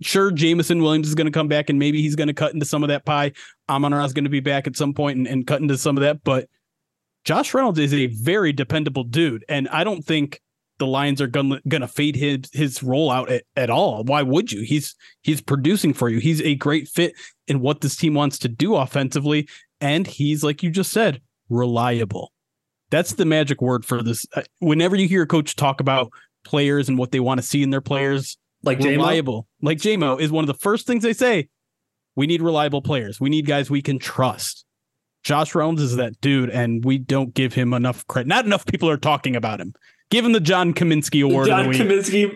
sure, 0.02 0.32
Jameson 0.32 0.82
Williams 0.82 1.10
is 1.10 1.16
going 1.16 1.26
to 1.28 1.32
come 1.32 1.50
back 1.50 1.70
and 1.70 1.78
maybe 1.78 2.02
he's 2.02 2.16
going 2.16 2.28
to 2.30 2.34
cut 2.34 2.54
into 2.54 2.66
some 2.66 2.84
of 2.84 2.88
that 2.90 3.06
pie. 3.06 3.34
Amon 3.68 3.94
Ra 3.94 4.06
is 4.06 4.14
going 4.14 4.24
to 4.24 4.30
be 4.30 4.40
back 4.40 4.66
at 4.66 4.78
some 4.78 4.94
point 4.94 5.18
and, 5.18 5.28
and 5.28 5.46
cut 5.46 5.60
into 5.62 5.78
some 5.78 5.98
of 5.98 6.02
that. 6.04 6.24
But 6.24 6.48
Josh 7.26 7.54
Reynolds 7.54 7.80
is 7.80 7.94
a 7.94 8.08
very 8.08 8.54
dependable 8.54 9.04
dude. 9.04 9.44
And 9.50 9.68
I 9.70 9.84
don't 9.84 10.04
think 10.04 10.42
the 10.78 10.88
Lions 10.88 11.22
are 11.22 11.28
going 11.28 11.50
to 11.50 11.62
gonna 11.68 11.88
fade 11.88 12.16
his, 12.16 12.50
his 12.54 12.80
rollout 12.80 13.32
at, 13.32 13.44
at 13.56 13.70
all. 13.70 14.04
Why 14.04 14.22
would 14.22 14.52
you? 14.52 14.62
He's 14.62 14.96
he's 15.22 15.42
producing 15.42 15.94
for 15.94 16.10
you. 16.10 16.20
He's 16.20 16.42
a 16.42 16.56
great 16.56 16.88
fit 16.88 17.14
in 17.48 17.62
what 17.62 17.82
this 17.82 17.96
team 17.96 18.14
wants 18.14 18.38
to 18.40 18.48
do 18.48 18.76
offensively. 18.76 19.48
And 19.82 20.06
he's, 20.08 20.44
like 20.44 20.64
you 20.64 20.70
just 20.70 20.92
said, 20.92 21.22
reliable. 21.50 22.32
That's 22.92 23.14
the 23.14 23.26
magic 23.26 23.62
word 23.62 23.86
for 23.86 24.04
this. 24.04 24.26
Uh, 24.36 24.44
Whenever 24.60 24.96
you 24.96 25.08
hear 25.08 25.24
a 25.24 25.28
coach 25.28 25.56
talk 25.56 25.82
about 25.82 26.12
players 26.44 26.88
and 26.88 26.98
what 26.98 27.12
they 27.12 27.20
want 27.20 27.40
to 27.40 27.46
see 27.46 27.64
in 27.64 27.72
their 27.72 27.82
players, 27.82 28.38
like 28.64 28.80
JMO. 28.80 28.98
reliable, 28.98 29.48
like 29.62 29.80
JMO, 29.80 30.20
is 30.20 30.32
one 30.32 30.44
of 30.44 30.48
the 30.48 30.54
first 30.54 30.86
things 30.86 31.04
they 31.04 31.14
say. 31.14 31.50
We 32.16 32.28
need 32.28 32.42
reliable 32.42 32.82
players. 32.82 33.20
We 33.20 33.30
need 33.30 33.46
guys 33.46 33.70
we 33.70 33.82
can 33.82 34.00
trust. 34.00 34.65
Josh 35.26 35.56
Reynolds 35.56 35.82
is 35.82 35.96
that 35.96 36.22
dude, 36.22 36.52
and 36.52 36.86
we 36.86 37.00
don't 37.00 37.34
give 37.34 37.56
him 37.56 37.74
enough 37.74 38.06
credit. 38.06 38.28
Not 38.28 38.46
enough 38.46 38.64
people 38.68 38.88
are 38.90 38.98
talking 38.98 39.36
about 39.36 39.60
him. 39.60 39.74
Give 40.12 40.24
him 40.24 40.34
the 40.34 40.40
John 40.40 40.72
Kaminsky 40.72 41.26
Award. 41.26 41.48
John 41.48 41.68
week. 41.68 41.82
Kaminsky. 41.82 42.30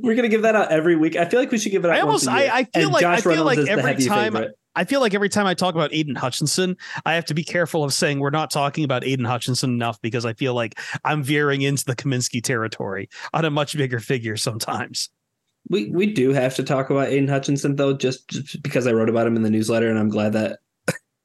We're 0.02 0.14
gonna 0.14 0.28
give 0.28 0.42
that 0.42 0.56
out 0.56 0.72
every 0.72 0.96
week. 0.96 1.14
I 1.14 1.26
feel 1.26 1.40
like 1.40 1.50
we 1.50 1.58
should 1.58 1.72
give 1.72 1.84
it 1.84 1.90
out. 1.90 1.96
I 1.96 2.00
almost. 2.00 2.26
I, 2.26 2.60
I 2.60 2.64
feel 2.64 2.84
And 2.84 2.92
like 2.92 3.02
Josh 3.02 3.18
I 3.18 3.20
feel 3.20 3.44
Reynolds 3.44 3.58
like 3.58 3.68
every 3.68 4.06
time 4.06 4.32
favorite. 4.32 4.58
I 4.74 4.84
feel 4.84 5.00
like 5.00 5.12
every 5.12 5.28
time 5.28 5.46
I 5.46 5.52
talk 5.52 5.74
about 5.74 5.92
Aidan 5.92 6.14
Hutchinson, 6.14 6.76
I 7.04 7.14
have 7.14 7.26
to 7.26 7.34
be 7.34 7.44
careful 7.44 7.84
of 7.84 7.92
saying 7.92 8.20
we're 8.20 8.30
not 8.30 8.50
talking 8.50 8.84
about 8.84 9.04
Aidan 9.04 9.26
Hutchinson 9.26 9.70
enough 9.70 10.00
because 10.00 10.24
I 10.24 10.32
feel 10.32 10.54
like 10.54 10.78
I'm 11.04 11.22
veering 11.22 11.62
into 11.62 11.84
the 11.84 11.96
Kaminsky 11.96 12.42
territory 12.42 13.10
on 13.34 13.44
a 13.44 13.50
much 13.50 13.76
bigger 13.76 14.00
figure 14.00 14.38
sometimes. 14.38 15.10
We 15.68 15.90
we 15.90 16.06
do 16.06 16.32
have 16.32 16.54
to 16.56 16.62
talk 16.62 16.88
about 16.88 17.08
Aidan 17.08 17.28
Hutchinson 17.28 17.76
though, 17.76 17.92
just, 17.92 18.28
just 18.28 18.62
because 18.62 18.86
I 18.86 18.92
wrote 18.92 19.10
about 19.10 19.26
him 19.26 19.36
in 19.36 19.42
the 19.42 19.50
newsletter, 19.50 19.90
and 19.90 19.98
I'm 19.98 20.08
glad 20.08 20.32
that 20.32 20.60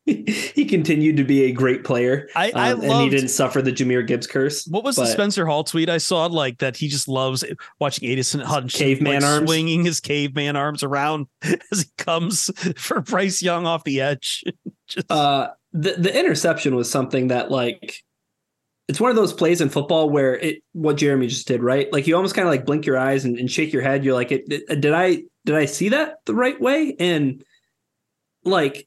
he 0.53 0.65
continued 0.65 1.15
to 1.17 1.23
be 1.23 1.43
a 1.45 1.51
great 1.51 1.83
player. 1.85 2.27
I, 2.35 2.51
I 2.53 2.71
um, 2.73 2.81
and 2.81 3.01
he 3.03 3.09
didn't 3.09 3.29
suffer 3.29 3.61
the 3.61 3.71
Jahmyr 3.71 4.05
Gibbs 4.05 4.27
curse. 4.27 4.65
what 4.67 4.83
was 4.83 4.97
the 4.97 5.05
Spencer 5.05 5.45
Hall 5.45 5.63
tweet 5.63 5.89
I 5.89 5.97
saw? 5.97 6.25
Like 6.25 6.57
that 6.59 6.75
he 6.75 6.89
just 6.89 7.07
loves 7.07 7.45
watching 7.79 8.09
Aidan 8.09 8.41
Hutchinson 8.41 8.67
Caveman 8.79 9.21
like, 9.21 9.23
arms? 9.23 9.49
swinging 9.49 9.85
his 9.85 9.99
caveman 10.01 10.55
arms 10.57 10.83
around 10.83 11.27
as 11.43 11.81
he 11.81 11.85
comes 11.97 12.51
for 12.77 12.99
Bryce 13.01 13.41
Young 13.41 13.65
off 13.65 13.85
the 13.85 14.01
edge. 14.01 14.43
just, 14.87 15.09
Uh, 15.11 15.49
the 15.71 15.93
the 15.93 16.17
interception 16.19 16.75
was 16.75 16.91
something 16.91 17.29
that 17.29 17.49
like 17.49 18.03
it's 18.89 18.99
one 18.99 19.09
of 19.09 19.15
those 19.15 19.31
plays 19.31 19.61
in 19.61 19.69
football 19.69 20.09
where 20.09 20.35
it 20.37 20.61
what 20.73 20.97
Jeremy 20.97 21.27
just 21.27 21.47
did, 21.47 21.63
right? 21.63 21.91
Like 21.93 22.05
you 22.07 22.15
almost 22.17 22.35
kind 22.35 22.45
of 22.45 22.51
like 22.51 22.65
blink 22.65 22.85
your 22.85 22.97
eyes 22.97 23.23
and, 23.23 23.39
and 23.39 23.49
shake 23.49 23.71
your 23.71 23.81
head. 23.81 24.03
You're 24.03 24.13
like, 24.13 24.33
it, 24.33 24.43
it- 24.51 24.81
did 24.81 24.93
I 24.93 25.23
did 25.45 25.55
I 25.55 25.65
see 25.65 25.89
that 25.89 26.17
the 26.25 26.35
right 26.35 26.59
way? 26.59 26.93
And 26.99 27.43
like 28.43 28.85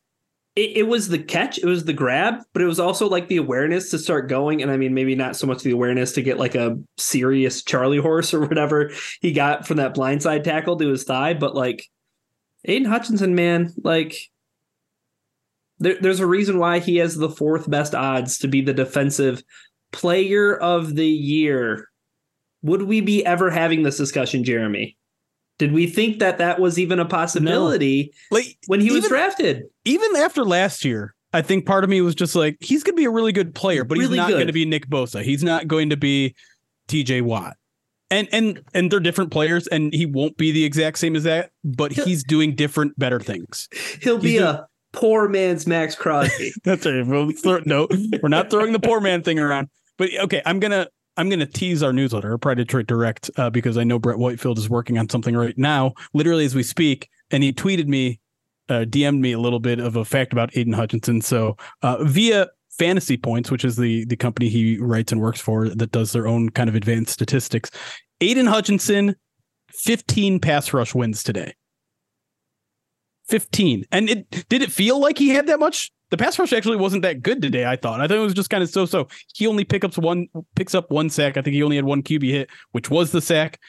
it, 0.57 0.79
it 0.79 0.83
was 0.89 1.09
the 1.09 1.19
catch, 1.19 1.59
it 1.59 1.67
was 1.67 1.85
the 1.85 1.93
grab, 1.93 2.41
but 2.53 2.63
it 2.63 2.67
was 2.67 2.81
also 2.81 3.09
like 3.09 3.29
the 3.29 3.37
awareness 3.37 3.91
to 3.91 3.99
start 3.99 4.29
going. 4.29 4.63
And 4.63 4.71
I 4.71 4.79
mean, 4.79 4.95
maybe 4.95 5.15
not 5.15 5.37
so 5.37 5.47
much 5.47 5.63
the 5.63 5.71
awareness 5.71 6.13
to 6.13 6.23
get 6.23 6.39
like 6.39 6.55
a 6.55 6.79
serious 6.97 7.63
Charlie 7.63 7.99
horse 7.99 8.35
or 8.35 8.41
whatever 8.41 8.91
he 9.21 9.33
got 9.33 9.67
from 9.67 9.77
that 9.77 9.95
blindside 9.95 10.43
tackle 10.43 10.77
to 10.79 10.89
his 10.89 11.05
thigh, 11.05 11.35
but 11.35 11.55
like 11.55 11.87
Aidan 12.65 12.89
Hutchinson, 12.89 13.35
man, 13.35 13.73
like 13.85 14.17
there, 15.79 15.99
there's 16.01 16.21
a 16.21 16.27
reason 16.27 16.59
why 16.59 16.79
he 16.79 16.97
has 16.97 17.15
the 17.15 17.29
fourth 17.29 17.71
best 17.71 17.95
odds 17.95 18.39
to 18.39 18.49
be 18.49 18.63
the 18.63 18.73
defensive 18.73 19.43
player 19.93 20.57
of 20.57 20.97
the 20.97 21.07
year. 21.07 21.89
Would 22.63 22.83
we 22.83 23.03
be 23.03 23.25
ever 23.25 23.51
having 23.51 23.83
this 23.83 23.99
discussion, 23.99 24.43
Jeremy? 24.43 24.97
Did 25.59 25.73
we 25.73 25.87
think 25.87 26.19
that 26.19 26.39
that 26.39 26.61
was 26.61 26.79
even 26.79 26.99
a 27.01 27.05
possibility 27.07 28.13
Like 28.31 28.59
when 28.67 28.81
he 28.81 28.91
was 28.93 29.09
drafted? 29.09 29.65
even 29.85 30.17
after 30.17 30.45
last 30.45 30.85
year, 30.85 31.15
I 31.33 31.43
think 31.43 31.67
part 31.67 31.83
of 31.85 31.91
me 31.91 32.01
was 32.01 32.15
just 32.15 32.35
like, 32.35 32.57
he's 32.61 32.83
going 32.83 32.95
to 32.95 33.01
be 33.01 33.05
a 33.07 33.11
really 33.11 33.33
good 33.33 33.55
player, 33.55 33.85
but 33.85 33.99
he's 33.99 34.11
not 34.11 34.31
going 34.31 34.47
to 34.47 34.53
be 34.53 34.65
Nick 34.65 34.89
Bosa. 34.89 35.23
He's 35.23 35.43
not 35.43 35.67
going 35.69 35.91
to 35.91 35.97
be 35.97 36.35
TJ 36.89 37.23
Watt. 37.23 37.57
And 38.09 38.29
and 38.31 38.63
and 38.73 38.91
they're 38.91 39.01
different 39.01 39.33
players, 39.33 39.67
and 39.67 39.93
he 39.93 40.07
won't 40.07 40.37
be 40.37 40.53
the 40.53 40.65
exact 40.65 40.99
same 40.99 41.17
as 41.17 41.25
that, 41.25 41.51
but 41.65 41.91
He'll- 41.91 42.05
he's 42.05 42.23
doing 42.23 42.55
different, 42.55 42.97
better 42.97 43.19
things. 43.19 43.69
He'll 44.01 44.19
be 44.19 44.33
He's 44.33 44.43
a 44.43 44.69
poor 44.93 45.29
man's 45.29 45.67
Maxx 45.67 45.97
Crosby. 45.97 46.53
That's 46.65 46.87
right. 46.87 47.05
We'll 47.05 47.33
throw- 47.33 47.63
no, 47.67 47.89
we're 48.23 48.29
not 48.29 48.49
throwing 48.49 48.73
the 48.73 48.79
poor 48.79 49.01
man 49.01 49.23
thing 49.23 49.41
around. 49.41 49.69
But 49.99 50.11
okay, 50.21 50.41
I'm 50.47 50.61
gonna 50.61 50.87
I'm 51.17 51.29
gonna 51.29 51.47
tease 51.47 51.83
our 51.83 51.93
newsletter, 51.93 52.37
Pride 52.39 52.59
Detroit 52.59 52.87
Direct, 52.87 53.31
uh, 53.37 53.51
because 53.51 53.79
I 53.79 53.85
know 53.85 53.99
Brett 53.99 54.19
Whitefield 54.19 54.59
is 54.59 54.69
working 54.69 54.99
on 54.99 55.09
something 55.09 55.37
right 55.37 55.57
now, 55.57 55.95
literally 56.13 56.45
as 56.45 56.55
we 56.55 56.63
speak, 56.63 57.09
and 57.31 57.43
he 57.43 57.53
tweeted 57.53 57.87
me, 57.87 58.21
uh, 58.69 58.85
DM'd 58.89 59.21
me 59.21 59.33
a 59.33 59.39
little 59.39 59.61
bit 59.61 59.79
of 59.79 59.97
a 59.97 60.05
fact 60.05 60.33
about 60.33 60.57
Aidan 60.57 60.73
Hutchinson. 60.73 61.21
So 61.21 61.57
uh, 61.83 62.03
via 62.05 62.49
Fantasy 62.79 63.17
Points, 63.17 63.51
which 63.51 63.65
is 63.65 63.77
the 63.77 64.05
the 64.07 64.17
company 64.17 64.49
he 64.49 64.79
writes 64.79 65.13
and 65.13 65.21
works 65.21 65.41
for 65.41 65.69
that 65.69 65.93
does 65.93 66.13
their 66.13 66.27
own 66.27 66.51
kind 66.51 66.69
of 66.69 66.75
advanced 66.75 67.13
statistics, 67.13 67.71
Aidan 68.21 68.47
Hutchinson, 68.47 69.17
15 69.71 70.41
pass 70.41 70.73
rush 70.73 70.95
wins 70.95 71.23
today. 71.23 71.55
15. 73.29 73.85
And 73.93 74.09
it 74.09 74.49
did 74.49 74.63
it 74.63 74.73
feel 74.73 75.01
like 75.01 75.19
he 75.19 75.31
had 75.31 75.47
that 75.47 75.61
much? 75.61 75.91
The 76.11 76.17
pass 76.17 76.39
rush 76.39 76.53
actually 76.53 76.77
wasn't 76.77 77.03
that 77.03 77.23
good 77.23 77.43
today, 77.43 77.67
I 77.67 77.77
thought. 77.77 78.01
I 78.01 78.07
thought 78.07 78.19
it 78.19 78.21
was 78.21 78.35
just 78.35 78.51
kind 78.51 78.63
of 78.63 78.71
so-so. 78.71 79.09
He 79.35 79.47
only 79.47 79.65
picks 79.65 79.85
up 79.85 79.99
one 79.99 80.29
picks 80.55 80.75
up 80.75 80.91
one 80.91 81.11
sack. 81.11 81.37
I 81.37 81.43
think 81.43 81.55
he 81.55 81.63
only 81.63 81.77
had 81.77 81.85
one 81.85 82.03
QB 82.03 82.31
hit, 82.31 82.51
which 82.73 82.91
was 82.91 83.11
the 83.11 83.21
sack. 83.21 83.61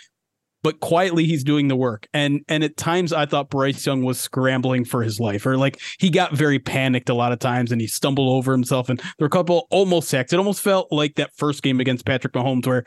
But 0.63 0.79
quietly 0.79 1.25
he's 1.25 1.43
doing 1.43 1.67
the 1.67 1.75
work. 1.75 2.07
And 2.13 2.41
and 2.47 2.63
at 2.63 2.77
times 2.77 3.13
I 3.13 3.25
thought 3.25 3.49
Bryce 3.49 3.85
Young 3.85 4.03
was 4.03 4.19
scrambling 4.19 4.85
for 4.85 5.01
his 5.01 5.19
life 5.19 5.45
or 5.45 5.57
like 5.57 5.79
he 5.99 6.09
got 6.09 6.33
very 6.35 6.59
panicked 6.59 7.09
a 7.09 7.13
lot 7.13 7.31
of 7.31 7.39
times 7.39 7.71
and 7.71 7.79
he 7.79 7.87
stumbled 7.87 8.29
over 8.29 8.51
himself 8.51 8.89
and 8.89 8.99
there 8.99 9.05
were 9.21 9.27
a 9.27 9.29
couple 9.29 9.67
almost 9.71 10.09
sacks. 10.09 10.33
It 10.33 10.37
almost 10.37 10.61
felt 10.61 10.91
like 10.91 11.15
that 11.15 11.35
first 11.35 11.63
game 11.63 11.79
against 11.79 12.05
Patrick 12.05 12.33
Mahomes 12.33 12.67
where 12.67 12.83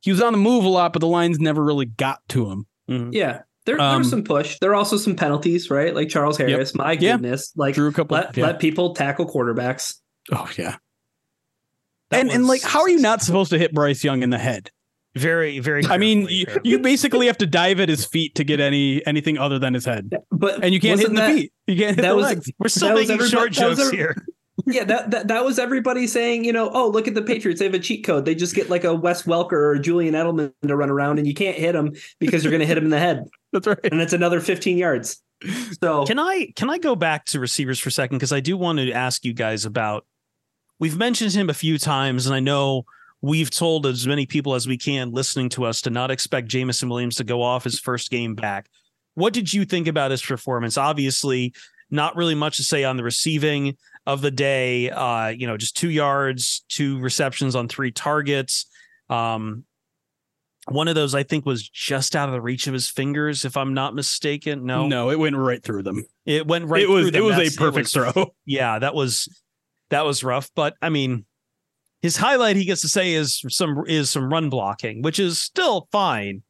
he 0.00 0.10
was 0.10 0.22
on 0.22 0.32
the 0.32 0.38
move 0.38 0.64
a 0.64 0.68
lot, 0.68 0.92
but 0.92 1.00
the 1.00 1.06
lines 1.06 1.38
never 1.38 1.62
really 1.62 1.86
got 1.86 2.20
to 2.30 2.50
him. 2.50 2.66
Mm-hmm. 2.88 3.10
yeah. 3.12 3.42
There, 3.70 3.80
Um, 3.80 4.02
there's 4.02 4.10
some 4.10 4.24
push. 4.24 4.58
There 4.60 4.70
are 4.72 4.74
also 4.74 4.96
some 4.96 5.14
penalties, 5.14 5.70
right? 5.70 5.94
Like 5.94 6.08
Charles 6.08 6.36
Harris. 6.38 6.74
My 6.74 6.92
Yeah. 6.92 7.12
goodness. 7.12 7.52
Like 7.54 7.76
Drew 7.76 7.88
a 7.88 7.92
couple 7.92 8.16
let, 8.16 8.36
yeah. 8.36 8.46
let 8.46 8.58
people 8.58 8.94
tackle 8.94 9.26
quarterbacks. 9.26 9.94
Oh 10.32 10.48
yeah. 10.58 10.76
That 12.10 12.20
and 12.22 12.30
and 12.32 12.46
like 12.48 12.62
how 12.62 12.80
are 12.80 12.88
you 12.88 12.98
not 12.98 13.22
supposed 13.22 13.50
to 13.50 13.58
hit 13.58 13.72
Bryce 13.72 14.02
Young 14.02 14.22
in 14.22 14.30
the 14.30 14.38
head? 14.38 14.70
very, 15.16 15.58
very? 15.58 15.84
I 15.86 15.98
mean, 15.98 16.28
you, 16.30 16.46
you 16.62 16.78
basically 16.78 17.26
have 17.26 17.38
to 17.38 17.46
dive 17.46 17.80
at 17.80 17.88
his 17.88 18.04
feet 18.04 18.34
to 18.36 18.44
get 18.44 18.60
any 18.60 19.04
anything 19.06 19.38
other 19.38 19.58
than 19.58 19.74
his 19.74 19.84
head, 19.84 20.10
But 20.32 20.62
and 20.64 20.72
you 20.74 20.78
can't 20.80 20.98
hit 21.00 21.08
in 21.10 21.14
wasn't 21.14 21.16
the 21.16 21.20
that- 21.20 21.34
feet. 21.40 21.52
You 21.66 21.76
can't 21.76 21.96
hit 21.96 22.02
that 22.02 22.08
the 22.10 22.16
was- 22.16 22.24
legs. 22.26 22.52
We're 22.58 22.68
still 22.68 22.88
that 22.88 22.94
making 22.94 23.10
everybody- 23.14 23.30
short 23.30 23.52
jokes 23.52 23.80
every- 23.80 23.96
here. 23.96 24.16
Yeah, 24.66 24.84
that, 24.84 25.10
that 25.12 25.28
that 25.28 25.42
was 25.44 25.58
everybody 25.58 26.06
saying, 26.06 26.44
you 26.44 26.52
know, 26.52 26.70
oh, 26.74 26.88
look 26.90 27.08
at 27.08 27.14
the 27.14 27.22
Patriots. 27.22 27.60
They 27.60 27.64
have 27.64 27.72
a 27.74 27.78
cheat 27.78 28.04
code. 28.04 28.26
They 28.26 28.34
just 28.34 28.54
get 28.54 28.68
like 28.68 28.84
a 28.84 28.94
Wes 28.94 29.22
Welker 29.22 29.52
or 29.52 29.78
Julian 29.78 30.12
Edelman 30.12 30.52
to 30.66 30.76
run 30.76 30.90
around, 30.90 31.18
and 31.18 31.26
you 31.26 31.32
can't 31.32 31.56
hit 31.56 31.72
them 31.72 31.92
because 32.18 32.44
you're 32.44 32.50
going 32.50 32.60
to 32.60 32.66
hit 32.66 32.76
him 32.76 32.84
in 32.84 32.90
the 32.90 32.98
head, 32.98 33.24
That's 33.52 33.66
right. 33.66 33.78
and 33.90 34.00
it's 34.00 34.12
another 34.12 34.40
15 34.40 34.78
yards. 34.78 35.22
So 35.82 36.04
Can 36.04 36.18
I 36.18 36.52
can 36.54 36.68
I 36.68 36.78
go 36.78 36.94
back 36.94 37.24
to 37.26 37.40
receivers 37.40 37.78
for 37.78 37.88
a 37.88 37.92
second 37.92 38.18
because 38.18 38.32
I 38.32 38.40
do 38.40 38.56
want 38.56 38.78
to 38.78 38.92
ask 38.92 39.24
you 39.24 39.32
guys 39.32 39.64
about. 39.64 40.06
We've 40.78 40.96
mentioned 40.96 41.32
him 41.32 41.50
a 41.50 41.54
few 41.54 41.78
times, 41.78 42.26
and 42.26 42.34
I 42.34 42.40
know 42.40 42.84
we've 43.22 43.50
told 43.50 43.86
as 43.86 44.06
many 44.06 44.24
people 44.26 44.54
as 44.54 44.66
we 44.66 44.78
can 44.78 45.12
listening 45.12 45.50
to 45.50 45.64
us 45.64 45.82
to 45.82 45.90
not 45.90 46.10
expect 46.10 46.48
Jameson 46.48 46.88
Williams 46.88 47.16
to 47.16 47.24
go 47.24 47.42
off 47.42 47.64
his 47.64 47.78
first 47.78 48.10
game 48.10 48.34
back. 48.34 48.68
What 49.14 49.32
did 49.32 49.52
you 49.52 49.64
think 49.64 49.88
about 49.88 50.10
his 50.10 50.22
performance? 50.22 50.78
Obviously, 50.78 51.52
not 51.90 52.16
really 52.16 52.34
much 52.34 52.56
to 52.56 52.62
say 52.62 52.84
on 52.84 52.96
the 52.96 53.02
receiving 53.02 53.76
of 54.06 54.22
the 54.22 54.30
day. 54.30 54.90
Uh, 54.90 55.28
you 55.28 55.46
know, 55.46 55.56
just 55.56 55.76
two 55.76 55.90
yards, 55.90 56.64
two 56.68 56.98
receptions 57.00 57.54
on 57.54 57.68
three 57.68 57.90
targets. 57.90 58.66
Um, 59.08 59.64
one 60.70 60.88
of 60.88 60.94
those 60.94 61.14
I 61.14 61.22
think 61.22 61.44
was 61.46 61.68
just 61.68 62.14
out 62.16 62.28
of 62.28 62.32
the 62.32 62.40
reach 62.40 62.66
of 62.66 62.72
his 62.72 62.88
fingers, 62.88 63.44
if 63.44 63.56
I'm 63.56 63.74
not 63.74 63.94
mistaken. 63.94 64.64
No, 64.64 64.86
No, 64.86 65.10
it 65.10 65.18
went 65.18 65.36
right 65.36 65.62
through 65.62 65.82
them. 65.82 66.04
it 66.26 66.46
went 66.46 66.66
right. 66.66 66.82
it 66.82 66.88
was 66.88 67.10
through 67.10 67.18
it 67.18 67.22
was 67.24 67.36
That's- 67.36 67.54
a 67.56 67.58
perfect 67.58 67.94
was- 67.94 68.12
throw. 68.14 68.26
Yeah, 68.46 68.78
that 68.78 68.94
was 68.94 69.28
that 69.90 70.04
was 70.04 70.22
rough. 70.24 70.50
But 70.54 70.74
I 70.80 70.88
mean, 70.88 71.24
his 72.02 72.16
highlight 72.16 72.56
he 72.56 72.64
gets 72.64 72.80
to 72.82 72.88
say 72.88 73.12
is 73.14 73.42
some 73.48 73.84
is 73.86 74.10
some 74.10 74.32
run 74.32 74.48
blocking, 74.50 75.02
which 75.02 75.18
is 75.18 75.40
still 75.40 75.88
fine. 75.92 76.42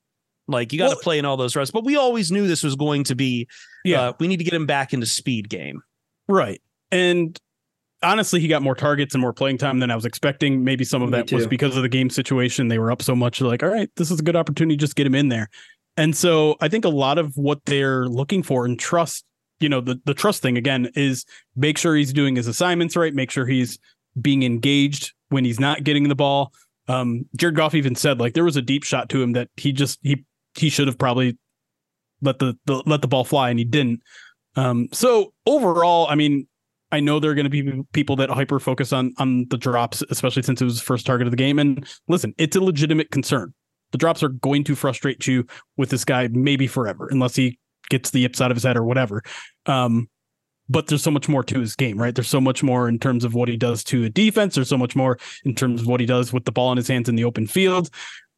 Like 0.49 0.73
you 0.73 0.79
got 0.79 0.89
to 0.89 0.95
Well- 0.97 1.03
play 1.03 1.19
in 1.19 1.25
all 1.25 1.37
those 1.37 1.55
runs, 1.57 1.71
but 1.71 1.85
we 1.85 1.97
always 1.97 2.31
knew 2.33 2.47
this 2.47 2.63
was 2.63 2.77
going 2.77 3.05
to 3.05 3.15
be. 3.15 3.49
Yeah. 3.85 4.01
uh, 4.09 4.13
we 4.21 4.29
need 4.29 4.37
to 4.39 4.45
get 4.45 4.53
him 4.53 4.67
back 4.67 4.93
into 4.93 5.07
speed 5.07 5.49
game. 5.49 5.81
Right. 6.29 6.61
And 6.91 7.41
honestly, 8.03 8.41
he 8.41 8.49
got 8.49 8.63
more 8.63 8.75
targets 8.75 9.15
and 9.15 9.21
more 9.21 9.33
playing 9.33 9.59
time 9.59 9.79
than 9.79 9.91
I 9.91 9.95
was 9.95 10.05
expecting. 10.05 10.65
Maybe 10.65 10.85
some 10.85 11.03
of 11.03 11.11
Me 11.11 11.19
that 11.19 11.33
was 11.33 11.47
because 11.47 11.77
of 11.77 11.83
the 11.83 11.89
game 11.89 12.11
situation. 12.11 12.69
They 12.69 12.79
were 12.79 12.91
up 12.91 13.03
so 13.03 13.15
much. 13.15 13.41
Like, 13.41 13.63
all 13.63 13.69
right, 13.69 13.91
this 13.97 14.11
is 14.11 14.21
a 14.21 14.23
good 14.23 14.37
opportunity. 14.37 14.77
Just 14.77 14.97
get 14.97 15.07
him 15.07 15.15
in 15.15 15.29
there. 15.29 15.49
And 15.97 16.17
so 16.17 16.57
I 16.61 16.69
think 16.69 16.85
a 16.85 16.91
lot 16.91 17.19
of 17.19 17.37
what 17.37 17.65
they're 17.67 18.07
looking 18.07 18.43
for 18.43 18.65
and 18.65 18.79
trust, 18.79 19.25
you 19.59 19.69
know, 19.69 19.81
the, 19.81 20.01
the 20.05 20.15
trust 20.15 20.41
thing 20.41 20.57
again 20.57 20.91
is 20.95 21.25
make 21.57 21.77
sure 21.77 21.95
he's 21.95 22.13
doing 22.13 22.37
his 22.37 22.47
assignments 22.47 22.97
right, 22.97 23.13
make 23.13 23.31
sure 23.31 23.47
he's 23.47 23.79
being 24.21 24.43
engaged 24.43 25.13
when 25.29 25.45
he's 25.45 25.61
not 25.61 25.85
getting 25.85 26.09
the 26.09 26.15
ball. 26.15 26.53
Um, 26.89 27.27
Jared 27.37 27.57
Goff 27.57 27.75
even 27.75 27.95
said 27.95 28.19
like 28.19 28.35
there 28.35 28.45
was 28.45 28.57
a 28.57 28.63
deep 28.63 28.83
shot 28.83 29.09
to 29.11 29.23
him 29.23 29.33
that 29.33 29.49
he 29.57 29.73
just 29.73 29.99
he 30.03 30.25
he 30.55 30.71
should 30.71 30.89
have 30.89 30.99
probably 30.99 31.39
let 32.23 32.39
the, 32.39 32.59
the 32.65 32.83
let 32.87 33.03
the 33.03 33.09
ball 33.09 33.25
fly 33.25 33.51
and 33.51 33.59
he 33.59 33.65
didn't. 33.65 34.01
Um, 34.57 34.89
so 34.93 35.33
overall, 35.47 36.09
I 36.09 36.17
mean, 36.17 36.49
I 36.93 37.01
know 37.01 37.21
there 37.21 37.31
are 37.31 37.35
going 37.35 37.45
to 37.45 37.51
be 37.51 37.83
people 37.93 38.17
that 38.17 38.31
hyper 38.31 38.59
focus 38.59 38.93
on 38.93 39.13
on 39.19 39.47
the 39.51 39.57
drops, 39.57 40.03
especially 40.11 40.43
since 40.43 40.61
it 40.61 40.65
was 40.65 40.79
the 40.79 40.85
first 40.85 41.07
target 41.07 41.27
of 41.27 41.31
the 41.31 41.37
game. 41.37 41.59
And 41.59 41.87
listen, 42.09 42.35
it's 42.39 42.57
a 42.57 42.61
legitimate 42.61 43.11
concern. 43.11 43.55
The 43.93 43.99
drops 43.99 44.23
are 44.23 44.29
going 44.29 44.65
to 44.65 44.75
frustrate 44.75 45.27
you 45.27 45.47
with 45.77 45.91
this 45.91 46.05
guy 46.05 46.29
maybe 46.29 46.67
forever, 46.67 47.09
unless 47.11 47.37
he 47.37 47.59
gets 47.89 48.11
the 48.11 48.21
yips 48.21 48.41
out 48.41 48.51
of 48.51 48.57
his 48.57 48.65
head 48.65 48.77
or 48.77 48.85
whatever. 48.85 49.23
Um, 49.67 50.09
but 50.69 50.87
there's 50.87 51.03
so 51.03 51.11
much 51.11 51.29
more 51.29 51.43
to 51.43 51.59
his 51.59 51.75
game, 51.75 51.99
right? 51.99 52.15
There's 52.15 52.29
so 52.29 52.41
much 52.41 52.63
more 52.63 52.89
in 52.89 53.01
terms 53.01 53.25
of 53.25 53.35
what 53.35 53.49
he 53.49 53.57
does 53.57 53.83
to 53.85 54.05
a 54.05 54.09
defense. 54.09 54.55
There's 54.55 54.69
so 54.69 54.79
much 54.79 54.95
more 54.95 55.19
in 55.45 55.57
terms 55.57 55.81
of 55.81 55.89
what 55.89 55.99
he 55.99 56.07
does 56.07 56.33
with 56.33 56.45
the 56.45 56.53
ball 56.53 56.71
in 56.71 56.77
his 56.77 56.87
hands 56.87 57.09
in 57.09 57.17
the 57.17 57.25
open 57.25 57.49
field. 57.49 57.91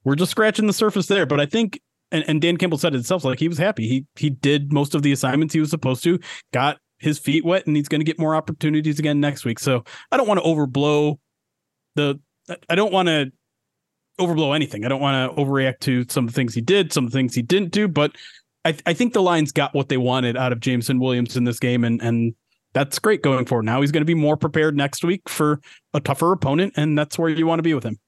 We're 0.05 0.15
just 0.15 0.31
scratching 0.31 0.67
the 0.67 0.73
surface 0.73 1.07
there. 1.07 1.27
But 1.27 1.41
I 1.41 1.47
think 1.47 1.79
and, 2.13 2.25
and 2.29 2.41
Dan 2.41 2.59
Campbell 2.59 2.79
said 2.79 2.95
it 2.95 2.99
himself, 2.99 3.25
like 3.25 3.39
he 3.39 3.49
was 3.49 3.59
happy. 3.59 3.89
He 3.89 4.07
he 4.17 4.31
did 4.31 4.73
most 4.73 4.95
of 4.95 5.03
the 5.03 5.13
assignments 5.13 5.55
he 5.55 5.61
was 5.61 5.71
supposed 5.71 6.05
to, 6.05 6.19
got 6.53 6.79
his 7.03 7.19
feet 7.19 7.45
wet, 7.45 7.67
and 7.67 7.77
he's 7.77 7.89
going 7.89 8.01
to 8.01 8.05
get 8.05 8.19
more 8.19 8.35
opportunities 8.35 8.99
again 8.99 9.21
next 9.21 9.45
week. 9.45 9.59
So 9.59 9.85
I 10.11 10.17
don't 10.17 10.29
want 10.29 10.41
to 10.41 10.47
overblow 10.47 11.19
the. 11.97 12.21
I 12.69 12.75
don't 12.75 12.93
want 12.93 13.09
to 13.09 13.33
overblow 14.21 14.55
anything. 14.55 14.85
I 14.85 14.89
don't 14.89 15.01
want 15.01 15.37
to 15.37 15.43
overreact 15.43 15.81
to 15.81 16.05
some 16.09 16.25
of 16.25 16.33
the 16.33 16.35
things 16.35 16.55
he 16.55 16.61
did, 16.61 16.93
some 16.93 17.05
of 17.05 17.13
the 17.13 17.19
things 17.19 17.35
he 17.35 17.43
didn't 17.43 17.73
do. 17.73 17.89
But 17.89 18.17
I 18.65 18.77
I 18.87 18.95
think 18.95 19.13
the 19.13 19.23
Lions 19.23 19.53
got 19.53 19.75
what 19.75 19.89
they 19.89 19.97
wanted 19.97 20.37
out 20.37 20.53
of 20.53 20.61
Jameson 20.61 20.99
Williams 21.01 21.37
in 21.37 21.45
this 21.45 21.59
game, 21.59 21.85
and 21.85 22.01
and 22.03 22.35
that's 22.75 22.99
great 22.99 23.23
going 23.23 23.45
forward. 23.45 23.65
Now 23.67 23.81
he's 23.81 23.93
going 23.93 24.01
to 24.01 24.07
be 24.07 24.15
more 24.15 24.37
prepared 24.37 24.77
next 24.77 25.05
week 25.05 25.29
for 25.29 25.61
a 25.93 26.01
tougher 26.01 26.33
opponent, 26.33 26.73
and 26.77 26.97
that's 26.97 27.19
where 27.19 27.29
you 27.29 27.47
want 27.47 27.59
to 27.59 27.63
be 27.63 27.75
with 27.75 27.85
him. 27.85 27.99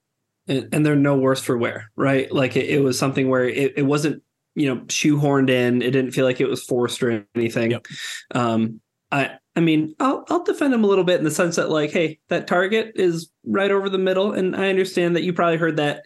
and, 0.47 0.69
and 0.73 0.87
they're 0.87 0.97
no 0.97 1.17
worse 1.17 1.41
for 1.41 1.57
wear, 1.57 1.91
right? 1.97 2.31
Like 2.33 2.57
it, 2.57 2.69
it 2.69 2.83
was 2.83 2.99
something 2.99 3.29
where 3.29 3.49
it, 3.49 3.75
it 3.77 3.83
wasn't, 3.83 4.23
you 4.55 4.73
know, 4.73 4.81
shoehorned 4.83 5.51
in. 5.51 5.83
It 5.83 5.91
didn't 5.91 6.13
feel 6.13 6.25
like 6.25 6.41
it 6.41 6.49
was 6.49 6.63
forced 6.63 7.03
or 7.03 7.27
anything. 7.35 7.73
Yep. 7.73 7.87
Um, 8.35 8.81
I, 9.15 9.31
I 9.55 9.61
mean, 9.61 9.95
I'll, 10.01 10.25
I'll 10.29 10.43
defend 10.43 10.75
him 10.75 10.83
a 10.83 10.87
little 10.89 11.05
bit 11.05 11.19
in 11.19 11.25
the 11.25 11.31
sense 11.31 11.55
that, 11.57 11.71
like, 11.71 11.93
hey, 11.93 12.19
that 12.29 12.49
target 12.49 12.93
is 12.97 13.31
right 13.47 13.71
over 13.71 13.89
the 13.89 13.99
middle, 13.99 14.33
and 14.33 14.57
I 14.57 14.69
understand 14.69 15.15
that 15.15 15.23
you 15.23 15.33
probably 15.33 15.57
heard 15.57 15.77
that 15.77 16.03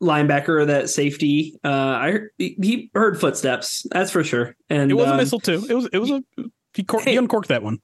linebacker 0.00 0.48
or 0.60 0.64
that 0.66 0.88
safety. 0.88 1.58
Uh, 1.64 1.68
I 1.68 2.18
he 2.38 2.56
he 2.62 2.90
heard 2.94 3.20
footsteps, 3.20 3.84
that's 3.90 4.12
for 4.12 4.22
sure. 4.22 4.54
And 4.70 4.90
It 4.90 4.94
was 4.94 5.08
a 5.08 5.12
um, 5.12 5.16
missile 5.16 5.40
too. 5.40 5.66
It 5.68 5.74
was 5.74 5.88
it 5.92 5.98
was 5.98 6.10
a 6.10 6.22
he, 6.74 6.84
cor- 6.84 7.02
he 7.02 7.16
uncorked 7.16 7.48
that 7.48 7.62
one. 7.64 7.78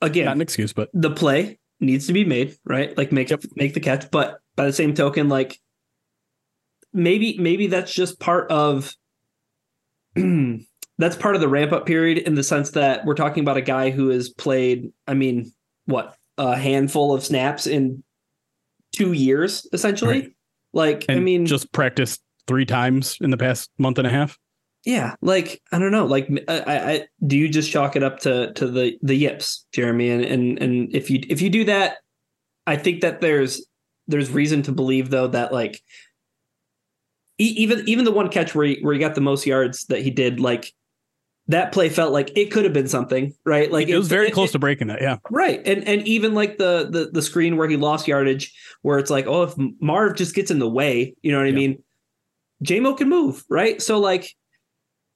again. 0.00 0.24
Not 0.24 0.36
an 0.36 0.40
excuse, 0.40 0.72
but 0.72 0.88
the 0.94 1.10
play 1.10 1.58
needs 1.78 2.06
to 2.06 2.12
be 2.14 2.24
made, 2.24 2.56
right? 2.64 2.96
Like 2.96 3.12
make 3.12 3.28
Yep. 3.30 3.44
make 3.56 3.74
the 3.74 3.80
catch. 3.80 4.10
But 4.10 4.38
by 4.56 4.64
the 4.64 4.72
same 4.72 4.94
token, 4.94 5.28
like 5.28 5.58
maybe 6.94 7.36
maybe 7.38 7.66
that's 7.66 7.92
just 7.92 8.18
part 8.18 8.50
of 8.50 8.94
that's 11.00 11.16
part 11.16 11.34
of 11.34 11.40
the 11.40 11.48
ramp 11.48 11.72
up 11.72 11.86
period 11.86 12.18
in 12.18 12.34
the 12.34 12.42
sense 12.42 12.70
that 12.72 13.04
we're 13.04 13.14
talking 13.14 13.42
about 13.42 13.56
a 13.56 13.62
guy 13.62 13.90
who 13.90 14.08
has 14.08 14.28
played, 14.28 14.92
I 15.06 15.14
mean, 15.14 15.52
what, 15.86 16.14
a 16.38 16.56
handful 16.56 17.14
of 17.14 17.24
snaps 17.24 17.66
in 17.66 18.02
two 18.92 19.12
years, 19.12 19.66
essentially. 19.72 20.20
Right. 20.20 20.32
Like, 20.72 21.04
and 21.08 21.18
I 21.18 21.20
mean, 21.20 21.46
just 21.46 21.72
practiced 21.72 22.22
three 22.46 22.64
times 22.64 23.16
in 23.20 23.30
the 23.30 23.36
past 23.36 23.70
month 23.78 23.98
and 23.98 24.06
a 24.06 24.10
half. 24.10 24.38
yeah, 24.84 25.14
like 25.20 25.60
I 25.72 25.78
don't 25.78 25.92
know. 25.92 26.06
Like, 26.06 26.28
I, 26.48 26.62
I, 26.66 27.06
do 27.26 27.36
you 27.36 27.48
just 27.48 27.70
chalk 27.70 27.96
it 27.96 28.02
up 28.02 28.20
to 28.20 28.52
to 28.54 28.66
the 28.66 28.96
the 29.02 29.14
yips, 29.14 29.66
Jeremy? 29.72 30.10
And 30.10 30.24
and 30.24 30.62
and 30.62 30.94
if 30.94 31.10
you 31.10 31.20
if 31.28 31.42
you 31.42 31.50
do 31.50 31.64
that, 31.64 31.98
I 32.66 32.76
think 32.76 33.02
that 33.02 33.20
there's 33.20 33.66
there's 34.08 34.30
reason 34.30 34.62
to 34.62 34.72
believe 34.72 35.10
though 35.10 35.28
that 35.28 35.52
like 35.52 35.80
e- 37.38 37.54
even 37.56 37.86
even 37.86 38.04
the 38.04 38.12
one 38.12 38.28
catch 38.28 38.54
where 38.54 38.66
he, 38.66 38.78
where 38.80 38.94
he 38.94 39.00
got 39.00 39.14
the 39.14 39.20
most 39.20 39.46
yards 39.46 39.84
that 39.86 40.02
he 40.02 40.10
did, 40.10 40.40
like 40.40 40.72
that 41.50 41.72
play 41.72 41.88
felt 41.88 42.12
like 42.12 42.36
it 42.36 42.52
could 42.52 42.64
have 42.64 42.72
been 42.72 42.86
something, 42.86 43.34
right? 43.44 43.70
Like 43.70 43.88
it 43.88 43.98
was 43.98 44.08
very 44.08 44.28
it, 44.28 44.32
close 44.32 44.50
it, 44.50 44.52
to 44.52 44.58
breaking 44.60 44.86
that, 44.86 45.02
yeah. 45.02 45.16
Right. 45.30 45.60
And 45.66 45.86
and 45.86 46.06
even 46.06 46.34
like 46.34 46.58
the 46.58 46.88
the 46.90 47.10
the 47.12 47.22
screen 47.22 47.56
where 47.56 47.68
he 47.68 47.76
lost 47.76 48.06
yardage, 48.06 48.54
where 48.82 48.98
it's 48.98 49.10
like, 49.10 49.26
oh, 49.26 49.42
if 49.42 49.54
Marv 49.80 50.16
just 50.16 50.34
gets 50.34 50.50
in 50.52 50.60
the 50.60 50.70
way, 50.70 51.14
you 51.22 51.32
know 51.32 51.38
what 51.38 51.48
I 51.48 51.52
mean? 51.52 51.82
JMO 52.64 52.96
can 52.96 53.08
move, 53.08 53.44
right? 53.50 53.82
So 53.82 53.98
like 53.98 54.32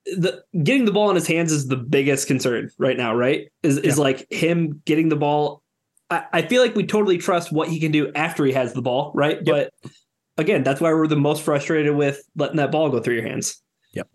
the 0.07 0.43
getting 0.63 0.87
the 0.87 0.93
ball 0.93 1.09
in 1.09 1.15
his 1.15 1.27
hands 1.27 1.53
is 1.53 1.69
the 1.69 1.77
biggest 1.77 2.27
concern 2.27 2.71
right 2.79 2.97
now, 2.97 3.15
right? 3.15 3.53
Is 3.63 3.79
is 3.79 3.99
like 3.99 4.27
him 4.31 4.83
getting 4.85 5.11
the 5.11 5.17
ball. 5.17 5.63
I, 6.11 6.25
I, 6.33 6.43
feel 6.43 6.63
like 6.63 6.75
we 6.75 6.85
totally 6.85 7.17
trust 7.17 7.51
what 7.51 7.69
he 7.69 7.81
can 7.81 7.91
do 7.91 8.13
after 8.15 8.45
he 8.45 8.53
has 8.53 8.75
the 8.75 8.83
ball, 8.83 9.13
right? 9.15 9.39
Yep. 9.43 9.47
But 9.47 9.93
again, 10.37 10.63
that's 10.63 10.81
why 10.81 10.93
we're 10.93 11.07
the 11.07 11.17
most 11.17 11.43
frustrated 11.43 11.95
with 11.95 12.23
letting 12.37 12.57
that 12.57 12.71
ball 12.71 12.91
go 12.91 13.01
through 13.01 13.15
your 13.15 13.27
hands. 13.27 13.63
Yep. 13.95 14.09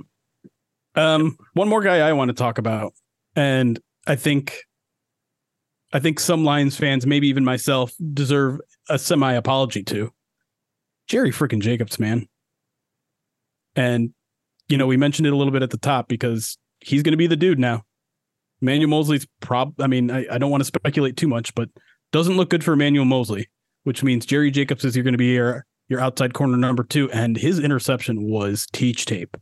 Um, 0.96 1.38
one 1.54 1.70
more 1.70 1.82
guy 1.82 2.00
I 2.08 2.14
want 2.14 2.30
to 2.30 2.34
talk 2.34 2.58
about, 2.58 2.94
and 3.36 3.80
I 4.08 4.16
think, 4.16 4.64
I 5.94 6.00
think 6.00 6.20
some 6.20 6.44
Lions 6.44 6.78
fans, 6.78 7.06
maybe 7.06 7.28
even 7.28 7.46
myself, 7.46 7.94
deserve 8.14 8.60
a 8.90 9.00
semi 9.00 9.34
apology 9.34 9.84
to. 9.84 10.12
Jerry 11.08 11.32
freaking 11.32 11.62
Jacobs, 11.62 12.00
man. 12.00 12.28
And 13.76 14.14
you 14.70 14.78
know, 14.78 14.88
we 14.88 14.98
mentioned 14.98 15.26
it 15.26 15.34
a 15.34 15.36
little 15.36 15.52
bit 15.52 15.64
at 15.64 15.72
the 15.72 15.78
top 15.78 16.08
because 16.08 16.58
he's 16.80 17.04
going 17.04 17.14
to 17.14 17.18
be 17.18 17.28
the 17.28 17.36
dude 17.36 17.60
now. 17.60 17.84
Manuel 18.62 18.90
Moseley's 18.90 19.28
prob. 19.42 19.74
I 19.82 19.88
mean, 19.88 20.12
I, 20.12 20.26
I 20.32 20.38
don't 20.38 20.52
want 20.52 20.62
to 20.62 20.66
speculate 20.66 21.18
too 21.18 21.28
much, 21.28 21.54
but 21.56 21.70
doesn't 22.12 22.38
look 22.38 22.50
good 22.50 22.64
for 22.64 22.76
Manuel 22.76 23.06
Moseley, 23.06 23.50
which 23.84 24.04
means 24.04 24.26
Jerry 24.26 24.52
Jacobs 24.52 24.86
is 24.86 24.96
you're 24.96 25.04
going 25.04 25.14
to 25.14 25.18
be 25.18 25.34
your 25.34 25.66
your 25.88 26.00
outside 26.00 26.34
corner 26.34 26.56
number 26.56 26.84
two, 26.84 27.12
and 27.12 27.36
his 27.36 27.60
interception 27.60 28.30
was 28.30 28.68
teach 28.72 29.06
tape, 29.06 29.36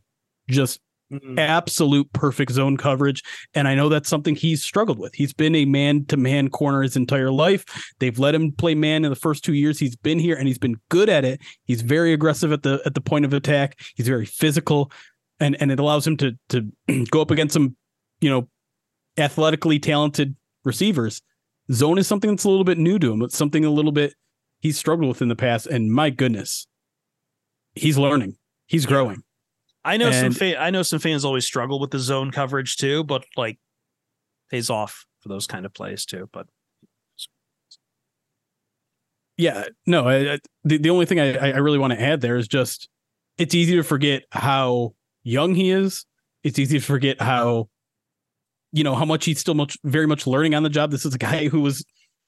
just 0.48 0.80
mm-hmm. 1.12 1.38
absolute 1.38 2.12
perfect 2.12 2.52
zone 2.52 2.76
coverage. 2.76 3.22
And 3.54 3.68
I 3.68 3.74
know 3.74 3.88
that's 3.88 4.08
something 4.08 4.34
he's 4.34 4.62
struggled 4.62 4.98
with. 4.98 5.14
He's 5.14 5.32
been 5.32 5.54
a 5.54 5.64
man 5.64 6.04
to 6.06 6.16
man 6.16 6.48
corner 6.48 6.82
his 6.82 6.96
entire 6.96 7.30
life. 7.30 7.64
They've 7.98 8.18
let 8.18 8.34
him 8.34 8.52
play 8.52 8.74
man 8.74 9.04
in 9.04 9.10
the 9.10 9.16
first 9.16 9.44
two 9.44 9.54
years 9.54 9.78
he's 9.78 9.96
been 9.96 10.18
here, 10.18 10.36
and 10.36 10.46
he's 10.46 10.58
been 10.58 10.76
good 10.88 11.08
at 11.08 11.24
it. 11.24 11.40
He's 11.64 11.82
very 11.82 12.12
aggressive 12.12 12.52
at 12.52 12.62
the 12.62 12.80
at 12.84 12.94
the 12.94 13.00
point 13.00 13.24
of 13.24 13.32
attack. 13.32 13.78
He's 13.96 14.08
very 14.08 14.26
physical 14.26 14.90
and 15.40 15.56
and 15.60 15.70
it 15.70 15.78
allows 15.78 16.06
him 16.06 16.16
to 16.18 16.32
to 16.48 16.70
go 17.10 17.20
up 17.20 17.30
against 17.30 17.54
some, 17.54 17.76
you 18.20 18.30
know, 18.30 18.48
athletically 19.16 19.78
talented 19.78 20.36
receivers. 20.64 21.22
Zone 21.72 21.98
is 21.98 22.06
something 22.06 22.30
that's 22.30 22.44
a 22.44 22.48
little 22.48 22.64
bit 22.64 22.78
new 22.78 22.98
to 22.98 23.12
him. 23.12 23.22
It's 23.22 23.36
something 23.36 23.64
a 23.64 23.70
little 23.70 23.92
bit 23.92 24.14
he's 24.60 24.78
struggled 24.78 25.08
with 25.08 25.22
in 25.22 25.28
the 25.28 25.36
past. 25.36 25.66
And 25.66 25.92
my 25.92 26.10
goodness, 26.10 26.66
he's 27.74 27.98
learning. 27.98 28.36
He's 28.66 28.86
growing. 28.86 29.22
I 29.88 29.96
know 29.96 30.08
and, 30.08 30.34
some 30.34 30.38
fa- 30.38 30.60
I 30.60 30.70
know 30.70 30.82
some 30.82 30.98
fans 30.98 31.24
always 31.24 31.44
struggle 31.44 31.80
with 31.80 31.90
the 31.90 31.98
zone 31.98 32.30
coverage 32.30 32.76
too, 32.76 33.04
but 33.04 33.24
like 33.36 33.58
pays 34.50 34.70
off 34.70 35.06
for 35.20 35.28
those 35.28 35.46
kind 35.46 35.64
of 35.64 35.72
plays 35.72 36.04
too. 36.04 36.28
But 36.32 36.46
yeah, 39.36 39.64
no, 39.86 40.06
I, 40.06 40.34
I, 40.34 40.38
the 40.64 40.78
the 40.78 40.90
only 40.90 41.06
thing 41.06 41.20
I 41.20 41.52
I 41.52 41.56
really 41.58 41.78
want 41.78 41.92
to 41.94 42.00
add 42.00 42.20
there 42.20 42.36
is 42.36 42.48
just 42.48 42.88
it's 43.38 43.54
easy 43.54 43.76
to 43.76 43.82
forget 43.82 44.24
how 44.30 44.94
young 45.22 45.54
he 45.54 45.70
is, 45.70 46.04
it's 46.42 46.58
easy 46.58 46.78
to 46.78 46.84
forget 46.84 47.20
how, 47.20 47.68
you 48.72 48.84
know, 48.84 48.94
how 48.94 49.04
much 49.04 49.24
he's 49.24 49.38
still 49.38 49.54
much 49.54 49.78
very 49.84 50.06
much 50.06 50.26
learning 50.26 50.54
on 50.54 50.64
the 50.64 50.68
job. 50.68 50.90
This 50.90 51.06
is 51.06 51.14
a 51.14 51.18
guy 51.18 51.48
who 51.48 51.60
was 51.60 51.84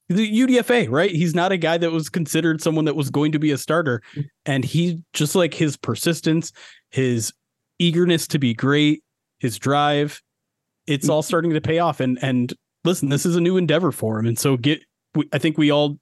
the 0.09 0.41
UDFA, 0.41 0.89
right? 0.91 1.11
He's 1.11 1.35
not 1.35 1.53
a 1.53 1.57
guy 1.57 1.79
that 1.79 1.93
was 1.93 2.09
considered 2.09 2.61
someone 2.61 2.87
that 2.87 2.97
was 2.97 3.11
going 3.11 3.33
to 3.33 3.39
be 3.39 3.51
a 3.53 3.59
starter. 3.59 4.03
And 4.47 4.65
he 4.65 5.03
just 5.13 5.35
like 5.35 5.55
his 5.55 5.77
persistence, 5.77 6.53
his 6.91 7.33
eagerness 7.81 8.29
to 8.29 8.39
be 8.39 8.55
great, 8.55 9.03
his 9.39 9.59
drive, 9.59 10.21
it's 10.87 11.07
mm. 11.07 11.11
all 11.11 11.23
starting 11.23 11.53
to 11.53 11.61
pay 11.61 11.79
off. 11.79 12.01
And 12.01 12.19
and 12.23 12.53
listen, 12.85 13.09
this 13.09 13.27
is 13.27 13.37
a 13.37 13.41
new 13.41 13.57
endeavor 13.57 13.91
for 13.91 14.19
him. 14.19 14.27
And 14.27 14.39
so 14.39 14.57
get 14.57 14.81
I 15.33 15.39
think 15.39 15.59
we 15.59 15.71
all 15.71 15.99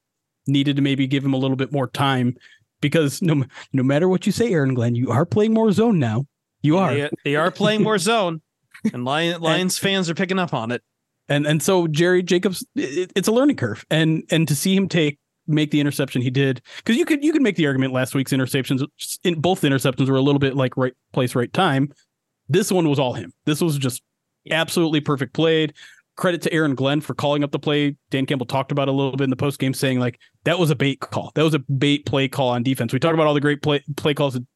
needed 0.47 0.77
to 0.77 0.83
maybe 0.83 1.07
give 1.07 1.25
him 1.25 1.35
a 1.35 1.39
little 1.39 1.57
bit 1.57 1.73
more 1.73 1.89
time 1.89 2.37
because 2.81 3.23
no 3.23 3.45
no 3.73 3.83
matter 3.83 4.09
what 4.09 4.27
you 4.27 4.33
say, 4.33 4.53
Aaron 4.53 4.75
Glenn, 4.75 4.95
you 4.95 5.11
are 5.11 5.25
playing 5.25 5.55
more 5.55 5.73
zone 5.73 5.99
now. 5.99 6.27
You 6.61 6.79
are. 6.79 6.93
They, 6.93 7.11
they 7.25 7.37
are 7.37 7.51
playing 7.51 7.83
more 7.83 7.99
zone, 7.99 8.43
and 8.93 9.05
Lion, 9.05 9.41
Lions 9.41 9.79
fans 9.79 10.11
are 10.11 10.15
picking 10.15 10.39
up 10.39 10.53
on 10.53 10.73
it. 10.73 10.83
And 11.29 11.47
and 11.47 11.63
so 11.63 11.87
Jerry 11.87 12.23
Jacobs, 12.23 12.67
it, 12.75 13.13
it's 13.15 13.29
a 13.29 13.33
learning 13.33 13.57
curve, 13.57 13.85
and 13.91 14.25
and 14.31 14.49
to 14.49 14.57
see 14.57 14.75
him 14.75 14.89
take 14.89 15.19
make 15.49 15.71
the 15.71 15.81
interception 15.81 16.23
he 16.23 16.31
did, 16.31 16.63
because 16.77 16.97
you 16.97 17.05
could 17.05 17.25
you 17.25 17.33
could 17.33 17.43
make 17.43 17.57
the 17.57 17.67
argument 17.67 17.93
last 17.93 18.15
week's 18.15 18.33
interceptions 18.33 18.85
in 19.25 19.41
both 19.41 19.63
interceptions 19.63 20.09
were 20.09 20.17
a 20.17 20.23
little 20.23 20.39
bit 20.39 20.55
like 20.55 20.77
right 20.77 20.95
place 21.13 21.35
right 21.35 21.53
time. 21.53 21.93
This 22.49 22.71
one 22.71 22.89
was 22.89 22.99
all 22.99 23.15
him. 23.15 23.33
This 23.45 23.61
was 23.61 23.79
just 23.79 24.03
absolutely 24.51 25.01
perfect 25.01 25.35
played. 25.35 25.75
Credit 26.17 26.43
to 26.43 26.53
Aaron 26.53 26.75
Glenn 26.75 27.01
for 27.01 27.15
calling 27.15 27.45
up 27.45 27.53
the 27.53 27.59
play. 27.59 27.97
Dan 28.11 28.27
Campbell 28.27 28.47
talked 28.47 28.73
about 28.73 28.89
a 28.89 28.93
little 28.93 29.17
bit 29.17 29.25
in 29.25 29.31
the 29.31 29.37
post 29.37 29.59
game, 29.59 29.75
saying 29.75 30.01
like 30.01 30.19
that 30.45 30.59
was 30.59 30.71
a 30.71 30.77
bait 30.77 31.01
call. 31.01 31.33
That 31.35 31.45
was 31.45 31.55
a 31.55 31.61
bait 31.61 32.07
play 32.07 32.29
call 32.29 32.49
on 32.49 32.63
defense. 32.63 32.93
We 32.93 32.99
talk 32.99 33.15
about 33.15 33.27
all 33.27 33.35
the 33.35 33.41
great 33.41 33.63
play 33.63 33.83
play 33.97 34.15
calls 34.15 34.35
that 34.35 34.47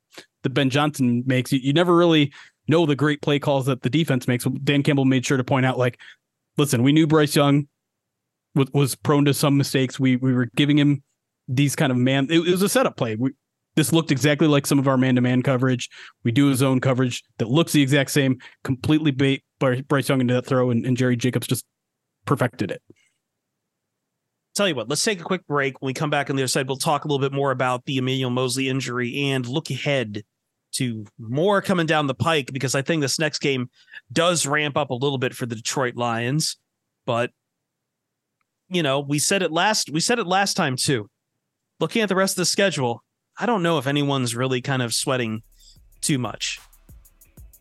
that 0.43 0.51
Ben 0.51 0.71
Johnson 0.71 1.23
makes. 1.27 1.53
You, 1.53 1.61
you 1.63 1.73
never 1.73 1.97
really 1.97 2.33
know 2.69 2.87
the 2.87 2.97
great 2.97 3.23
play 3.23 3.39
calls 3.39 3.67
that 3.67 3.83
the 3.83 3.91
defense 3.91 4.27
makes. 4.27 4.45
Dan 4.65 4.83
Campbell 4.83 5.05
made 5.05 5.25
sure 5.25 5.37
to 5.37 5.45
point 5.45 5.67
out, 5.67 5.79
like, 5.79 6.01
listen, 6.57 6.83
we 6.83 6.93
knew 6.93 7.07
Bryce 7.07 7.37
Young 7.37 7.69
was, 8.55 8.69
was 8.73 8.95
prone 8.95 9.25
to 9.27 9.35
some 9.35 9.57
mistakes. 9.57 9.99
We 9.99 10.17
we 10.17 10.33
were 10.33 10.49
giving 10.57 10.79
him 10.79 11.03
these 11.49 11.77
kind 11.77 11.91
of 11.91 11.99
man. 11.99 12.27
It, 12.31 12.41
it 12.41 12.51
was 12.51 12.63
a 12.63 12.69
setup 12.69 12.97
play. 12.97 13.17
We, 13.17 13.33
this 13.75 13.93
looked 13.93 14.11
exactly 14.11 14.47
like 14.47 14.67
some 14.67 14.79
of 14.79 14.87
our 14.87 14.99
man-to-man 14.99 15.43
coverage. 15.43 15.89
We 16.25 16.33
do 16.33 16.51
a 16.51 16.55
zone 16.55 16.79
coverage 16.79 17.23
that 17.39 17.49
looks 17.49 17.73
the 17.73 17.81
exact 17.81 18.11
same, 18.11 18.39
completely 18.65 19.13
bait 19.13 19.45
Bryce 19.59 20.09
Young 20.09 20.21
into 20.21 20.35
that 20.35 20.45
throw, 20.45 20.71
and, 20.71 20.85
and 20.85 20.95
Jerry 20.95 21.17
Jacobs 21.17 21.47
just 21.47 21.65
perfected 22.27 22.71
it 22.71 22.83
tell 24.55 24.69
you 24.69 24.75
what, 24.75 24.89
let's 24.89 25.03
take 25.03 25.21
a 25.21 25.25
quick 25.25 25.47
break. 25.47 25.81
When 25.81 25.89
we 25.89 25.95
come 25.95 26.11
back 26.11 26.31
on 26.31 26.37
the 26.37 26.43
other 26.43 26.49
side, 26.49 26.69
we'll 26.69 26.77
talk 26.77 27.05
a 27.05 27.09
little 27.09 27.21
bit 27.21 27.35
more 27.35 27.51
about 27.51 27.85
the 27.85 27.97
Emmanuel 27.97 28.31
Moseley 28.31 28.69
injury 28.69 29.31
and 29.31 29.47
look 29.47 29.71
ahead 29.71 30.23
to 30.73 31.05
more 31.19 31.61
coming 31.61 31.87
down 31.87 32.07
the 32.07 32.15
pike 32.15 32.51
because 32.53 32.75
I 32.75 32.83
think 32.83 33.03
this 33.03 33.19
next 33.19 33.41
game 33.41 33.69
does 34.13 34.47
ramp 34.47 34.77
up 34.77 34.91
a 34.91 34.95
little 34.95 35.19
bit 35.19 35.35
for 35.35 35.47
the 35.47 35.55
Detroit 35.55 35.97
Lions. 35.97 36.57
But 37.05 37.31
you 38.73 38.83
know, 38.83 39.01
we 39.01 39.19
said 39.19 39.43
it 39.43 39.53
last 39.53 39.91
we 39.91 40.01
said 40.01 40.19
it 40.19 40.27
last 40.27 40.55
time 40.55 40.77
too. 40.77 41.09
Looking 41.81 42.03
at 42.03 42.09
the 42.09 42.17
rest 42.17 42.35
of 42.35 42.43
the 42.43 42.47
schedule, 42.47 43.03
I 43.39 43.47
don't 43.47 43.63
know 43.63 43.79
if 43.79 43.87
anyone's 43.87 44.37
really 44.37 44.61
kind 44.61 44.83
of 44.83 44.95
sweating 44.95 45.43
too 46.01 46.19
much. 46.19 46.61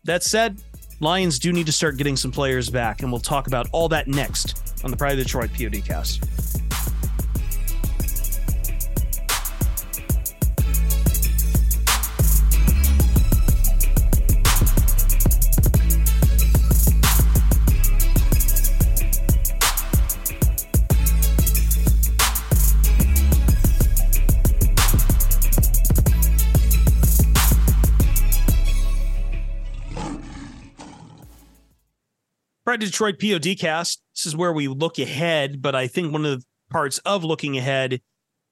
That 0.04 0.22
said, 0.22 0.60
Lions 1.00 1.38
do 1.38 1.52
need 1.52 1.66
to 1.66 1.72
start 1.72 1.96
getting 1.96 2.16
some 2.16 2.30
players 2.30 2.70
back, 2.70 3.02
and 3.02 3.10
we'll 3.10 3.20
talk 3.20 3.46
about 3.46 3.68
all 3.72 3.88
that 3.88 4.06
next 4.06 4.80
on 4.84 4.90
the 4.90 4.96
Pride 4.96 5.18
of 5.18 5.24
Detroit 5.24 5.50
PODcast. 5.50 6.61
Pride 32.72 32.80
Detroit 32.80 33.18
PODcast. 33.18 33.98
This 34.14 34.24
is 34.24 34.34
where 34.34 34.54
we 34.54 34.66
look 34.66 34.98
ahead, 34.98 35.60
but 35.60 35.74
I 35.74 35.86
think 35.88 36.10
one 36.10 36.24
of 36.24 36.40
the 36.40 36.46
parts 36.70 36.96
of 37.00 37.22
looking 37.22 37.58
ahead 37.58 38.00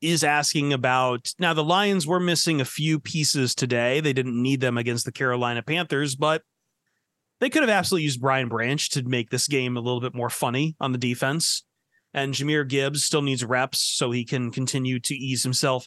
is 0.03 0.23
asking 0.23 0.75
about 0.75 1.33
now 1.39 1.55
the 1.55 1.64
Lions 1.64 2.07
were 2.07 2.21
missing 2.21 2.61
a 2.61 2.66
few 2.66 3.01
pieces 3.01 3.55
today. 3.55 4.01
They 4.01 4.12
didn't 4.12 4.43
need 4.43 4.61
them 4.61 4.77
against 4.77 5.07
the 5.07 5.11
Carolina 5.11 5.62
Panthers, 5.62 6.16
but 6.16 6.43
they 7.41 7.49
could 7.49 7.62
have 7.62 7.71
absolutely 7.71 8.05
used 8.05 8.21
Brian 8.21 8.51
Branch 8.51 8.91
to 8.91 9.03
make 9.05 9.31
this 9.31 9.49
game 9.49 9.79
a 9.79 9.81
little 9.81 10.03
bit 10.03 10.14
more 10.14 10.29
funny 10.29 10.77
on 10.81 10.93
the 10.93 10.99
defense. 10.99 11.64
And 12.12 12.35
Jahmyr 12.35 12.68
Gibbs 12.68 13.03
still 13.03 13.23
needs 13.23 13.43
reps 13.43 13.81
so 13.81 14.11
he 14.11 14.27
can 14.27 14.51
continue 14.51 15.01
to 15.01 15.14
ease 15.14 15.45
himself 15.45 15.87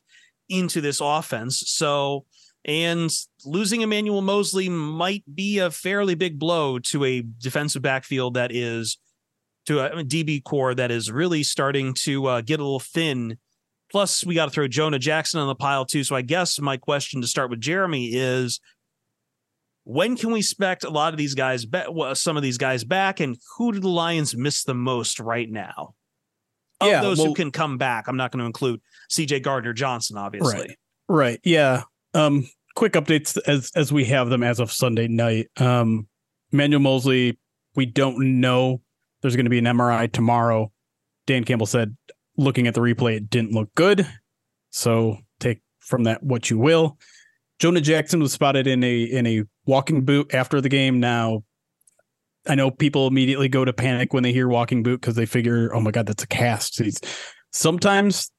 into 0.50 0.82
this 0.82 1.02
offense. 1.02 1.62
So 1.68 2.26
and 2.66 3.09
losing 3.45 3.82
Emmanuel 3.82 4.22
Moseley 4.22 4.70
might 4.70 5.24
be 5.34 5.59
a 5.59 5.70
fairly 5.70 6.16
big 6.16 6.39
blow 6.39 6.80
to 6.80 7.03
a 7.03 7.22
defensive 7.22 7.82
backfield 7.82 8.36
that 8.36 8.51
is 8.53 8.97
to 9.66 9.80
a 9.80 10.03
DB 10.03 10.43
core 10.43 10.74
that 10.74 10.91
is 10.91 11.11
really 11.11 11.43
starting 11.43 11.93
to 11.93 12.26
uh, 12.28 12.41
get 12.41 12.59
a 12.59 12.64
little 12.64 12.80
thin. 12.80 13.38
Plus, 13.91 14.26
we 14.26 14.36
got 14.36 14.45
to 14.45 14.51
throw 14.51 14.68
Jonah 14.68 14.99
Jackson 14.99 15.39
on 15.39 15.47
the 15.47 15.55
pile 15.55 15.86
too. 15.86 16.03
So 16.03 16.16
I 16.16 16.22
guess 16.22 16.59
my 16.59 16.78
question 16.78 17.22
to 17.22 17.28
start 17.28 17.49
with 17.49 17.61
Jeremy 17.61 18.07
is 18.14 18.59
when 19.84 20.16
can 20.16 20.32
we 20.32 20.39
expect 20.39 20.84
a 20.84 20.89
lot 20.89 21.14
of 21.14 21.18
these 21.18 21.36
guys, 21.36 21.66
well, 21.89 22.16
some 22.16 22.38
of 22.38 22.43
these 22.43 22.57
guys 22.57 22.84
back, 22.84 23.20
and 23.20 23.38
who 23.57 23.74
do 23.74 23.80
the 23.80 23.89
Lions 23.89 24.36
miss 24.36 24.64
the 24.64 24.74
most 24.74 25.20
right 25.20 25.49
now? 25.49 25.95
Of 26.80 26.89
yeah, 26.89 27.01
those 27.01 27.20
well, 27.20 27.28
who 27.28 27.34
can 27.34 27.51
come 27.51 27.78
back, 27.78 28.07
I'm 28.07 28.18
not 28.18 28.32
going 28.32 28.39
to 28.39 28.45
include 28.45 28.82
CJ 29.09 29.43
Gardner 29.43 29.74
Johnson, 29.74 30.18
obviously. 30.18 30.59
Right. 30.59 30.78
Right. 31.07 31.39
Yeah. 31.43 31.84
Um, 32.14 32.47
quick 32.76 32.93
updates 32.93 33.38
as 33.47 33.72
as 33.76 33.91
we 33.91 34.05
have 34.05 34.30
them 34.30 34.43
as 34.43 34.59
of 34.59 34.72
Sunday 34.72 35.07
night. 35.07 35.47
Um, 35.57 36.07
Manuel 36.51 36.82
Moseley 36.82 37.39
We 37.76 37.86
don't 37.86 38.39
know. 38.39 38.82
There's 39.22 39.36
going 39.36 39.45
to 39.45 39.49
be 39.49 39.59
an 39.59 39.66
MRI 39.66 40.11
tomorrow. 40.11 40.72
Dan 41.26 41.43
Campbell 41.43 41.66
said, 41.66 41.95
looking 42.38 42.68
at 42.68 42.74
the 42.74 42.82
replay, 42.82 43.16
it 43.16 43.30
didn't 43.30 43.53
look 43.53 43.74
good. 43.76 44.05
So 44.70 45.18
take 45.39 45.61
from 45.80 46.03
that 46.03 46.22
what 46.24 46.49
you 46.49 46.57
will. 46.57 46.97
Jonah 47.59 47.82
Jackson 47.82 48.20
was 48.20 48.34
spotted 48.34 48.68
in 48.68 48.84
a 48.84 49.03
in 49.03 49.26
a 49.26 49.43
walking 49.66 50.03
boot 50.03 50.34
after 50.34 50.59
the 50.59 50.70
game. 50.70 50.99
Now, 50.99 51.43
I 52.47 52.55
know 52.55 52.72
people 52.72 53.07
immediately 53.07 53.47
go 53.47 53.64
to 53.64 53.72
panic 53.72 54.14
when 54.14 54.24
they 54.24 54.34
hear 54.34 54.47
walking 54.47 54.84
boot 54.84 54.99
because 55.01 55.16
they 55.16 55.26
figure, 55.26 55.74
oh 55.74 55.80
my 55.80 55.91
god, 55.91 56.07
that's 56.07 56.24
a 56.24 56.28
cast. 56.28 56.82
Sometimes 57.51 58.32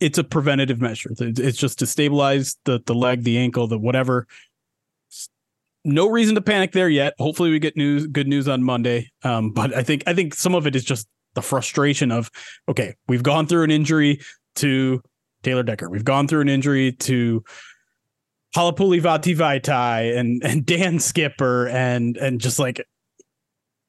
it's 0.00 0.18
a 0.18 0.24
preventative 0.24 0.80
measure. 0.80 1.10
It's 1.18 1.58
just 1.58 1.78
to 1.80 1.86
stabilize 1.86 2.56
the 2.64 2.80
the 2.84 2.94
leg, 2.94 3.22
the 3.22 3.38
ankle, 3.38 3.66
the 3.66 3.78
whatever. 3.78 4.26
No 5.84 6.08
reason 6.08 6.34
to 6.34 6.40
panic 6.40 6.72
there 6.72 6.88
yet. 6.88 7.14
Hopefully, 7.18 7.50
we 7.50 7.58
get 7.58 7.76
news, 7.76 8.06
good 8.06 8.26
news 8.26 8.48
on 8.48 8.62
Monday. 8.62 9.10
Um, 9.22 9.52
but 9.52 9.74
I 9.74 9.82
think 9.82 10.02
I 10.06 10.14
think 10.14 10.34
some 10.34 10.54
of 10.54 10.66
it 10.66 10.74
is 10.74 10.84
just 10.84 11.06
the 11.34 11.42
frustration 11.42 12.10
of 12.10 12.30
okay, 12.68 12.94
we've 13.08 13.22
gone 13.22 13.46
through 13.46 13.64
an 13.64 13.70
injury 13.70 14.20
to 14.56 15.02
Taylor 15.42 15.62
Decker, 15.62 15.88
we've 15.88 16.04
gone 16.04 16.26
through 16.26 16.40
an 16.40 16.48
injury 16.48 16.92
to 16.92 17.44
Halapoulivaati 18.56 19.36
Vaitai 19.36 20.16
and 20.18 20.42
and 20.44 20.66
Dan 20.66 20.98
Skipper 20.98 21.68
and 21.68 22.16
and 22.16 22.40
just 22.40 22.58
like 22.58 22.84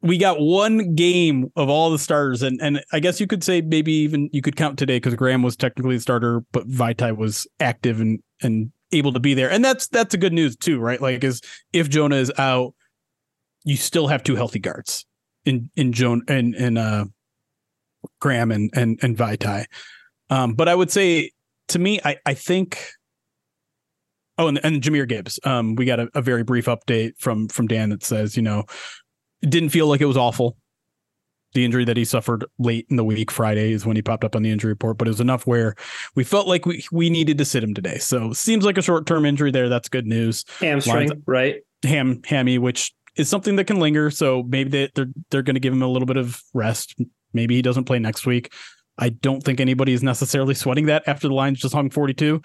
we 0.02 0.18
got 0.18 0.39
one 0.39 0.95
game 0.95 1.52
of 1.56 1.70
all 1.70 1.91
the 1.91 1.99
starters, 1.99 2.41
and 2.41 2.60
and 2.62 2.84
I 2.91 2.99
guess 2.99 3.20
you 3.20 3.28
could 3.28 3.43
say 3.43 3.62
maybe 3.62 3.93
even 3.93 4.30
you 4.34 4.41
could 4.41 4.56
count 4.56 4.80
today 4.80 4.97
because 4.97 5.16
Graham 5.16 5.43
was 5.43 5.56
technically 5.56 5.95
a 5.95 5.99
starter, 5.99 6.41
but 6.52 6.68
Vaitai 6.68 7.16
was 7.16 7.47
active 7.60 8.02
and 8.02 8.20
and 8.41 8.72
able 8.91 9.14
to 9.14 9.20
be 9.20 9.34
there, 9.34 9.49
and 9.52 9.64
that's 9.64 9.88
that's 9.88 10.14
a 10.14 10.18
good 10.18 10.34
news 10.34 10.56
too, 10.56 10.80
right? 10.80 10.99
Like, 10.99 11.24
is 11.24 11.41
if 11.72 11.89
Jonah 11.89 12.16
is 12.16 12.32
out, 12.38 12.74
you 13.64 13.78
still 13.78 14.08
have 14.08 14.24
two 14.24 14.36
healthy 14.36 14.60
guards 14.60 15.06
in 15.45 15.70
in 15.76 15.93
Jonah 15.93 16.24
and 16.28 16.56
and 16.56 16.78
uh 16.78 17.06
Graham 18.20 18.52
and 18.52 18.72
and 18.74 18.99
and 19.04 19.16
Vaitai. 19.16 19.66
Um, 20.30 20.54
but 20.54 20.68
I 20.68 20.74
would 20.74 20.91
say 20.91 21.32
to 21.70 21.80
me, 21.80 21.99
I 22.04 22.18
I 22.26 22.34
think. 22.34 22.80
Oh, 24.38 24.47
and, 24.47 24.60
and 24.64 24.82
Jahmyr 24.82 25.08
Gibbs. 25.08 25.39
Um, 25.43 25.76
we 25.76 25.86
got 25.86 25.99
a, 25.99 26.10
a 26.16 26.22
very 26.22 26.43
brief 26.43 26.66
update 26.66 27.12
from 27.20 27.47
from 27.49 27.68
Dan 27.68 27.89
that 27.89 28.04
says, 28.04 28.36
you 28.36 28.41
know, 28.41 28.64
didn't 29.42 29.70
feel 29.70 29.88
like 29.88 30.02
it 30.02 30.06
was 30.06 30.18
awful. 30.18 30.58
The 31.54 31.66
injury 31.66 31.84
that 31.84 31.98
he 31.98 32.06
suffered 32.06 32.46
late 32.60 32.88
in 32.89 32.96
the 32.96 33.04
week, 33.04 33.30
Friday, 33.30 33.74
is 33.74 33.86
when 33.86 33.98
he 33.98 34.02
popped 34.02 34.24
up 34.24 34.38
on 34.38 34.44
the 34.44 34.50
injury 34.50 34.72
report, 34.72 34.98
but 34.98 35.08
it 35.08 35.12
was 35.12 35.20
enough 35.20 35.46
where 35.46 35.76
we 36.16 36.24
felt 36.24 36.48
like 36.48 36.66
we, 36.66 36.84
we 36.94 37.10
needed 37.10 37.38
to 37.39 37.46
sit 37.46 37.62
him 37.62 37.74
today. 37.74 37.98
So 37.98 38.32
seems 38.32 38.64
like 38.64 38.78
a 38.78 38.82
short 38.82 39.06
term 39.06 39.26
injury 39.26 39.52
there. 39.52 39.68
That's 39.68 39.89
good 39.89 40.08
news. 40.08 40.46
Hamstring, 40.62 41.10
Lines, 41.10 41.24
right? 41.26 41.56
Ham 41.84 42.22
hammy, 42.26 42.58
which 42.58 42.94
is 43.18 43.28
something 43.28 43.58
that 43.58 43.66
can 43.66 43.80
linger. 43.80 44.12
So 44.12 44.44
maybe 44.44 44.70
they, 44.70 44.92
they're 44.96 45.12
they're 45.30 45.42
going 45.42 45.56
to 45.56 45.60
give 45.60 45.74
him 45.74 45.82
a 45.82 45.88
little 45.88 46.06
bit 46.06 46.18
of 46.18 46.42
rest. 46.54 46.96
Maybe 47.34 47.56
he 47.56 47.62
doesn't 47.62 47.86
play 47.86 48.00
next 48.00 48.26
week. 48.26 48.54
I 48.98 49.10
don't 49.10 49.44
think 49.44 49.60
anybody 49.60 49.94
is 49.94 50.04
necessarily 50.04 50.54
sweating 50.54 50.86
that 50.86 51.04
after 51.08 51.28
the 51.28 51.34
Lions 51.34 51.60
just 51.60 51.74
hung 51.74 51.89
42 51.89 52.42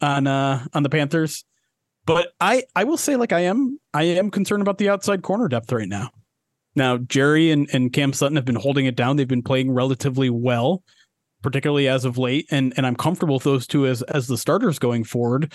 on 0.00 0.26
uh 0.26 0.66
on 0.72 0.82
the 0.82 0.88
Panthers. 0.88 1.44
But 2.06 2.32
I 2.40 2.64
I 2.74 2.84
will 2.84 2.96
say 2.96 3.16
like 3.16 3.32
I 3.32 3.40
am 3.40 3.78
I 3.94 4.04
am 4.04 4.30
concerned 4.30 4.62
about 4.62 4.78
the 4.78 4.88
outside 4.88 5.22
corner 5.22 5.48
depth 5.48 5.70
right 5.72 5.88
now. 5.88 6.10
Now, 6.80 6.96
Jerry 6.96 7.50
and, 7.50 7.68
and 7.74 7.92
Cam 7.92 8.14
Sutton 8.14 8.36
have 8.36 8.46
been 8.46 8.54
holding 8.54 8.86
it 8.86 8.96
down. 8.96 9.16
They've 9.16 9.28
been 9.28 9.42
playing 9.42 9.70
relatively 9.70 10.30
well, 10.30 10.82
particularly 11.42 11.86
as 11.88 12.06
of 12.06 12.16
late. 12.16 12.46
And 12.50 12.72
and 12.74 12.86
I'm 12.86 12.96
comfortable 12.96 13.34
with 13.34 13.44
those 13.44 13.66
two 13.66 13.86
as 13.86 14.00
as 14.04 14.28
the 14.28 14.38
starters 14.38 14.78
going 14.78 15.04
forward. 15.04 15.52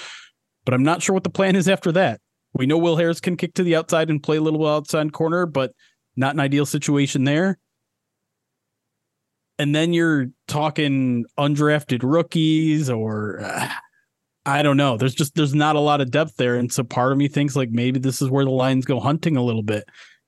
But 0.65 0.75
I'm 0.75 0.83
not 0.83 1.01
sure 1.01 1.15
what 1.15 1.23
the 1.23 1.31
plan 1.31 1.55
is 1.55 1.67
after 1.67 1.91
that. 1.93 2.21
We 2.53 2.67
know 2.67 2.77
Will 2.77 2.95
Harris 2.95 3.19
can 3.19 3.37
kick 3.37 3.55
to 3.55 3.63
the 3.63 3.75
outside 3.75 4.11
and 4.11 4.21
play 4.21 4.37
a 4.37 4.41
little 4.41 4.67
outside 4.67 5.13
corner, 5.13 5.47
but 5.47 5.71
not 6.15 6.35
an 6.35 6.39
ideal 6.39 6.67
situation 6.67 7.23
there. 7.23 7.57
And 9.57 9.73
then 9.73 9.93
you're 9.93 10.27
talking 10.47 11.25
undrafted 11.39 12.03
rookies 12.03 12.87
or 12.87 13.39
uh, 13.41 13.69
I 14.45 14.61
don't 14.61 14.77
know. 14.77 14.95
There's 14.95 15.15
just 15.15 15.33
there's 15.33 15.55
not 15.55 15.75
a 15.75 15.79
lot 15.79 16.01
of 16.01 16.11
depth 16.11 16.35
there, 16.37 16.55
and 16.55 16.71
so 16.71 16.83
part 16.83 17.11
of 17.11 17.17
me 17.17 17.27
thinks 17.29 17.55
like 17.55 17.71
maybe 17.71 17.99
this 17.99 18.21
is 18.21 18.29
where 18.29 18.45
the 18.45 18.51
Lions 18.51 18.85
go 18.85 18.99
hunting 18.99 19.37
a 19.37 19.43
little 19.43 19.63
bit. 19.63 19.85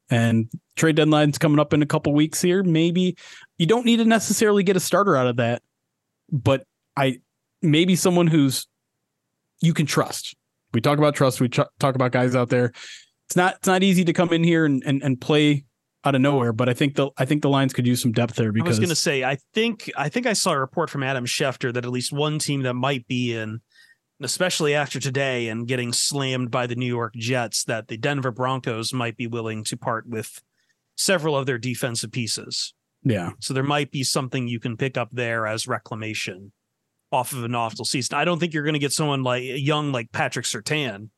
And 0.10 0.50
trade 0.76 0.96
deadline's 0.96 1.38
coming 1.38 1.60
up 1.60 1.74
in 1.74 1.82
a 1.82 1.86
couple 1.86 2.14
weeks 2.14 2.42
here. 2.42 2.64
Maybe 2.64 3.18
you 3.58 3.66
don't 3.66 3.86
need 3.86 3.98
to 3.98 4.06
necessarily 4.06 4.64
get 4.64 4.76
a 4.76 4.80
starter 4.80 5.18
out 5.18 5.28
of 5.28 5.38
that, 5.38 5.62
but 6.32 6.66
I 6.96 7.20
maybe 7.62 7.96
someone 7.96 8.28
who's 8.28 8.68
you 9.62 9.74
can 9.74 9.86
trust. 9.86 10.36
We 10.74 10.82
talk 10.82 10.98
about 10.98 11.16
trust. 11.16 11.42
We 11.42 11.50
talk 11.50 11.72
about 11.82 12.12
guys 12.12 12.36
out 12.36 12.50
there. 12.50 12.72
It's 13.28 13.36
not 13.36 13.56
it's 13.56 13.68
not 13.68 13.84
easy 13.84 14.06
to 14.06 14.14
come 14.14 14.32
in 14.32 14.44
here 14.44 14.66
and 14.66 14.82
and, 14.86 15.04
and 15.04 15.20
play 15.20 15.66
out 16.06 16.16
of 16.16 16.22
nowhere, 16.22 16.54
but 16.54 16.70
I 16.70 16.74
think 16.74 16.96
the 16.96 17.10
I 17.18 17.26
think 17.26 17.42
the 17.42 17.50
Lions 17.50 17.74
could 17.74 17.86
use 17.86 18.02
some 18.02 18.12
depth 18.14 18.36
there 18.36 18.52
because 18.52 18.68
I 18.68 18.70
was 18.70 18.80
going 18.80 18.90
to 18.90 18.96
say 18.96 19.24
I 19.24 19.38
think 19.54 19.92
I 19.98 20.10
think 20.10 20.26
I 20.26 20.34
saw 20.34 20.52
a 20.52 20.60
report 20.60 20.90
from 20.90 21.04
Adam 21.04 21.26
Schefter 21.26 21.74
that 21.74 21.84
at 21.84 21.92
least 21.92 22.14
one 22.14 22.40
team 22.40 22.62
that 22.64 22.76
might 22.76 23.08
be 23.08 23.36
in 23.36 23.60
especially 24.22 24.74
after 24.74 25.00
today 25.00 25.48
and 25.48 25.68
getting 25.68 25.94
slammed 25.94 26.52
by 26.52 26.68
the 26.68 26.76
New 26.76 26.86
York 26.88 27.14
Jets, 27.16 27.64
that 27.66 27.88
the 27.88 27.98
Denver 27.98 28.32
Broncos 28.32 28.94
might 28.94 29.18
be 29.18 29.28
willing 29.28 29.64
to 29.66 29.78
part 29.78 30.08
with 30.08 30.42
several 30.96 31.38
of 31.38 31.46
their 31.46 31.58
defensive 31.58 32.12
pieces. 32.12 32.74
Yeah. 33.04 33.32
So 33.40 33.54
there 33.54 33.64
might 33.64 33.92
be 33.92 34.04
something 34.04 34.48
you 34.48 34.60
can 34.60 34.76
pick 34.78 34.98
up 34.98 35.10
there 35.12 35.48
as 35.48 35.68
reclamation 35.68 36.52
off 37.12 37.32
of 37.32 37.44
an 37.44 37.56
awful 37.56 37.86
season. 37.86 38.18
I 38.18 38.26
don't 38.26 38.40
think 38.40 38.54
you're 38.54 38.64
going 38.64 38.74
to 38.74 38.80
get 38.80 38.92
someone 38.92 39.24
like 39.24 39.44
a 39.44 39.60
young 39.60 39.92
like 39.92 40.12
Patrick 40.12 40.46
Surtain, 40.46 41.10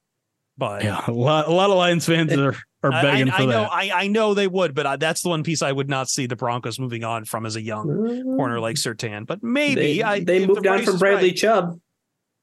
but 0.58 0.84
yeah, 0.84 1.02
a 1.08 1.12
lot, 1.12 1.48
a 1.48 1.52
lot 1.52 1.70
of 1.70 1.78
Lions 1.78 2.06
fans 2.06 2.34
are 2.34 2.56
are 2.84 2.92
begging 2.92 3.30
I, 3.30 3.38
for 3.38 3.44
I 3.44 3.46
know, 3.46 3.62
that. 3.62 3.72
I, 3.72 3.92
I 3.94 4.08
know 4.08 4.34
they 4.34 4.48
would, 4.48 4.76
but 4.76 4.86
I, 4.86 4.96
that's 4.98 5.22
the 5.22 5.30
one 5.30 5.44
piece 5.44 5.62
I 5.62 5.72
would 5.72 5.90
not 5.90 6.10
see 6.10 6.28
the 6.28 6.36
Broncos 6.36 6.80
moving 6.80 7.04
on 7.04 7.26
from 7.26 7.46
as 7.46 7.56
a 7.56 7.62
young 7.62 7.88
corner 8.24 8.60
like 8.60 8.76
mm. 8.76 8.96
Surtain. 8.96 9.26
But 9.26 9.44
maybe 9.44 9.98
they, 9.98 10.04
I, 10.04 10.20
they 10.20 10.46
moved 10.46 10.64
the 10.64 10.70
on 10.70 10.84
from 10.84 10.98
Bradley 10.98 11.30
right. 11.30 11.38
Chubb. 11.38 11.80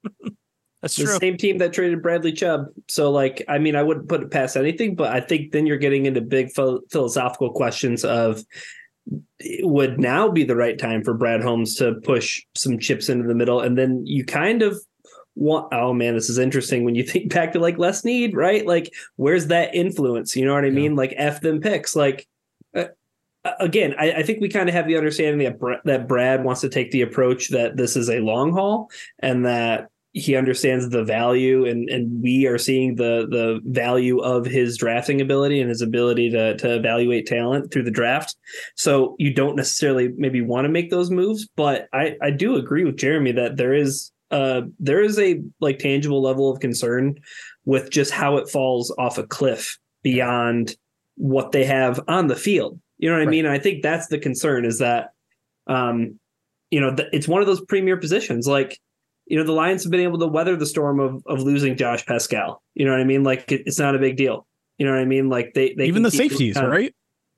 That's 0.83 0.97
the 0.97 1.05
true. 1.05 1.19
same 1.19 1.37
team 1.37 1.59
that 1.59 1.73
traded 1.73 2.03
Bradley 2.03 2.33
Chubb. 2.33 2.67
So, 2.89 3.11
like, 3.11 3.43
I 3.49 3.59
mean, 3.59 3.77
I 3.77 3.83
wouldn't 3.83 4.09
put 4.09 4.23
it 4.23 4.31
past 4.31 4.57
anything, 4.57 4.95
but 4.95 5.13
I 5.13 5.21
think 5.21 5.53
then 5.53 5.67
you're 5.67 5.79
getting 5.79 6.07
into 6.07 6.21
big 6.21 6.53
ph- 6.55 6.81
philosophical 6.91 7.51
questions 7.53 8.05
of 8.05 8.45
would 9.61 9.99
now 9.99 10.29
be 10.29 10.45
the 10.45 10.57
right 10.57 10.79
time 10.79 11.03
for 11.03 11.15
Brad 11.15 11.43
Holmes 11.43 11.77
to 11.77 11.95
push 12.03 12.43
some 12.55 12.79
chips 12.79 13.09
into 13.09 13.27
the 13.27 13.35
middle, 13.35 13.61
and 13.61 13.79
then 13.79 14.07
you 14.07 14.25
kind 14.25 14.63
of 14.63 14.79
want. 15.35 15.73
Oh 15.73 15.93
man, 15.93 16.15
this 16.15 16.29
is 16.29 16.39
interesting 16.39 16.85
when 16.85 16.95
you 16.95 17.05
think 17.05 17.33
back 17.35 17.53
to 17.53 17.59
like 17.59 17.79
less 17.79 18.05
need, 18.05 18.37
right? 18.37 18.67
Like, 18.67 18.93
where's 19.17 19.47
that 19.47 19.75
influence? 19.75 20.37
You 20.37 20.45
know 20.45 20.55
what 20.55 20.65
I 20.65 20.71
mean? 20.71 20.95
Like, 20.95 21.15
f 21.17 21.41
them 21.41 21.61
picks, 21.61 21.97
like. 21.97 22.27
Uh, 22.75 22.89
again, 23.61 23.95
I, 23.97 24.11
I, 24.11 24.23
think 24.25 24.41
we 24.41 24.49
kind 24.49 24.69
of 24.69 24.75
have 24.75 24.89
the 24.89 24.97
understanding 24.97 25.39
that 25.47 25.81
that 25.85 26.09
Brad 26.09 26.43
wants 26.43 26.63
to 26.63 26.69
take 26.69 26.91
the 26.91 27.03
approach 27.03 27.51
that 27.51 27.77
this 27.77 27.95
is 27.95 28.11
a 28.11 28.19
long 28.19 28.53
haul, 28.53 28.91
and 29.21 29.47
that 29.47 29.89
he 30.17 30.35
understands 30.35 30.89
the 30.89 31.05
value 31.05 31.67
and 31.67 31.91
and 31.91 32.23
we 32.23 32.47
are 32.47 32.57
seeing 32.59 32.97
the 32.97 33.27
the 33.31 33.61
value 33.65 34.19
of 34.21 34.47
his 34.47 34.79
drafting 34.79 35.21
ability 35.21 35.61
and 35.61 35.69
his 35.69 35.83
ability 35.83 36.31
to 36.31 36.57
to 36.57 36.75
evaluate 36.75 37.27
talent 37.27 37.71
through 37.71 37.83
the 37.83 37.91
draft. 37.91 38.35
So 38.77 39.15
you 39.19 39.33
don't 39.33 39.57
necessarily 39.57 40.09
maybe 40.17 40.41
want 40.41 40.65
to 40.65 40.69
make 40.71 40.91
those 40.91 41.11
moves 41.11 41.47
but 41.57 41.89
i 41.93 42.17
i 42.23 42.31
do 42.31 42.57
agree 42.57 42.85
with 42.85 42.97
jeremy 42.97 43.33
that 43.33 43.57
there 43.57 43.75
is 43.75 44.11
uh 44.31 44.63
there 44.79 45.01
is 45.01 45.19
a 45.19 45.41
like 45.61 45.79
tangible 45.79 46.23
level 46.23 46.51
of 46.51 46.61
concern 46.61 47.19
with 47.65 47.91
just 47.91 48.11
how 48.11 48.37
it 48.37 48.49
falls 48.49 48.95
off 48.99 49.19
a 49.19 49.27
cliff 49.27 49.79
beyond 50.03 50.77
what 51.17 51.53
they 51.53 51.65
have 51.65 52.01
on 52.09 52.27
the 52.27 52.37
field. 52.37 52.79
You 52.99 53.09
know 53.09 53.17
what 53.17 53.21
right. 53.21 53.29
i 53.29 53.31
mean? 53.31 53.45
And 53.45 53.55
i 53.55 53.59
think 53.59 53.83
that's 53.83 54.09
the 54.09 54.19
concern 54.19 54.65
is 54.65 54.79
that 54.79 55.13
um 55.67 56.19
you 56.71 56.81
know 56.81 56.95
it's 57.13 57.29
one 57.29 57.41
of 57.41 57.47
those 57.47 57.61
premier 57.61 57.97
positions. 57.97 58.47
Like 58.47 58.81
you 59.27 59.37
know, 59.37 59.45
the 59.45 59.53
Lions 59.53 59.83
have 59.83 59.91
been 59.91 60.01
able 60.01 60.19
to 60.21 60.27
weather 60.27 60.57
the 60.57 60.67
storm 60.67 61.01
of 61.01 61.23
of 61.27 61.43
losing 61.43 61.77
Josh 61.77 62.07
Paschal. 62.07 62.63
You 62.75 62.85
know 62.85 62.93
what 62.93 63.01
I 63.01 63.05
mean? 63.05 63.25
Like 63.25 63.51
it, 63.51 63.63
it's 63.67 63.79
not 63.79 63.95
a 63.95 63.99
big 63.99 64.17
deal. 64.17 64.47
You 64.79 64.87
know 64.87 64.93
what 64.93 65.01
I 65.01 65.05
mean? 65.05 65.29
Like 65.29 65.55
they, 65.55 65.75
they 65.75 65.87
even 65.87 66.03
the 66.03 66.11
safeties, 66.11 66.57
right? 66.57 66.95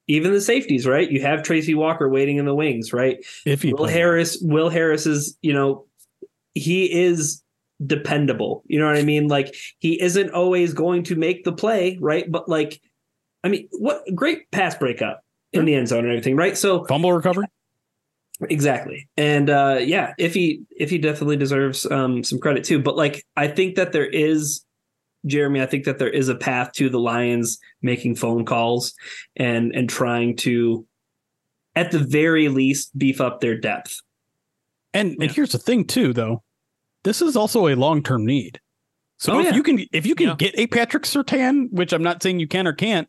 Even 0.07 0.33
the 0.33 0.41
safeties, 0.41 0.87
right? 0.87 1.11
You 1.11 1.21
have 1.23 1.43
Tracy 1.43 1.75
Walker 1.75 2.09
waiting 2.09 2.39
in 2.39 2.47
the 2.47 2.55
wings, 2.55 2.93
right? 2.93 3.19
If 3.45 3.63
Will 3.65 3.87
Harris, 3.87 4.39
Will 4.41 4.71
Harris 4.71 5.07
is, 5.07 5.37
you 5.43 5.53
know, 5.53 5.87
he 6.55 6.91
is 6.91 7.43
dependable. 7.85 8.63
You 8.67 8.79
know 8.79 8.87
what 8.87 8.97
I 8.97 9.03
mean? 9.03 9.29
Like 9.29 9.55
he 9.79 10.01
isn't 10.01 10.31
always 10.31 10.73
going 10.73 11.05
to 11.05 11.17
make 11.17 11.45
the 11.45 11.53
play, 11.53 11.99
right? 12.01 12.31
But 12.31 12.49
like, 12.49 12.81
I 13.45 13.49
mean, 13.49 13.69
what 13.73 14.03
great 14.15 14.51
pass 14.51 14.75
breakup 14.75 15.23
in 15.53 15.65
the 15.65 15.75
end 15.75 15.89
zone 15.89 16.01
and 16.01 16.09
everything, 16.09 16.37
right? 16.37 16.57
So 16.57 16.85
fumble 16.87 17.13
recovery. 17.13 17.47
Exactly. 18.49 19.09
And 19.17 19.51
uh 19.51 19.79
yeah, 19.81 20.15
if 20.19 20.35
he 20.35 20.63
if 20.71 20.91
he 20.91 20.99
definitely 20.99 21.37
deserves 21.37 21.91
um 21.91 22.23
some 22.23 22.39
credit 22.39 22.65
too. 22.65 22.79
But 22.81 22.97
like 22.97 23.25
I 23.37 23.49
think 23.49 23.77
that 23.77 23.93
there 23.93 24.07
is 24.07 24.65
Jeremy, 25.27 25.61
I 25.61 25.67
think 25.67 25.85
that 25.85 25.99
there 25.99 26.09
is 26.09 26.29
a 26.29 26.37
path 26.37 26.73
to 26.75 26.89
the 26.89 27.01
Lions 27.01 27.59
making 27.83 28.15
phone 28.15 28.45
calls 28.45 28.95
and 29.37 29.75
and 29.75 29.89
trying 29.89 30.37
to 30.39 30.87
at 31.75 31.91
the 31.91 31.99
very 31.99 32.49
least 32.49 32.97
beef 32.97 33.21
up 33.21 33.41
their 33.41 33.59
depth. 33.59 34.01
And 34.95 35.11
yeah. 35.11 35.25
and 35.25 35.31
here's 35.31 35.53
the 35.53 35.59
thing 35.59 35.85
too 35.85 36.13
though. 36.13 36.43
This 37.05 37.23
is 37.23 37.37
also 37.37 37.69
a 37.69 37.75
long-term 37.75 38.25
need. 38.27 38.61
So 39.19 39.35
oh, 39.35 39.41
if 39.41 39.47
yeah. 39.47 39.55
you 39.55 39.63
can 39.65 39.85
if 39.93 40.07
you 40.07 40.15
can 40.15 40.29
yeah. 40.29 40.35
get 40.37 40.59
a 40.59 40.69
Patrick 40.69 41.03
Surtain, 41.03 41.73
which 41.73 41.93
I'm 41.93 42.03
not 42.03 42.23
saying 42.23 42.39
you 42.39 42.47
can 42.47 42.69
or 42.69 42.73
can't, 42.73 43.09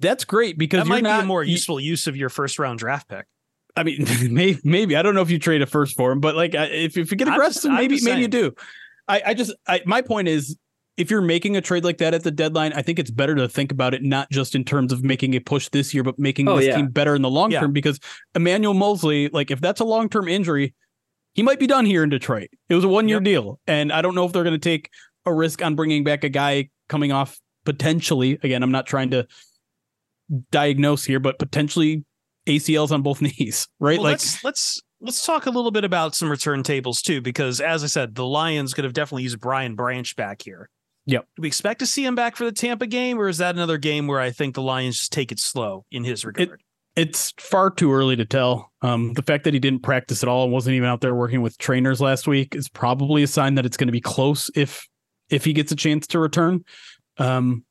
That's 0.00 0.24
great 0.24 0.58
because 0.58 0.84
that 0.84 0.88
might 0.88 1.02
not, 1.02 1.20
be 1.20 1.24
a 1.24 1.26
more 1.26 1.44
useful 1.44 1.78
use 1.78 2.06
of 2.06 2.16
your 2.16 2.28
first 2.28 2.58
round 2.58 2.78
draft 2.78 3.08
pick. 3.08 3.26
I 3.76 3.82
mean, 3.82 4.06
maybe, 4.30 4.60
maybe 4.64 4.96
I 4.96 5.02
don't 5.02 5.14
know 5.14 5.22
if 5.22 5.30
you 5.30 5.38
trade 5.38 5.62
a 5.62 5.66
first 5.66 5.96
for 5.96 6.12
him, 6.12 6.20
but 6.20 6.34
like 6.34 6.54
if, 6.54 6.96
if 6.96 7.10
you 7.10 7.16
get 7.16 7.28
aggressive, 7.28 7.70
just, 7.70 7.72
maybe 7.72 8.00
maybe 8.02 8.22
you 8.22 8.28
do. 8.28 8.54
I, 9.08 9.22
I 9.26 9.34
just 9.34 9.54
I, 9.66 9.82
my 9.84 10.02
point 10.02 10.28
is 10.28 10.56
if 10.96 11.10
you're 11.10 11.20
making 11.20 11.56
a 11.56 11.60
trade 11.60 11.84
like 11.84 11.98
that 11.98 12.14
at 12.14 12.24
the 12.24 12.30
deadline, 12.30 12.72
I 12.72 12.82
think 12.82 12.98
it's 12.98 13.10
better 13.10 13.34
to 13.34 13.48
think 13.48 13.70
about 13.70 13.92
it 13.92 14.02
not 14.02 14.30
just 14.30 14.54
in 14.54 14.64
terms 14.64 14.92
of 14.92 15.04
making 15.04 15.34
a 15.34 15.40
push 15.40 15.68
this 15.68 15.92
year, 15.92 16.02
but 16.02 16.18
making 16.18 16.48
oh, 16.48 16.56
this 16.56 16.66
yeah. 16.66 16.76
team 16.76 16.88
better 16.88 17.14
in 17.14 17.22
the 17.22 17.28
long 17.28 17.50
yeah. 17.50 17.60
term. 17.60 17.72
Because 17.72 18.00
Emmanuel 18.34 18.74
Moseley, 18.74 19.28
like 19.28 19.50
if 19.50 19.60
that's 19.60 19.80
a 19.80 19.84
long 19.84 20.08
term 20.08 20.26
injury, 20.26 20.74
he 21.34 21.42
might 21.42 21.60
be 21.60 21.66
done 21.66 21.84
here 21.84 22.02
in 22.02 22.08
Detroit. 22.08 22.48
It 22.68 22.74
was 22.74 22.84
a 22.84 22.88
one 22.88 23.08
year 23.08 23.18
yep. 23.18 23.24
deal, 23.24 23.60
and 23.66 23.92
I 23.92 24.00
don't 24.00 24.14
know 24.14 24.24
if 24.24 24.32
they're 24.32 24.44
going 24.44 24.58
to 24.58 24.58
take 24.58 24.90
a 25.26 25.34
risk 25.34 25.62
on 25.62 25.74
bringing 25.74 26.02
back 26.02 26.24
a 26.24 26.30
guy 26.30 26.70
coming 26.88 27.12
off 27.12 27.38
potentially. 27.66 28.38
Again, 28.42 28.62
I'm 28.62 28.72
not 28.72 28.86
trying 28.86 29.10
to 29.10 29.26
diagnose 30.50 31.04
here, 31.04 31.20
but 31.20 31.38
potentially 31.38 32.05
ACLs 32.46 32.90
on 32.90 33.02
both 33.02 33.20
knees, 33.38 33.68
right? 33.80 33.98
Well, 33.98 34.04
like 34.04 34.12
let's 34.12 34.44
let's 34.44 34.82
let's 35.00 35.24
talk 35.24 35.46
a 35.46 35.50
little 35.50 35.70
bit 35.70 35.84
about 35.84 36.14
some 36.14 36.30
return 36.30 36.62
tables 36.62 37.02
too, 37.02 37.20
because 37.20 37.60
as 37.60 37.84
I 37.84 37.86
said, 37.86 38.14
the 38.14 38.26
Lions 38.26 38.74
could 38.74 38.84
have 38.84 38.92
definitely 38.92 39.24
used 39.24 39.40
Brian 39.40 39.74
Branch 39.74 40.14
back 40.16 40.42
here. 40.42 40.68
Yep. 41.06 41.26
Do 41.36 41.42
we 41.42 41.48
expect 41.48 41.78
to 41.80 41.86
see 41.86 42.04
him 42.04 42.16
back 42.16 42.36
for 42.36 42.44
the 42.44 42.52
Tampa 42.52 42.86
game, 42.86 43.18
or 43.18 43.28
is 43.28 43.38
that 43.38 43.54
another 43.54 43.78
game 43.78 44.06
where 44.06 44.20
I 44.20 44.30
think 44.30 44.54
the 44.54 44.62
Lions 44.62 44.98
just 44.98 45.12
take 45.12 45.30
it 45.30 45.38
slow 45.38 45.84
in 45.92 46.02
his 46.02 46.24
regard? 46.24 46.48
It, 46.50 46.60
it's 46.96 47.32
far 47.38 47.70
too 47.70 47.92
early 47.92 48.16
to 48.16 48.24
tell. 48.24 48.72
Um, 48.82 49.12
the 49.12 49.22
fact 49.22 49.44
that 49.44 49.54
he 49.54 49.60
didn't 49.60 49.82
practice 49.82 50.22
at 50.22 50.28
all 50.28 50.44
and 50.44 50.52
wasn't 50.52 50.74
even 50.74 50.88
out 50.88 51.02
there 51.02 51.14
working 51.14 51.42
with 51.42 51.58
trainers 51.58 52.00
last 52.00 52.26
week 52.26 52.56
is 52.56 52.68
probably 52.68 53.22
a 53.22 53.26
sign 53.26 53.54
that 53.54 53.66
it's 53.66 53.76
going 53.76 53.88
to 53.88 53.92
be 53.92 54.00
close 54.00 54.50
if 54.56 54.86
if 55.28 55.44
he 55.44 55.52
gets 55.52 55.70
a 55.70 55.76
chance 55.76 56.06
to 56.08 56.18
return. 56.18 56.64
Um, 57.18 57.64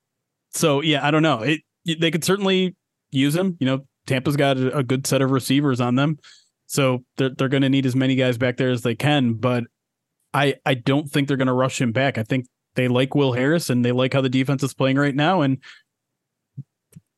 so 0.51 0.81
yeah, 0.81 1.05
I 1.05 1.11
don't 1.11 1.23
know. 1.23 1.41
It 1.41 1.61
they 1.99 2.11
could 2.11 2.23
certainly 2.23 2.75
use 3.11 3.35
him. 3.35 3.57
You 3.59 3.65
know, 3.65 3.85
Tampa's 4.05 4.35
got 4.35 4.57
a, 4.57 4.83
good 4.83 5.07
set 5.07 5.21
of 5.21 5.31
receivers 5.31 5.81
on 5.81 5.95
them, 5.95 6.19
so 6.67 7.03
they're 7.17 7.29
they're 7.29 7.49
going 7.49 7.63
to 7.63 7.69
need 7.69 7.85
as 7.85 7.95
many 7.95 8.15
guys 8.15 8.37
back 8.37 8.57
there 8.57 8.69
as 8.69 8.83
they 8.83 8.95
can. 8.95 9.33
But 9.33 9.63
I 10.33 10.55
I 10.65 10.75
don't 10.75 11.09
think 11.09 11.27
they're 11.27 11.37
going 11.37 11.47
to 11.47 11.53
rush 11.53 11.81
him 11.81 11.91
back. 11.91 12.17
I 12.17 12.23
think 12.23 12.45
they 12.75 12.87
like 12.87 13.15
Will 13.15 13.33
Harris 13.33 13.69
and 13.69 13.83
they 13.83 13.91
like 13.91 14.13
how 14.13 14.21
the 14.21 14.29
defense 14.29 14.61
is 14.63 14.73
playing 14.73 14.97
right 14.97 15.15
now. 15.15 15.41
And 15.41 15.57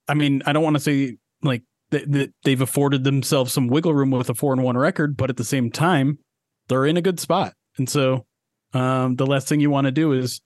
I 0.08 0.14
mean, 0.14 0.42
I 0.46 0.54
don't 0.54 0.64
want 0.64 0.76
to 0.76 0.80
say 0.80 1.18
like 1.42 1.64
that 1.90 2.34
they've 2.44 2.62
afforded 2.62 3.04
themselves 3.04 3.54
some 3.54 3.68
wiggle 3.68 3.94
room 3.94 4.12
with 4.12 4.30
a 4.30 4.34
four 4.34 4.54
and 4.54 4.64
one 4.64 4.78
record, 4.78 5.18
but 5.18 5.30
at 5.30 5.38
the 5.38 5.44
same 5.44 5.72
time, 5.72 6.20
they're 6.68 6.86
in 6.86 6.98
a 6.98 7.02
good 7.02 7.20
spot. 7.20 7.54
And 7.78 7.90
so 7.90 8.26
um, 8.74 9.16
the 9.16 9.26
last 9.26 9.48
thing 9.48 9.60
you 9.60 9.70
want 9.70 9.86
to 9.86 9.92
do 9.92 10.12
is 10.14 10.42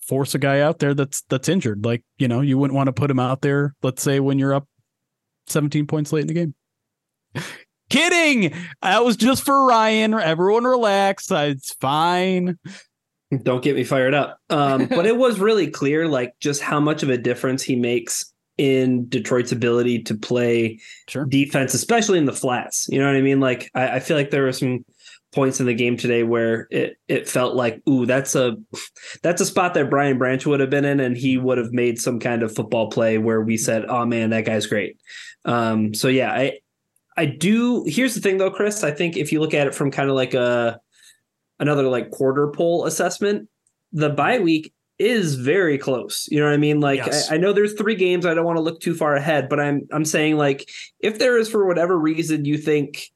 force 0.00 0.34
a 0.34 0.38
guy 0.38 0.60
out 0.60 0.78
there 0.78 0.94
that's 0.94 1.22
that's 1.28 1.48
injured. 1.48 1.84
Like, 1.84 2.02
you 2.18 2.28
know, 2.28 2.40
you 2.40 2.58
wouldn't 2.58 2.76
want 2.76 2.88
to 2.88 2.92
put 2.92 3.10
him 3.10 3.18
out 3.18 3.42
there, 3.42 3.74
let's 3.82 4.02
say 4.02 4.20
when 4.20 4.38
you're 4.38 4.54
up 4.54 4.66
17 5.46 5.86
points 5.86 6.12
late 6.12 6.22
in 6.22 6.26
the 6.28 6.34
game. 6.34 6.54
Kidding. 7.90 8.52
That 8.82 9.04
was 9.04 9.16
just 9.16 9.44
for 9.44 9.66
Ryan. 9.66 10.14
Everyone 10.14 10.64
relax. 10.64 11.30
It's 11.30 11.72
fine. 11.74 12.58
Don't 13.42 13.62
get 13.62 13.76
me 13.76 13.84
fired 13.84 14.14
up. 14.14 14.38
Um, 14.50 14.86
but 14.86 15.06
it 15.06 15.16
was 15.18 15.38
really 15.38 15.68
clear, 15.68 16.08
like, 16.08 16.34
just 16.40 16.62
how 16.62 16.80
much 16.80 17.02
of 17.02 17.10
a 17.10 17.18
difference 17.18 17.62
he 17.62 17.76
makes 17.76 18.32
in 18.58 19.08
Detroit's 19.08 19.52
ability 19.52 20.02
to 20.04 20.14
play 20.14 20.80
sure. 21.08 21.24
defense, 21.26 21.74
especially 21.74 22.18
in 22.18 22.24
the 22.24 22.32
flats. 22.32 22.88
You 22.88 22.98
know 22.98 23.06
what 23.06 23.16
I 23.16 23.20
mean? 23.20 23.40
Like, 23.40 23.70
I, 23.74 23.96
I 23.96 24.00
feel 24.00 24.16
like 24.16 24.30
there 24.30 24.44
were 24.44 24.52
some 24.52 24.84
points 25.36 25.60
in 25.60 25.66
the 25.66 25.74
game 25.74 25.96
today 25.96 26.22
where 26.24 26.66
it 26.70 26.96
it 27.06 27.28
felt 27.28 27.54
like, 27.54 27.82
ooh, 27.88 28.06
that's 28.06 28.34
a 28.34 28.56
that's 29.22 29.40
a 29.40 29.46
spot 29.46 29.74
that 29.74 29.90
Brian 29.90 30.18
Branch 30.18 30.44
would 30.46 30.60
have 30.60 30.70
been 30.70 30.86
in, 30.86 30.98
and 30.98 31.16
he 31.16 31.36
would 31.36 31.58
have 31.58 31.72
made 31.72 32.00
some 32.00 32.18
kind 32.18 32.42
of 32.42 32.54
football 32.54 32.90
play 32.90 33.18
where 33.18 33.42
we 33.42 33.56
said, 33.56 33.84
"Oh 33.86 34.06
man, 34.06 34.30
that 34.30 34.46
guy's 34.46 34.66
great." 34.66 34.98
Um, 35.44 35.94
so 35.94 36.08
yeah, 36.08 36.32
I 36.32 36.58
I 37.16 37.26
do. 37.26 37.84
Here's 37.86 38.14
the 38.14 38.20
thing, 38.20 38.38
though, 38.38 38.50
Chris. 38.50 38.82
I 38.82 38.90
think 38.90 39.16
if 39.16 39.30
you 39.30 39.40
look 39.40 39.54
at 39.54 39.66
it 39.66 39.74
from 39.74 39.90
kind 39.90 40.08
of 40.08 40.16
like 40.16 40.32
a 40.32 40.80
another 41.60 41.84
like 41.84 42.10
quarter 42.10 42.48
pole 42.48 42.86
assessment, 42.86 43.48
the 43.92 44.08
bye 44.08 44.38
week 44.38 44.72
is 44.98 45.34
very 45.34 45.76
close. 45.76 46.26
You 46.30 46.40
know 46.40 46.46
what 46.46 46.54
I 46.54 46.58
mean? 46.58 46.80
Like 46.80 47.04
yes. 47.04 47.30
I, 47.30 47.34
I, 47.34 47.38
know 47.38 47.52
there's 47.52 47.74
three 47.74 47.94
games. 47.94 48.24
I 48.24 48.32
don't 48.32 48.46
want 48.46 48.56
to 48.56 48.62
look 48.62 48.80
too 48.80 48.94
far 48.94 49.14
ahead, 49.14 49.50
but 49.50 49.60
I'm 49.60 49.86
I'm 49.92 50.06
saying 50.06 50.38
like 50.38 50.70
if 51.00 51.18
there 51.18 51.36
is 51.36 51.50
for 51.50 51.66
whatever 51.66 51.98
reason 51.98 52.46
you 52.46 52.56
think 52.56 53.10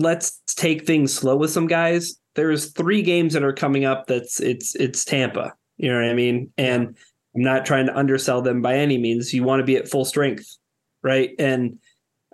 let's 0.00 0.40
take 0.46 0.86
things 0.86 1.12
slow 1.12 1.36
with 1.36 1.50
some 1.50 1.66
guys. 1.66 2.18
There's 2.34 2.72
three 2.72 3.02
games 3.02 3.34
that 3.34 3.42
are 3.42 3.52
coming 3.52 3.84
up. 3.84 4.06
That's 4.06 4.40
it's 4.40 4.74
it's 4.76 5.04
Tampa. 5.04 5.54
You 5.76 5.90
know 5.92 6.00
what 6.00 6.10
I 6.10 6.14
mean? 6.14 6.52
And 6.56 6.96
I'm 7.34 7.42
not 7.42 7.66
trying 7.66 7.86
to 7.86 7.96
undersell 7.96 8.42
them 8.42 8.62
by 8.62 8.76
any 8.76 8.98
means. 8.98 9.32
You 9.32 9.44
want 9.44 9.60
to 9.60 9.64
be 9.64 9.76
at 9.76 9.88
full 9.88 10.04
strength, 10.04 10.56
right? 11.02 11.30
And 11.38 11.78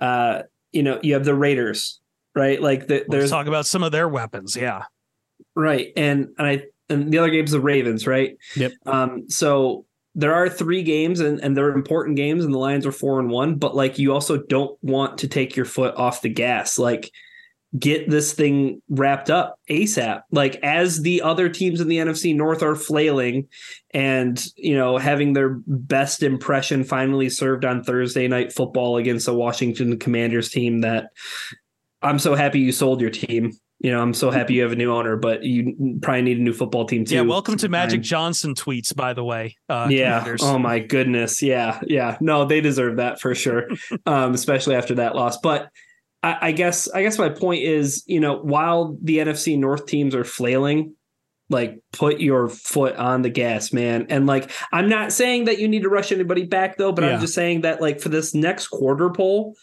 uh, 0.00 0.42
you 0.72 0.82
know, 0.82 0.98
you 1.02 1.14
have 1.14 1.24
the 1.24 1.34
Raiders, 1.34 2.00
right? 2.34 2.60
Like 2.60 2.86
the, 2.88 3.04
there's 3.08 3.30
talk 3.30 3.46
about 3.46 3.66
some 3.66 3.82
of 3.82 3.92
their 3.92 4.08
weapons, 4.08 4.56
yeah. 4.56 4.84
Right. 5.54 5.92
And 5.96 6.28
and 6.38 6.46
I 6.46 6.64
and 6.88 7.12
the 7.12 7.18
other 7.18 7.30
game's 7.30 7.52
the 7.52 7.60
Ravens, 7.60 8.06
right? 8.06 8.36
Yep. 8.56 8.72
Um, 8.86 9.30
so 9.30 9.86
there 10.14 10.34
are 10.34 10.48
three 10.48 10.82
games 10.82 11.20
and, 11.20 11.40
and 11.40 11.56
they're 11.56 11.72
important 11.72 12.16
games 12.16 12.44
and 12.44 12.54
the 12.54 12.58
Lions 12.58 12.86
are 12.86 12.92
four 12.92 13.18
and 13.18 13.30
one, 13.30 13.56
but 13.56 13.74
like 13.74 13.98
you 13.98 14.12
also 14.12 14.36
don't 14.36 14.78
want 14.82 15.18
to 15.18 15.28
take 15.28 15.56
your 15.56 15.66
foot 15.66 15.94
off 15.96 16.22
the 16.22 16.28
gas. 16.28 16.78
Like 16.78 17.10
get 17.78 18.08
this 18.08 18.32
thing 18.32 18.80
wrapped 18.88 19.30
up 19.30 19.58
ASAP. 19.68 20.22
Like 20.30 20.56
as 20.62 21.02
the 21.02 21.22
other 21.22 21.48
teams 21.48 21.80
in 21.80 21.88
the 21.88 21.98
NFC 21.98 22.34
North 22.34 22.62
are 22.62 22.76
flailing 22.76 23.48
and, 23.90 24.44
you 24.56 24.76
know, 24.76 24.96
having 24.96 25.32
their 25.32 25.60
best 25.66 26.22
impression 26.22 26.84
finally 26.84 27.28
served 27.28 27.64
on 27.64 27.82
Thursday 27.82 28.28
night 28.28 28.52
football 28.52 28.96
against 28.96 29.28
a 29.28 29.34
Washington 29.34 29.98
Commanders 29.98 30.50
team 30.50 30.82
that 30.82 31.10
I'm 32.00 32.18
so 32.18 32.34
happy 32.34 32.60
you 32.60 32.70
sold 32.70 33.00
your 33.00 33.10
team. 33.10 33.52
You 33.80 33.90
know, 33.90 34.00
I'm 34.00 34.14
so 34.14 34.30
happy 34.30 34.54
you 34.54 34.62
have 34.62 34.72
a 34.72 34.76
new 34.76 34.94
owner, 34.94 35.16
but 35.16 35.42
you 35.42 35.98
probably 36.00 36.22
need 36.22 36.38
a 36.38 36.42
new 36.42 36.54
football 36.54 36.86
team 36.86 37.04
too. 37.04 37.16
Yeah, 37.16 37.20
welcome 37.22 37.56
to 37.58 37.68
Magic 37.68 38.00
Johnson 38.00 38.54
tweets, 38.54 38.94
by 38.94 39.12
the 39.12 39.24
way. 39.24 39.56
Uh, 39.68 39.88
yeah. 39.90 40.20
Commanders. 40.20 40.42
Oh 40.42 40.58
my 40.58 40.78
goodness. 40.78 41.42
Yeah. 41.42 41.80
Yeah. 41.86 42.16
No, 42.20 42.44
they 42.44 42.60
deserve 42.60 42.96
that 42.96 43.20
for 43.20 43.34
sure. 43.34 43.68
um, 44.06 44.32
especially 44.32 44.76
after 44.76 44.94
that 44.94 45.16
loss. 45.16 45.38
But 45.38 45.70
I, 46.24 46.38
I 46.40 46.52
guess 46.52 46.90
I 46.90 47.02
guess 47.02 47.18
my 47.18 47.28
point 47.28 47.62
is, 47.62 48.02
you 48.06 48.18
know, 48.18 48.38
while 48.38 48.96
the 49.02 49.18
NFC 49.18 49.58
North 49.58 49.84
teams 49.84 50.14
are 50.14 50.24
flailing, 50.24 50.94
like 51.50 51.78
put 51.92 52.18
your 52.18 52.48
foot 52.48 52.96
on 52.96 53.20
the 53.20 53.28
gas, 53.28 53.74
man. 53.74 54.06
And 54.08 54.26
like 54.26 54.50
I'm 54.72 54.88
not 54.88 55.12
saying 55.12 55.44
that 55.44 55.58
you 55.58 55.68
need 55.68 55.82
to 55.82 55.90
rush 55.90 56.12
anybody 56.12 56.44
back 56.44 56.78
though, 56.78 56.92
but 56.92 57.04
yeah. 57.04 57.10
I'm 57.10 57.20
just 57.20 57.34
saying 57.34 57.60
that 57.60 57.82
like 57.82 58.00
for 58.00 58.08
this 58.08 58.34
next 58.34 58.68
quarter 58.68 59.10
pole, 59.10 59.54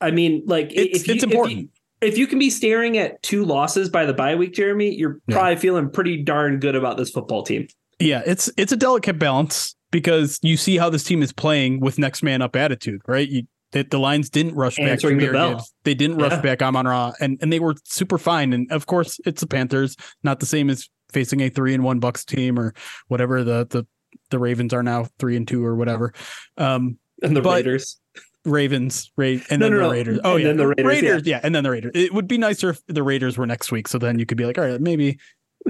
I 0.00 0.12
mean, 0.12 0.44
like 0.46 0.72
it's, 0.72 1.00
if 1.00 1.08
you, 1.08 1.14
it's 1.14 1.24
important. 1.24 1.52
If 1.52 1.62
you, 1.62 1.68
if 2.02 2.18
you 2.18 2.26
can 2.28 2.38
be 2.38 2.50
staring 2.50 2.98
at 2.98 3.20
two 3.24 3.44
losses 3.44 3.88
by 3.88 4.06
the 4.06 4.14
bye 4.14 4.36
week, 4.36 4.54
Jeremy, 4.54 4.94
you're 4.94 5.18
yeah. 5.26 5.34
probably 5.34 5.56
feeling 5.56 5.90
pretty 5.90 6.22
darn 6.22 6.60
good 6.60 6.76
about 6.76 6.98
this 6.98 7.10
football 7.10 7.42
team. 7.42 7.66
Yeah, 7.98 8.22
it's 8.24 8.48
it's 8.56 8.70
a 8.70 8.76
delicate 8.76 9.18
balance 9.18 9.74
because 9.90 10.38
you 10.42 10.56
see 10.56 10.76
how 10.76 10.88
this 10.88 11.02
team 11.02 11.20
is 11.20 11.32
playing 11.32 11.80
with 11.80 11.98
next 11.98 12.22
man 12.22 12.42
up 12.42 12.54
attitude, 12.54 13.00
right? 13.08 13.28
You 13.28 13.42
that 13.72 13.90
the 13.90 13.98
Lions 13.98 14.30
didn't 14.30 14.54
rush 14.54 14.76
back 14.76 15.00
the. 15.00 15.64
They 15.84 15.94
didn't 15.94 16.18
yeah. 16.18 16.28
rush 16.28 16.42
back 16.42 16.62
Amon 16.62 16.86
Ra, 16.86 17.12
and 17.20 17.38
and 17.42 17.52
they 17.52 17.60
were 17.60 17.74
super 17.84 18.18
fine. 18.18 18.52
And 18.52 18.70
of 18.72 18.86
course, 18.86 19.20
it's 19.26 19.40
the 19.40 19.46
Panthers, 19.46 19.96
not 20.22 20.40
the 20.40 20.46
same 20.46 20.70
as 20.70 20.88
facing 21.12 21.40
a 21.40 21.48
three 21.48 21.74
and 21.74 21.84
one 21.84 21.98
Bucks 21.98 22.24
team 22.24 22.58
or 22.58 22.74
whatever 23.08 23.44
the 23.44 23.66
the 23.68 23.86
the 24.30 24.38
Ravens 24.38 24.72
are 24.72 24.82
now 24.82 25.06
three 25.18 25.36
and 25.36 25.46
two 25.46 25.64
or 25.64 25.74
whatever. 25.74 26.12
Um, 26.56 26.98
and 27.22 27.36
the 27.36 27.42
Raiders. 27.42 27.98
Ravens, 28.44 29.10
Ra- 29.16 29.26
and 29.50 29.58
no, 29.58 29.58
then 29.58 29.72
no, 29.72 29.76
the 29.76 29.82
no. 29.82 29.90
Raiders. 29.90 30.20
Oh 30.22 30.36
and 30.36 30.44
yeah, 30.44 30.52
the 30.52 30.66
Raiders, 30.68 30.86
Raiders 30.86 31.26
yeah. 31.26 31.36
yeah. 31.36 31.40
and 31.42 31.54
then 31.54 31.64
the 31.64 31.70
Raiders. 31.70 31.92
It 31.94 32.14
would 32.14 32.28
be 32.28 32.38
nicer 32.38 32.70
if 32.70 32.86
the 32.86 33.02
Raiders 33.02 33.36
were 33.36 33.46
next 33.46 33.72
week, 33.72 33.88
so 33.88 33.98
then 33.98 34.18
you 34.18 34.26
could 34.26 34.38
be 34.38 34.46
like, 34.46 34.56
all 34.56 34.64
right, 34.64 34.80
maybe 34.80 35.18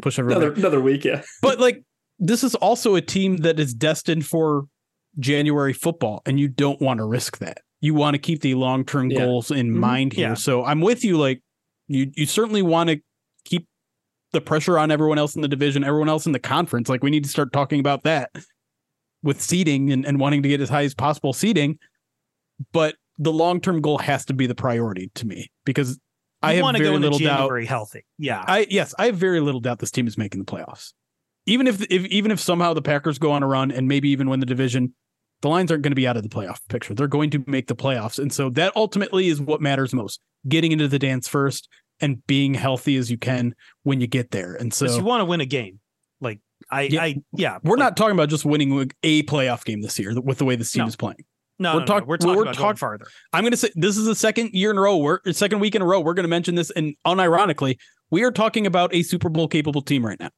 push 0.03 0.19
everyone. 0.19 0.43
another, 0.43 0.61
another 0.61 0.81
week, 0.81 1.05
yeah. 1.05 1.23
But 1.43 1.59
like, 1.59 1.83
this 2.19 2.45
is 2.45 2.55
also 2.57 2.95
a 2.95 3.01
team 3.01 3.39
that 3.39 3.59
is 3.59 3.73
destined 3.73 4.27
for 4.27 4.67
January 5.19 5.73
football, 5.73 6.21
and 6.27 6.39
you 6.39 6.49
don't 6.49 6.81
want 6.81 6.99
to 6.99 7.07
risk 7.07 7.39
that 7.39 7.59
you 7.87 7.95
want 7.95 8.15
to 8.15 8.19
keep 8.19 8.41
the 8.41 8.57
long 8.57 8.85
term 8.85 9.11
yeah. 9.11 9.21
goals 9.21 9.53
in 9.53 9.69
mm-hmm. 9.69 9.79
mind 9.79 10.13
here. 10.13 10.31
Yeah. 10.31 10.35
So 10.35 10.65
I'm 10.65 10.81
with 10.81 11.05
you. 11.05 11.17
Like 11.17 11.41
you, 11.87 12.11
you 12.15 12.27
certainly 12.27 12.63
want 12.63 12.91
to 12.91 13.01
keep 13.45 13.69
the 14.33 14.41
pressure 14.41 14.77
on 14.77 14.91
everyone 14.91 15.19
else 15.19 15.37
in 15.37 15.43
the 15.43 15.49
division, 15.49 15.85
everyone 15.85 16.09
else 16.09 16.27
in 16.27 16.33
the 16.33 16.41
conference. 16.41 16.89
Like 16.89 17.05
we 17.05 17.11
need 17.11 17.23
to 17.23 17.31
start 17.31 17.53
talking 17.53 17.79
about 17.79 18.03
that 18.03 18.33
with 19.23 19.41
seeding 19.41 19.93
and, 19.93 20.05
and 20.05 20.19
wanting 20.19 20.43
to 20.43 20.49
get 20.49 20.61
as 20.61 20.69
high 20.69 20.83
as 20.83 20.95
possible 20.95 21.33
seeding. 21.33 21.79
But 22.73 22.97
the 23.19 23.33
long 23.33 23.61
term 23.61 23.81
goal 23.81 23.99
has 23.99 24.25
to 24.27 24.35
be 24.35 24.49
the 24.49 24.57
priority 24.57 25.13
to 25.15 25.27
me 25.27 25.51
because 25.65 25.91
you 25.91 25.97
I 26.43 26.55
have 26.55 26.77
very 26.77 26.99
little 26.99 27.21
doubt. 27.21 27.49
Very 27.49 27.67
healthy, 27.67 28.05
yeah. 28.19 28.45
I 28.47 28.67
yes, 28.69 28.95
I 28.99 29.07
have 29.07 29.17
very 29.17 29.41
little 29.41 29.61
doubt 29.61 29.79
this 29.79 29.93
team 29.93 30.09
is 30.09 30.19
making 30.19 30.41
the 30.41 30.51
playoffs. 30.51 30.93
Even 31.49 31.69
if, 31.69 31.81
if 31.83 32.05
even 32.07 32.33
if 32.33 32.41
somehow 32.41 32.75
the 32.75 32.83
Packers 32.83 33.21
go 33.21 33.31
on 33.31 33.45
a 33.45 33.47
run 33.47 33.71
and 33.71 33.87
maybe 33.87 34.09
even 34.09 34.29
win 34.29 34.41
the 34.41 34.47
division, 34.47 34.93
the 35.43 35.49
Lions 35.49 35.71
aren't 35.71 35.83
going 35.83 35.91
to 35.93 35.97
be 35.97 36.07
out 36.07 36.17
of 36.17 36.23
the 36.23 36.29
playoff 36.29 36.59
picture. 36.69 36.95
They're 36.95 37.07
going 37.09 37.31
to 37.31 37.45
make 37.47 37.67
the 37.67 37.77
playoffs. 37.77 38.19
And 38.19 38.33
so 38.33 38.51
that 38.51 38.73
ultimately 38.77 39.29
is 39.29 39.41
what 39.41 39.61
matters 39.61 39.93
most 39.95 40.21
getting 40.49 40.73
into 40.73 40.89
the 40.89 40.99
dance 40.99 41.29
first 41.29 41.69
and 42.01 42.25
being 42.27 42.55
healthy 42.55 42.97
as 42.97 43.11
you 43.11 43.19
can 43.19 43.55
when 43.83 44.01
you 44.01 44.07
get 44.07 44.31
there. 44.31 44.55
And 44.55 44.73
so 44.73 44.87
you 44.87 45.03
want 45.05 45.21
to 45.21 45.25
win 45.25 45.41
a 45.41 45.47
game. 45.47 45.81
Like 46.21 46.41
I, 46.71 46.83
Yeah. 46.83 47.03
I, 47.03 47.17
yeah, 47.33 47.59
We're 47.63 47.77
like, 47.77 47.79
not 47.81 47.97
talking 47.97 48.13
about 48.15 48.29
just 48.29 48.45
winning 48.45 48.91
a 49.03 49.23
playoff 49.25 49.65
game 49.65 49.83
this 49.83 49.99
year 49.99 50.19
with 50.21 50.39
the 50.39 50.45
way 50.45 50.57
this 50.57 50.73
team 50.73 50.83
No. 50.85 50.89
is 50.89 50.97
playing. 50.97 51.25
No, 51.59 51.75
we're 51.75 51.81
no, 51.81 51.99
no, 51.99 52.05
we're 52.05 52.17
talking 52.19 52.37
we're 52.37 52.45
going 52.45 52.55
talk- 52.57 52.77
farther. 52.79 53.07
I'm 53.33 53.43
going 53.43 53.53
to 53.53 53.57
say 53.57 53.71
this 53.75 53.97
is 53.97 54.05
the 54.05 54.15
second 54.15 54.51
year 54.53 54.71
in 54.71 54.77
a 54.79 54.81
row. 54.83 54.99
We're 54.99 55.21
second 55.33 55.61
week 55.61 55.75
in 55.75 55.81
a 55.83 55.87
row. 55.87 56.01
We're 56.01 56.13
going 56.15 56.25
to 56.25 56.29
mention 56.29 56.55
this, 56.55 56.71
and 56.71 56.95
unironically, 57.07 57.77
we 58.11 58.23
are 58.25 58.31
talking 58.31 58.67
about 58.67 58.95
a 58.95 59.03
Super 59.03 59.31
Bowl 59.31 59.49
capable 59.49 59.81
team 59.81 60.05
right 60.05 60.21
now. 60.21 60.29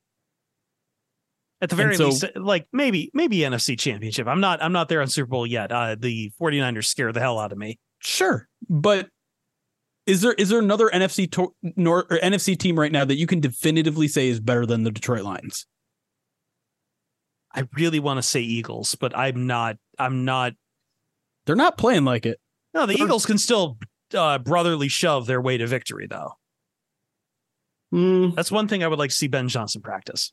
At 1.60 1.70
the 1.70 1.76
very 1.76 1.96
so- 1.96 2.06
least, 2.06 2.24
like 2.36 2.68
maybe, 2.72 3.10
maybe 3.14 3.38
NFC 3.38 3.78
Championship. 3.78 4.26
I'm 4.28 4.40
not, 4.40 4.62
I'm 4.62 4.72
not 4.72 4.88
there 4.88 5.00
on 5.00 5.08
Super 5.08 5.26
Bowl 5.28 5.46
yet. 5.46 5.72
Uh, 5.72 5.96
the 5.98 6.30
49ers 6.40 6.84
scare 6.86 7.12
the 7.12 7.20
hell 7.20 7.38
out 7.38 7.50
of 7.52 7.58
me. 7.58 7.78
Sure, 8.00 8.48
but 8.70 9.08
is 10.06 10.20
there 10.20 10.32
is 10.34 10.48
there 10.50 10.60
another 10.60 10.88
NFC 10.88 11.30
to, 11.32 11.52
nor, 11.76 12.06
or 12.10 12.18
NFC 12.18 12.56
team 12.56 12.78
right 12.78 12.92
now 12.92 13.04
that 13.04 13.16
you 13.16 13.26
can 13.26 13.40
definitively 13.40 14.06
say 14.08 14.28
is 14.28 14.38
better 14.40 14.64
than 14.66 14.84
the 14.84 14.90
Detroit 14.92 15.22
Lions? 15.22 15.66
I 17.52 17.64
really 17.76 17.98
want 17.98 18.18
to 18.18 18.22
say 18.22 18.40
Eagles, 18.40 18.94
but 18.94 19.16
I'm 19.16 19.46
not, 19.46 19.76
I'm 19.98 20.24
not. 20.24 20.52
They're 21.46 21.56
not 21.56 21.76
playing 21.76 22.04
like 22.04 22.24
it. 22.24 22.38
No, 22.72 22.86
the 22.86 22.94
They're- 22.94 23.06
Eagles 23.06 23.26
can 23.26 23.38
still 23.38 23.78
uh, 24.14 24.38
brotherly 24.38 24.88
shove 24.88 25.26
their 25.26 25.40
way 25.40 25.56
to 25.58 25.66
victory, 25.66 26.06
though. 26.08 26.34
Mm, 27.92 28.34
That's 28.36 28.52
one 28.52 28.68
thing 28.68 28.84
I 28.84 28.86
would 28.88 28.98
like 28.98 29.10
to 29.10 29.16
see 29.16 29.28
Ben 29.28 29.48
Johnson 29.48 29.80
practice. 29.80 30.32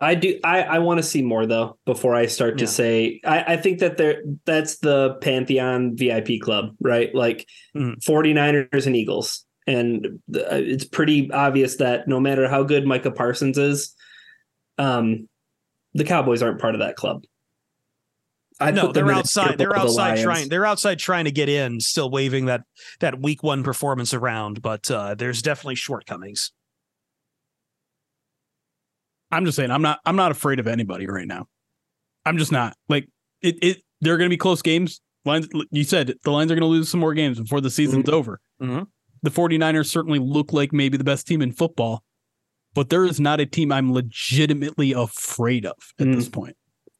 I 0.00 0.14
do. 0.14 0.38
I, 0.44 0.62
I 0.62 0.78
want 0.80 0.98
to 0.98 1.02
see 1.02 1.22
more 1.22 1.46
though 1.46 1.78
before 1.86 2.14
I 2.14 2.26
start 2.26 2.58
to 2.58 2.64
Yeah. 2.64 2.70
say. 2.70 3.20
I, 3.24 3.54
I 3.54 3.56
think 3.56 3.78
that 3.78 3.96
there 3.96 4.22
that's 4.44 4.78
the 4.78 5.14
Pantheon 5.22 5.96
VIP 5.96 6.38
club, 6.40 6.76
right? 6.80 7.14
Like 7.14 7.46
Mhm. 7.74 8.04
49ers 8.04 8.86
and 8.86 8.94
Eagles, 8.94 9.46
and 9.66 10.06
uh, 10.34 10.44
it's 10.50 10.84
pretty 10.84 11.30
obvious 11.30 11.76
that 11.76 12.08
no 12.08 12.20
matter 12.20 12.48
how 12.48 12.62
good 12.62 12.86
Micah 12.86 13.10
Parsons 13.10 13.56
is, 13.56 13.94
um, 14.76 15.28
the 15.94 16.04
Cowboys 16.04 16.42
aren't 16.42 16.60
part 16.60 16.74
of 16.74 16.80
that 16.80 16.96
club. 16.96 17.24
I'd 18.60 18.74
no, 18.74 18.92
they're 18.92 19.10
outside. 19.10 19.58
They're 19.58 19.68
below 19.70 19.82
the 19.94 20.00
outside 20.00 20.22
trying. 20.22 20.48
They're 20.48 20.64
outside 20.66 20.98
trying 20.98 21.24
to 21.26 21.30
get 21.30 21.48
in, 21.48 21.80
still 21.80 22.10
waving 22.10 22.46
that 22.46 22.62
that 23.00 23.20
week 23.20 23.42
one 23.42 23.62
performance 23.62 24.14
around. 24.14 24.62
But 24.62 24.90
uh, 24.90 25.14
there's 25.14 25.42
definitely 25.42 25.74
shortcomings. 25.74 26.52
I'm 29.30 29.44
just 29.44 29.56
saying 29.56 29.70
I'm 29.70 29.82
not 29.82 30.00
I'm 30.04 30.16
not 30.16 30.30
afraid 30.30 30.58
of 30.60 30.66
anybody 30.66 31.06
right 31.06 31.26
now. 31.26 31.46
I'm 32.24 32.38
just 32.38 32.52
not. 32.52 32.76
Like 32.88 33.08
it 33.42 33.56
it 33.62 33.82
there 34.00 34.14
are 34.14 34.18
going 34.18 34.28
to 34.28 34.34
be 34.34 34.38
close 34.38 34.62
games. 34.62 35.00
Lines 35.24 35.48
you 35.70 35.84
said 35.84 36.14
the 36.24 36.30
Lions 36.30 36.50
are 36.52 36.54
going 36.54 36.62
to 36.62 36.66
lose 36.66 36.88
some 36.88 37.00
more 37.00 37.14
games 37.14 37.40
before 37.40 37.60
the 37.60 37.70
season's 37.70 38.08
over. 38.08 38.40
Mhm. 38.62 38.86
The 39.22 39.30
49ers 39.30 39.86
certainly 39.90 40.18
look 40.20 40.52
like 40.52 40.72
maybe 40.72 40.96
the 40.96 41.04
best 41.04 41.26
team 41.26 41.42
in 41.42 41.50
football, 41.52 42.04
but 42.74 42.90
there 42.90 43.04
is 43.04 43.18
not 43.18 43.40
a 43.40 43.46
team 43.46 43.72
I'm 43.72 43.92
legitimately 43.92 44.92
afraid 44.92 45.66
of 45.66 45.74
at 45.98 46.06
Mm. 46.06 46.14
this 46.14 46.28
point. 46.28 46.56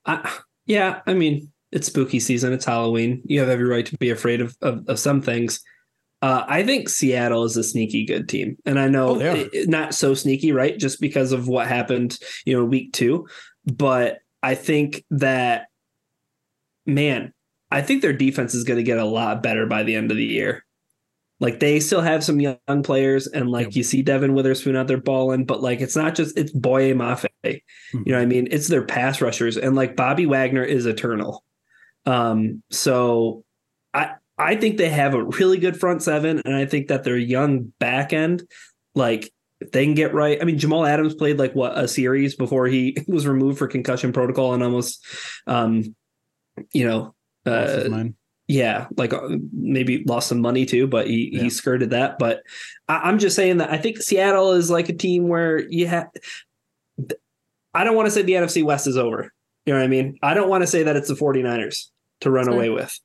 I, 0.07 0.39
yeah, 0.67 1.03
I 1.07 1.15
mean, 1.15 1.53
it's 1.71 1.87
spooky 1.89 2.19
season. 2.19 2.53
It's 2.53 2.65
Halloween. 2.65 3.23
You 3.27 3.39
have 3.41 3.49
every 3.49 3.67
right 3.67 3.87
to 3.87 3.97
be 3.99 4.11
afraid 4.11 4.41
of 4.41 4.57
of, 4.63 4.89
of 4.89 4.99
some 4.99 5.23
things. 5.23 5.61
Uh, 6.27 6.45
I 6.49 6.65
think 6.65 6.89
Seattle 6.89 7.45
is 7.45 7.57
a 7.57 7.63
sneaky 7.63 8.05
good 8.05 8.29
team, 8.29 8.57
and 8.67 8.81
I 8.81 8.89
know 8.89 9.21
Oh, 9.23 9.49
it- 9.53 9.69
not 9.69 9.95
so 9.95 10.13
sneaky, 10.13 10.51
right? 10.51 10.77
Just 10.77 11.01
because 11.01 11.31
of 11.31 11.47
what 11.47 11.69
happened, 11.69 12.19
you 12.45 12.57
know, 12.57 12.65
week 12.65 12.93
two. 12.93 13.29
But 13.65 14.19
I 14.43 14.57
think 14.57 15.05
that, 15.11 15.67
man, 16.85 17.33
I 17.71 17.81
think 17.81 18.03
their 18.03 18.13
defense 18.13 18.55
is 18.55 18.65
going 18.65 18.79
to 18.79 18.83
get 18.83 18.99
a 18.99 19.05
lot 19.05 19.41
better 19.41 19.67
by 19.67 19.85
the 19.85 19.95
end 19.95 20.11
of 20.11 20.17
the 20.17 20.25
year. 20.25 20.65
Like 21.39 21.61
they 21.61 21.79
still 21.79 22.01
have 22.01 22.25
some 22.25 22.41
young 22.41 22.83
players, 22.83 23.29
and 23.29 23.49
like 23.49 23.77
you 23.77 23.85
see 23.85 24.03
Devon 24.03 24.35
Witherspoon 24.35 24.75
out 24.75 24.89
there 24.89 24.97
balling, 24.97 25.45
but 25.45 25.63
like 25.63 25.81
it's 25.81 25.95
not 25.97 26.17
just 26.17 26.37
it's 26.37 26.51
Boye 26.51 26.93
Mafe. 26.93 27.27
You 27.45 27.61
know 27.93 28.17
what 28.17 28.23
I 28.23 28.27
mean? 28.27 28.49
It's 28.51 28.67
their 28.67 28.85
pass 28.85 29.21
rushers, 29.21 29.57
and 29.57 29.77
like 29.77 29.95
Bobby 29.95 30.27
Wagner 30.27 30.65
is 30.65 30.87
eternal. 30.87 31.45
Um, 32.05 32.65
so 32.73 33.45
I 33.95 34.15
I 34.39 34.57
think 34.57 34.77
they 34.77 34.89
have 34.91 35.15
a 35.15 35.25
really 35.25 35.59
good 35.59 35.79
front 35.79 36.03
seven, 36.03 36.43
and 36.45 36.55
I 36.55 36.67
think 36.67 36.89
that 36.89 37.05
their 37.05 37.17
young 37.17 37.73
back 37.79 38.13
end, 38.13 38.43
like 38.95 39.31
if 39.61 39.73
they 39.73 39.85
can 39.87 39.95
get 39.95 40.13
right. 40.13 40.39
I 40.41 40.45
mean, 40.45 40.59
Jamal 40.59 40.85
Adams 40.85 41.15
played 41.15 41.39
like 41.39 41.55
what 41.55 41.77
a 41.79 41.89
series 41.89 42.37
before 42.37 42.67
he 42.67 42.97
was 43.09 43.27
removed 43.27 43.59
for 43.59 43.67
concussion 43.67 44.13
protocol 44.13 44.53
and 44.53 44.63
almost, 44.63 45.05
um, 45.47 45.95
you 46.73 46.87
know, 46.87 47.15
uh, 47.47 47.85
yeah, 48.49 48.87
like 48.97 49.13
uh, 49.15 49.29
maybe 49.53 50.05
lost 50.07 50.29
some 50.29 50.41
money 50.41 50.67
too, 50.67 50.87
but 50.87 51.07
he 51.07 51.31
Yeah. 51.33 51.43
he 51.45 51.51
skirted 51.51 51.91
that. 51.91 52.19
But 52.19 52.43
I, 52.89 52.97
I'm 53.05 53.19
just 53.19 53.35
saying 53.37 53.57
that 53.59 53.71
I 53.73 53.79
think 53.79 53.97
Seattle 54.03 54.53
is 54.53 54.71
like 54.71 54.89
a 54.91 54.95
team 54.95 55.29
where 55.29 55.59
you 55.59 55.87
have. 55.87 56.09
I 57.75 57.85
don't 57.85 57.97
want 57.97 58.07
to 58.07 58.11
say 58.11 58.23
the 58.23 58.33
NFC 58.35 58.63
West 58.63 58.87
is 58.87 58.97
over. 58.97 59.33
You 59.67 59.73
know 59.73 59.81
what 59.81 59.85
I 59.85 59.89
mean? 59.89 60.19
I 60.23 60.35
don't 60.35 60.49
want 60.49 60.63
to 60.63 60.67
say 60.67 60.83
that 60.85 60.97
it's 60.97 61.09
the 61.09 61.15
49ers 61.15 61.87
to 62.21 62.31
run 62.31 62.45
Sure. 62.47 62.55
away 62.55 62.71
with. 62.71 62.99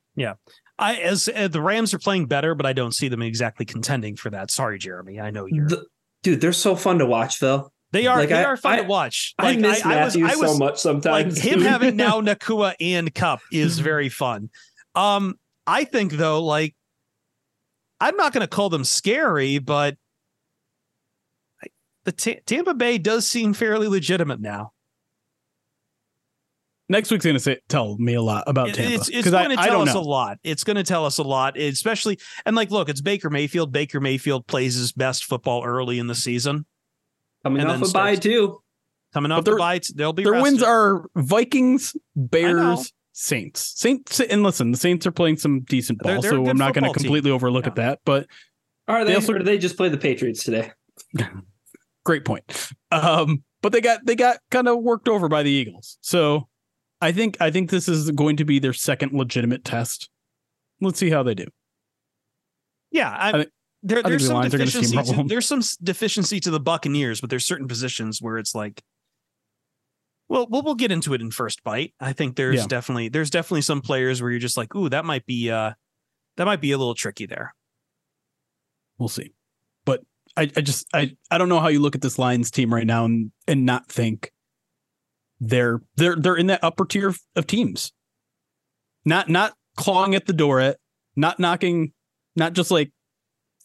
I 0.82 0.96
as 0.96 1.30
uh, 1.34 1.48
the 1.48 1.62
Rams 1.62 1.94
are 1.94 2.00
playing 2.00 2.26
better, 2.26 2.56
but 2.56 2.66
I 2.66 2.74
don't 2.74 2.94
see 2.94 3.08
them 3.08 3.22
exactly 3.22 3.66
contending 3.66 4.16
for 4.18 4.30
that. 4.32 4.52
Sorry, 4.52 4.78
Jeremy. 4.80 5.20
I 5.22 5.30
know 5.32 5.46
you're. 5.46 5.68
The- 5.68 5.86
dude, 6.24 6.42
they're 6.42 6.52
so 6.54 6.76
fun 6.76 7.00
to 7.00 7.06
watch, 7.06 7.40
though. 7.40 7.72
they 7.92 8.08
are. 8.08 8.18
like, 8.18 8.30
they 8.30 8.36
I- 8.36 8.44
are 8.46 8.58
fun 8.58 8.74
I- 8.74 8.82
to 8.82 8.88
watch. 8.88 9.34
I 9.40 9.56
miss 9.56 9.78
was- 9.78 9.86
Matthews 9.86 10.32
I 10.32 10.36
was, 10.36 10.52
so 10.52 10.58
much 10.58 10.72
like 10.72 10.78
sometimes. 10.78 11.40
him 11.40 11.62
having 11.62 11.96
now 11.96 12.20
Nacua 12.22 12.74
and 12.82 13.14
Kupp 13.14 13.40
is 13.52 13.80
very 13.92 14.10
fun. 14.10 14.50
Um, 14.96 15.36
I 15.68 15.84
think 15.84 16.14
though, 16.14 16.44
like 16.44 16.76
I'm 18.00 18.18
not 18.18 18.34
going 18.34 18.42
to 18.42 18.48
call 18.48 18.70
them 18.70 18.84
scary, 18.84 19.60
but 19.60 19.96
the 22.04 22.12
Ta 22.12 22.32
Tampa 22.48 22.74
Bay 22.74 22.98
does 22.98 23.28
seem 23.28 23.54
fairly 23.54 23.88
legitimate 23.88 24.42
now. 24.42 24.72
Next 26.92 27.10
week's 27.10 27.24
going 27.24 27.36
to 27.38 27.40
say 27.40 27.58
tell 27.70 27.98
me 27.98 28.16
a 28.16 28.22
lot 28.22 28.44
about 28.48 28.74
Tampa 28.74 28.96
it's 28.96 29.08
it's 29.08 29.30
going 29.30 29.50
to 29.52 29.60
I 29.60 29.68
tell 29.68 29.80
don't 29.80 29.88
us 29.88 29.96
know. 29.96 30.02
a 30.02 30.04
lot. 30.04 30.40
It's 30.44 30.66
going 30.66 30.76
to 30.76 30.84
tell 30.84 31.06
us 31.06 31.18
a 31.20 31.24
lot, 31.24 31.58
especially 31.58 32.20
and 32.46 32.54
like, 32.56 32.70
look, 32.70 32.90
it's 32.90 33.00
Baker 33.00 33.30
Mayfield. 33.30 33.72
Baker 33.72 34.02
Mayfield 34.02 34.46
plays 34.46 34.76
his 34.76 34.92
best 34.92 35.24
football 35.24 35.64
early 35.64 36.00
in 36.00 36.08
the 36.08 36.16
season, 36.16 36.66
coming 37.44 37.62
and 37.62 37.72
off 37.72 37.80
then 37.80 37.90
a 37.90 37.94
bye 37.94 38.16
too. 38.18 38.62
coming 39.14 39.30
But 39.30 39.38
off 39.40 39.44
the 39.46 39.52
their- 39.52 39.58
bites. 39.60 39.94
They'll 39.94 40.12
be 40.14 40.24
Their 40.24 40.42
wins 40.42 40.62
are 40.62 41.06
Vikings. 41.16 41.96
Bears, 42.16 42.92
Saints. 43.14 43.74
Saints 43.80 44.20
and 44.20 44.44
listen, 44.44 44.72
the 44.72 44.78
Saints 44.78 45.08
are 45.08 45.12
playing 45.12 45.38
some 45.38 45.62
decent 45.62 46.00
They're- 46.04 46.16
ball, 46.16 46.22
they're 46.22 46.32
so 46.32 46.42
good 46.44 46.50
I'm 46.50 46.58
not 46.58 46.74
going 46.74 46.84
to 46.84 46.90
football 46.90 46.94
team. 46.96 47.04
completely 47.04 47.32
overlook 47.32 47.64
Yeah. 47.64 47.70
at 47.70 47.76
that. 47.78 48.00
But 48.04 48.28
Are 48.90 49.06
they? 49.06 49.12
They 49.12 49.16
also- 49.16 49.34
or 49.34 49.38
do 49.40 49.46
they 49.46 49.58
just 49.58 49.78
play 49.78 49.88
the 49.88 49.98
Patriots 49.98 50.44
today? 50.44 50.72
great 52.04 52.26
point. 52.26 52.44
Um, 52.92 53.44
but 53.62 53.72
they 53.72 53.80
got 53.82 54.06
they 54.06 54.16
got 54.16 54.38
kind 54.50 54.68
of 54.68 54.80
worked 54.82 55.08
over 55.08 55.30
by 55.30 55.44
the 55.44 55.52
Eagles. 55.52 55.98
So 56.02 56.48
I 57.02 57.12
think 57.12 57.38
I 57.42 57.50
think 57.52 57.70
this 57.70 57.88
is 57.90 58.12
going 58.12 58.38
to 58.38 58.46
be 58.46 58.60
their 58.60 58.74
second 58.74 59.14
legitimate 59.14 59.64
test. 59.66 60.10
Let's 60.80 61.00
see 61.00 61.10
how 61.10 61.24
they 61.24 61.34
do. 61.36 61.46
Yeah, 62.92 63.10
I, 63.10 63.30
I 63.30 63.32
think- 63.34 63.50
there, 63.84 64.04
there's 64.04 64.28
some 64.28 64.44
deficiency. 64.48 64.96
To, 64.96 65.24
there's 65.28 65.48
some 65.48 65.62
deficiency 65.82 66.40
to 66.42 66.52
the 66.52 66.60
Buccaneers, 66.60 67.20
but 67.20 67.32
there's 67.32 67.46
certain 67.48 67.68
positions 67.68 68.22
where 68.22 68.38
it's 68.38 68.54
like, 68.54 68.84
well, 70.30 70.46
we'll 70.50 70.62
we'll 70.62 70.76
get 70.76 70.92
into 70.92 71.16
it 71.16 71.22
in 71.22 71.32
first 71.32 71.64
bite. 71.64 71.94
I 72.00 72.14
think 72.14 72.36
there's 72.36 72.58
Yeah. 72.62 72.68
definitely 72.68 73.10
there's 73.10 73.32
definitely 73.32 73.64
some 73.64 73.82
players 73.82 74.22
where 74.22 74.30
you're 74.30 74.40
just 74.40 74.56
like, 74.56 74.76
ooh, 74.76 74.88
that 74.90 75.04
might 75.04 75.26
be 75.26 75.50
uh 75.50 75.72
that 76.38 76.46
might 76.46 76.62
be 76.62 76.72
a 76.74 76.78
little 76.78 76.94
tricky 76.94 77.26
there. 77.26 77.56
We'll 79.00 79.10
see. 79.10 79.34
But 79.84 80.02
I, 80.38 80.44
I 80.56 80.62
just 80.62 80.86
I, 80.94 81.16
I 81.32 81.40
don't 81.40 81.50
know 81.50 81.60
how 81.60 81.70
you 81.70 81.80
look 81.80 81.96
at 81.96 82.02
this 82.02 82.20
Lions 82.20 82.52
team 82.52 82.72
right 82.72 82.86
now 82.86 83.06
and 83.06 83.32
and 83.48 83.66
not 83.66 83.88
think 83.88 84.32
they're 85.42 85.82
they're 85.98 86.16
they're 86.16 86.36
in 86.36 86.48
that 86.48 86.64
upper 86.64 86.86
tier 86.86 87.14
of, 87.36 87.48
teams. 87.48 87.92
Not 89.04 89.28
not 89.28 89.54
clawing 89.76 90.14
at 90.14 90.28
the 90.28 90.34
door 90.34 90.60
at, 90.60 90.78
not 91.16 91.40
knocking, 91.40 91.92
not 92.36 92.54
just 92.54 92.70
like, 92.70 92.92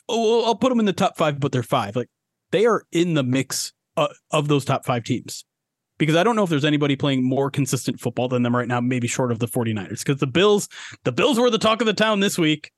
oh, 0.08 0.44
I'll 0.46 0.56
put 0.56 0.70
them 0.70 0.80
in 0.80 0.86
the 0.86 0.94
top 0.94 1.18
five, 1.18 1.38
but 1.38 1.52
they're 1.52 1.62
five. 1.62 1.94
Like 1.94 2.08
they 2.50 2.64
are 2.64 2.84
in 2.90 3.12
the 3.12 3.22
mix 3.22 3.74
uh, 3.98 4.08
of 4.30 4.48
those 4.48 4.64
top 4.64 4.86
five 4.86 5.04
teams. 5.04 5.44
Because 5.98 6.16
I 6.16 6.24
don't 6.24 6.36
know 6.36 6.42
if 6.42 6.50
there's 6.50 6.64
anybody 6.64 6.94
playing 6.94 7.24
more 7.24 7.50
consistent 7.50 8.00
football 8.00 8.28
than 8.28 8.42
them 8.42 8.54
right 8.54 8.68
now, 8.68 8.82
maybe 8.82 9.08
short 9.08 9.32
of 9.32 9.38
the 9.38 9.46
49ers. 9.46 10.00
Because 10.00 10.18
the 10.18 10.26
Bills, 10.26 10.68
the 11.04 11.12
Bills 11.12 11.38
were 11.38 11.48
the 11.48 11.56
talk 11.56 11.80
of 11.80 11.86
the 11.86 11.94
town 11.94 12.20
this 12.20 12.36
week. 12.36 12.70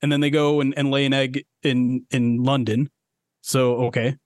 And 0.00 0.10
then 0.10 0.20
they 0.20 0.30
go 0.30 0.62
and, 0.62 0.72
and 0.78 0.90
lay 0.90 1.04
an 1.04 1.12
egg 1.12 1.44
in 1.62 2.06
in 2.10 2.44
London. 2.44 2.88
So 3.42 3.76
okay. 3.86 4.16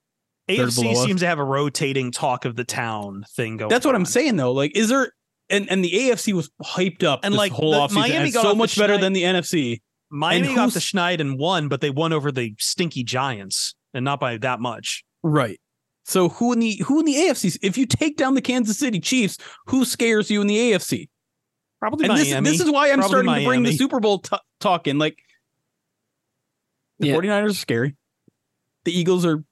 They're 0.47 0.67
AFC 0.67 0.95
seems 1.05 1.21
to 1.21 1.27
have 1.27 1.39
a 1.39 1.43
rotating 1.43 2.11
talk 2.11 2.45
of 2.45 2.55
the 2.55 2.63
town 2.65 3.23
thing 3.35 3.57
going. 3.57 3.69
That's 3.69 3.85
what 3.85 3.95
I'm 3.95 4.05
saying 4.05 4.35
though. 4.35 4.51
Like, 4.51 4.75
is 4.75 4.89
there 4.89 5.13
and 5.49 5.69
and 5.71 5.83
the 5.83 5.91
AFC 5.91 6.33
was 6.33 6.49
hyped 6.63 7.03
up 7.03 7.21
And, 7.23 7.33
this 7.33 7.37
like, 7.37 7.51
whole 7.51 7.71
the- 7.71 7.77
offseason 7.79 7.93
Miami 7.95 8.31
got 8.31 8.41
so 8.43 8.47
off 8.49 8.53
the 8.55 8.57
much 8.57 8.77
better 8.77 8.97
than 8.97 9.13
the 9.13 9.23
NFC. 9.23 9.81
Miami 10.09 10.47
and 10.47 10.55
got 10.55 10.63
who's- 10.63 10.73
the 10.75 10.79
Schneid 10.79 11.19
and 11.19 11.37
won, 11.39 11.67
but 11.69 11.81
they 11.81 11.89
won 11.89 12.13
over 12.13 12.31
the 12.31 12.53
stinky 12.59 13.03
Giants, 13.03 13.73
and 13.93 14.03
not 14.05 14.19
by 14.19 14.37
that 14.37 14.59
much. 14.59 15.03
Right. 15.23 15.59
So 16.05 16.27
who 16.29 16.51
in 16.53 16.59
the 16.59 16.75
who 16.85 16.99
in 16.99 17.05
the 17.05 17.15
AFC? 17.15 17.57
If 17.61 17.77
you 17.77 17.85
take 17.85 18.17
down 18.17 18.33
the 18.35 18.41
Kansas 18.41 18.77
City 18.77 18.99
Chiefs, 18.99 19.37
who 19.67 19.85
scares 19.85 20.29
you 20.29 20.41
in 20.41 20.47
the 20.47 20.57
AFC? 20.73 21.09
Probably 21.79 22.07
And 22.07 22.17
this, 22.17 22.29
Miami. 22.29 22.49
this 22.49 22.59
is 22.61 22.69
why 22.69 22.89
I'm 22.91 22.99
Probably 22.99 23.09
starting 23.23 23.43
to 23.43 23.47
bring 23.49 23.63
the 23.63 23.71
Super 23.77 23.99
Bowl 24.01 24.19
t- 24.19 24.37
talk 24.59 24.87
in. 24.87 24.97
Like 24.99 25.17
the 26.99 27.07
Yeah. 27.07 27.15
49ers 27.15 27.51
are 27.51 27.53
scary. 27.53 27.95
The 28.85 28.91
Eagles 28.97 29.25
are 29.25 29.43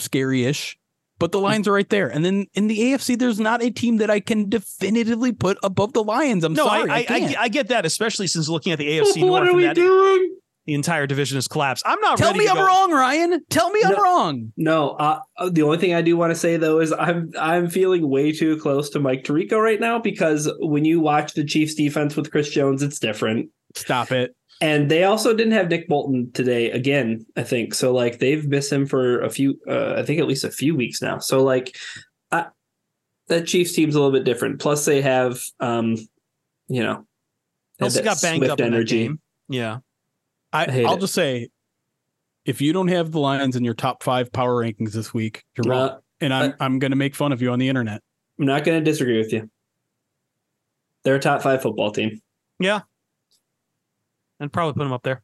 scary-ish. 0.00 0.78
but 1.18 1.32
the 1.32 1.40
Lions 1.40 1.66
are 1.66 1.72
right 1.72 1.88
there. 1.88 2.08
And 2.08 2.24
then 2.24 2.46
in 2.54 2.68
the 2.68 2.78
AFC, 2.78 3.18
there's 3.18 3.40
not 3.40 3.62
a 3.62 3.70
team 3.70 3.96
that 3.96 4.10
I 4.10 4.20
can 4.20 4.48
definitively 4.48 5.32
put 5.32 5.58
above 5.62 5.92
the 5.92 6.04
Lions. 6.04 6.44
I'm 6.44 6.52
no, 6.52 6.66
sorry. 6.66 6.90
I, 6.90 6.96
I, 6.96 7.04
I, 7.08 7.34
I, 7.40 7.48
get 7.48 7.68
that, 7.68 7.84
especially 7.84 8.28
since 8.28 8.48
looking 8.48 8.72
at 8.72 8.78
the 8.78 8.86
AFC 8.86 9.16
North. 9.20 9.30
what 9.30 9.48
are 9.48 9.54
we 9.54 9.64
that, 9.64 9.74
doing? 9.74 10.36
The 10.66 10.74
entire 10.74 11.06
division 11.06 11.36
has 11.36 11.48
collapsed. 11.48 11.82
I'm 11.86 11.98
not. 12.02 12.18
Tell 12.18 12.34
me 12.34 12.46
I'm 12.46 12.56
go. 12.56 12.66
wrong, 12.66 12.92
Ryan. 12.92 13.42
Tell 13.48 13.70
me 13.70 13.80
I'm 13.82 13.94
wrong. 13.94 14.52
No, 14.58 14.90
uh, 14.90 15.20
the 15.50 15.62
only 15.62 15.78
thing 15.78 15.94
I 15.94 16.02
do 16.02 16.14
want 16.14 16.30
to 16.30 16.34
say 16.34 16.58
though 16.58 16.80
is 16.80 16.92
I'm 16.92 17.32
I'm 17.40 17.70
feeling 17.70 18.06
way 18.06 18.32
too 18.32 18.58
close 18.58 18.90
to 18.90 19.00
Mike 19.00 19.24
Tirico 19.24 19.58
right 19.62 19.80
now 19.80 19.98
because 19.98 20.52
when 20.58 20.84
you 20.84 21.00
watch 21.00 21.32
the 21.32 21.42
Chiefs 21.42 21.74
defense 21.74 22.16
with 22.16 22.30
Chris 22.30 22.50
Jones, 22.50 22.82
it's 22.82 22.98
different. 22.98 23.48
Stop 23.76 24.12
it. 24.12 24.36
And 24.60 24.90
they 24.90 25.04
also 25.04 25.34
didn't 25.36 25.52
have 25.52 25.68
Nick 25.68 25.88
Bolton 25.88 26.32
today 26.32 26.70
again, 26.70 27.24
I 27.36 27.44
think. 27.44 27.74
So 27.74 27.92
like 27.92 28.18
they've 28.18 28.46
missed 28.46 28.72
him 28.72 28.86
for 28.86 29.20
a 29.20 29.30
few 29.30 29.58
uh, 29.68 29.94
I 29.96 30.02
think 30.02 30.20
at 30.20 30.26
least 30.26 30.44
a 30.44 30.50
few 30.50 30.74
weeks 30.74 31.00
now. 31.00 31.18
So 31.18 31.42
like 31.44 31.76
I, 32.32 32.46
that 33.28 33.46
Chiefs 33.46 33.72
team's 33.72 33.94
a 33.94 34.00
little 34.00 34.12
bit 34.12 34.24
different. 34.24 34.58
Plus 34.60 34.84
they 34.84 35.00
have 35.00 35.40
um 35.60 35.96
you 36.66 36.82
know 36.82 37.06
Also 37.80 38.02
got 38.02 38.20
banged 38.20 38.44
up 38.44 38.60
in 38.60 38.72
that 38.72 38.88
game. 38.88 39.20
Yeah. 39.48 39.78
I, 40.52 40.64
I 40.64 40.84
I'll 40.84 40.96
it. 40.96 41.00
just 41.00 41.14
say, 41.14 41.50
if 42.44 42.60
you 42.60 42.72
don't 42.72 42.88
have 42.88 43.12
the 43.12 43.20
Lions 43.20 43.54
in 43.54 43.64
your 43.64 43.74
top 43.74 44.02
five 44.02 44.32
power 44.32 44.64
rankings 44.64 44.92
this 44.92 45.12
week, 45.14 45.44
you're 45.56 45.70
wrong. 45.70 45.88
Uh, 45.90 45.98
and 46.20 46.34
I'm 46.34 46.54
I'm 46.58 46.78
going 46.78 46.90
to 46.90 46.96
make 46.96 47.14
fun 47.14 47.32
of 47.32 47.42
you 47.42 47.50
on 47.52 47.58
the 47.58 47.68
internet. 47.68 48.02
I'm 48.38 48.46
not 48.46 48.64
going 48.64 48.82
to 48.82 48.90
disagree 48.90 49.18
with 49.18 49.32
you. 49.32 49.50
They're 51.04 51.16
a 51.16 51.20
top 51.20 51.42
5 51.42 51.62
football 51.62 51.90
team. 51.90 52.20
And 54.40 54.52
probably 54.52 54.74
put 54.74 54.86
him 54.86 54.92
up 54.92 55.02
there. 55.02 55.22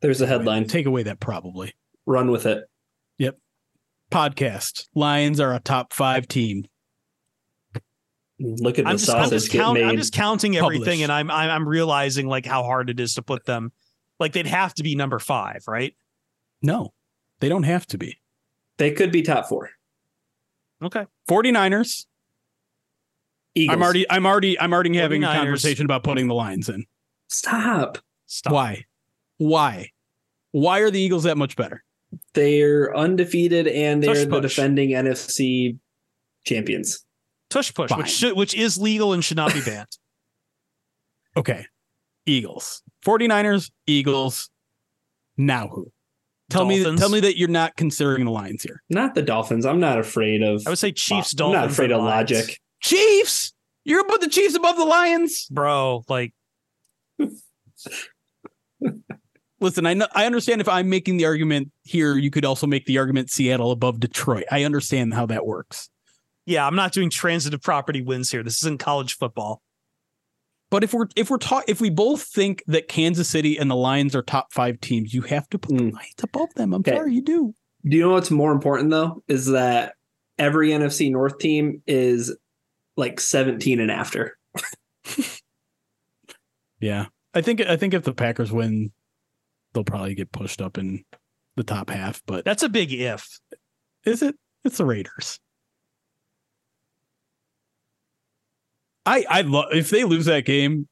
There's 0.00 0.20
a 0.20 0.26
headline. 0.26 0.66
Take 0.66 0.86
away 0.86 1.04
that 1.04 1.20
probably 1.20 1.74
Run 2.06 2.30
with 2.30 2.44
it. 2.44 2.64
Yep. 3.18 3.38
Podcast. 4.10 4.88
Lions 4.94 5.40
are 5.40 5.54
a 5.54 5.60
top 5.60 5.92
five 5.94 6.28
team. 6.28 6.66
Look 8.38 8.78
at 8.78 8.84
the 8.84 8.90
I'm 8.90 8.98
just, 8.98 9.10
I'm 9.10 9.30
just, 9.30 9.50
get 9.50 9.58
count, 9.58 9.74
made. 9.74 9.84
I'm 9.84 9.96
just 9.96 10.12
counting 10.12 10.56
everything, 10.56 10.80
Published. 10.84 11.02
and 11.04 11.12
I'm, 11.12 11.30
I'm 11.30 11.50
I'm 11.50 11.68
realizing 11.68 12.26
like 12.26 12.44
how 12.44 12.64
hard 12.64 12.90
it 12.90 12.98
is 12.98 13.14
to 13.14 13.22
put 13.22 13.46
them. 13.46 13.72
Like 14.18 14.32
they'd 14.32 14.46
have 14.46 14.74
to 14.74 14.82
be 14.82 14.96
number 14.96 15.18
five, 15.20 15.64
right? 15.68 15.94
No, 16.60 16.92
they 17.40 17.48
don't 17.48 17.62
have 17.62 17.86
to 17.88 17.98
be. 17.98 18.18
They 18.76 18.90
could 18.90 19.12
be 19.12 19.22
top 19.22 19.46
four. 19.46 19.70
Okay. 20.82 21.06
49ers. 21.30 22.06
Eagles. 23.54 23.74
I'm 23.74 23.82
already 23.82 24.10
I'm 24.10 24.26
already 24.26 24.58
I'm 24.60 24.72
already 24.72 24.96
having 24.96 25.22
a 25.22 25.28
49ers. 25.28 25.34
conversation 25.34 25.84
about 25.84 26.02
putting 26.02 26.26
the 26.26 26.34
Lions 26.34 26.68
in. 26.68 26.86
Stop. 27.34 27.98
Stop. 28.26 28.52
Why? 28.52 28.84
Why? 29.38 29.90
Why 30.52 30.78
are 30.80 30.90
the 30.90 31.00
Eagles 31.00 31.24
that 31.24 31.36
much 31.36 31.56
better? 31.56 31.82
They're 32.34 32.96
undefeated 32.96 33.66
and 33.66 34.02
they're 34.02 34.24
the 34.24 34.40
defending 34.40 34.90
NFC 34.90 35.78
champions. 36.44 37.04
Tush 37.50 37.74
push, 37.74 37.90
Fine. 37.90 37.98
which 37.98 38.10
should, 38.10 38.36
which 38.36 38.54
is 38.54 38.78
legal 38.78 39.12
and 39.12 39.24
should 39.24 39.36
not 39.36 39.52
be 39.52 39.60
banned. 39.60 39.88
Okay. 41.36 41.66
Eagles. 42.26 42.80
49ers, 43.04 43.70
Eagles. 43.88 44.50
Now 45.36 45.66
who? 45.66 45.90
Tell 46.48 46.64
me 46.64 46.84
tell 46.96 47.08
me 47.08 47.18
that 47.20 47.36
you're 47.36 47.48
not 47.48 47.74
considering 47.76 48.24
the 48.24 48.30
Lions 48.30 48.62
here. 48.62 48.82
Not 48.88 49.16
the 49.16 49.22
Dolphins. 49.22 49.66
I'm 49.66 49.80
not 49.80 49.98
afraid 49.98 50.42
of. 50.44 50.62
I 50.64 50.70
would 50.70 50.78
say 50.78 50.92
Chiefs, 50.92 51.32
I'm 51.32 51.38
Dolphins. 51.38 51.60
not 51.62 51.70
afraid 51.72 51.90
of 51.90 52.02
Lions. 52.02 52.30
logic. 52.30 52.60
Chiefs. 52.80 53.52
You're 53.84 54.02
gonna 54.02 54.12
put 54.12 54.20
the 54.20 54.28
Chiefs 54.28 54.54
above 54.54 54.76
the 54.76 54.84
Lions. 54.84 55.48
bro. 55.50 56.04
Like 56.08 56.32
Listen, 59.60 59.86
I 59.86 59.94
know 59.94 60.06
I 60.14 60.26
understand 60.26 60.60
if 60.60 60.68
I'm 60.68 60.90
making 60.90 61.16
the 61.16 61.24
argument 61.24 61.70
here, 61.82 62.16
you 62.16 62.30
could 62.30 62.44
also 62.44 62.66
make 62.66 62.84
the 62.86 62.98
argument 62.98 63.30
Seattle 63.30 63.70
above 63.70 64.00
Detroit. 64.00 64.44
I 64.50 64.64
understand 64.64 65.14
how 65.14 65.26
that 65.26 65.46
works. 65.46 65.88
Yeah, 66.44 66.66
I'm 66.66 66.74
not 66.76 66.92
doing 66.92 67.08
transitive 67.08 67.62
property 67.62 68.02
wins 68.02 68.30
here. 68.30 68.42
This 68.42 68.58
isn't 68.62 68.78
college 68.78 69.16
football. 69.16 69.62
But 70.70 70.82
if 70.84 70.92
we're 70.92 71.06
if 71.16 71.30
we're 71.30 71.38
talk 71.38 71.64
if 71.68 71.80
we 71.80 71.88
both 71.88 72.22
think 72.22 72.62
that 72.66 72.88
Kansas 72.88 73.28
City 73.28 73.56
and 73.56 73.70
the 73.70 73.76
Lions 73.76 74.14
are 74.14 74.22
top 74.22 74.52
five 74.52 74.80
teams, 74.80 75.14
you 75.14 75.22
have 75.22 75.48
to 75.50 75.58
put 75.58 75.76
the 75.78 75.84
Mm. 75.84 75.92
Lions 75.94 76.14
above 76.22 76.52
them. 76.54 76.74
I'm 76.74 76.80
Okay. 76.80 76.90
sorry, 76.96 77.14
you 77.14 77.22
do. 77.22 77.54
Do 77.88 77.96
you 77.96 78.02
know 78.02 78.10
what's 78.10 78.30
more 78.30 78.52
important 78.52 78.90
though? 78.90 79.22
Is 79.28 79.46
that 79.46 79.94
every 80.38 80.70
NFC 80.70 81.10
North 81.10 81.38
team 81.38 81.80
is 81.86 82.36
like 82.96 83.20
17 83.20 83.80
and 83.80 83.90
after. 83.90 84.36
Yeah. 86.84 87.06
I 87.32 87.40
think 87.40 87.62
I 87.62 87.78
think 87.78 87.94
if 87.94 88.02
the 88.02 88.12
Packers 88.12 88.52
win, 88.52 88.92
they'll 89.72 89.84
probably 89.84 90.14
get 90.14 90.32
pushed 90.32 90.60
up 90.60 90.76
in 90.76 91.02
the 91.56 91.64
top 91.64 91.88
half. 91.88 92.22
But 92.26 92.44
That's 92.44 92.62
a 92.62 92.68
big 92.68 92.92
if. 92.92 93.26
is 94.04 94.20
it? 94.20 94.36
It's 94.64 94.76
the 94.76 94.84
Raiders. 94.84 95.40
I 99.06 99.24
I 99.30 99.40
love 99.40 99.66
if 99.72 99.88
they 99.88 100.04
lose 100.04 100.26
that 100.26 100.44
game, 100.44 100.86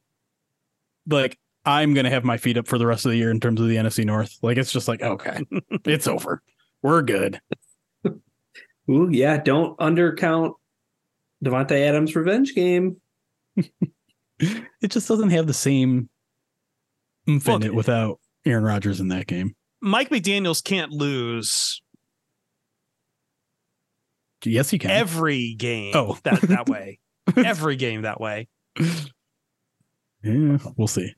like 1.07 1.37
I'm 1.63 1.93
gonna 1.93 2.09
have 2.09 2.23
my 2.23 2.37
feet 2.37 2.57
up 2.57 2.67
for 2.67 2.79
the 2.79 2.87
rest 2.87 3.05
of 3.05 3.11
the 3.11 3.17
year 3.17 3.29
in 3.29 3.39
terms 3.39 3.61
of 3.61 3.67
the 3.67 3.75
NFC 3.75 4.03
North. 4.03 4.39
Like 4.41 4.57
it's 4.57 4.71
just 4.71 4.87
like 4.87 5.03
okay, 5.03 5.43
it's 5.85 6.07
over. 6.07 6.41
We're 6.81 7.03
good. 7.03 7.39
Ooh, 8.89 9.09
yeah. 9.11 9.37
Don't 9.37 9.77
undercount 9.77 10.53
Davante 11.45 11.87
Adams' 11.87 12.15
revenge 12.15 12.55
game. 12.55 12.97
It 14.81 14.91
just 14.91 15.07
doesn't 15.07 15.29
have 15.29 15.47
the 15.47 15.53
same 15.53 16.09
oomph 17.29 17.47
in 17.47 17.63
it 17.63 17.73
without 17.73 18.19
Aaron 18.45 18.63
Rodgers 18.63 18.99
in 18.99 19.07
that 19.09 19.27
game. 19.27 19.55
Mike 19.81 20.09
McDaniel's 20.09 20.61
can't 20.61 20.91
lose 20.91 21.81
Yes, 24.45 24.69
he 24.69 24.77
can. 24.79 24.91
every 24.91 25.53
game 25.55 25.93
Oh. 25.95 26.17
that 26.23 26.41
that 26.41 26.67
way. 26.69 26.99
every 27.37 27.75
game 27.77 28.01
that 28.01 28.19
way. 28.19 28.49
yeah, 28.77 30.57
we'll 30.75 30.87
see. 30.87 31.13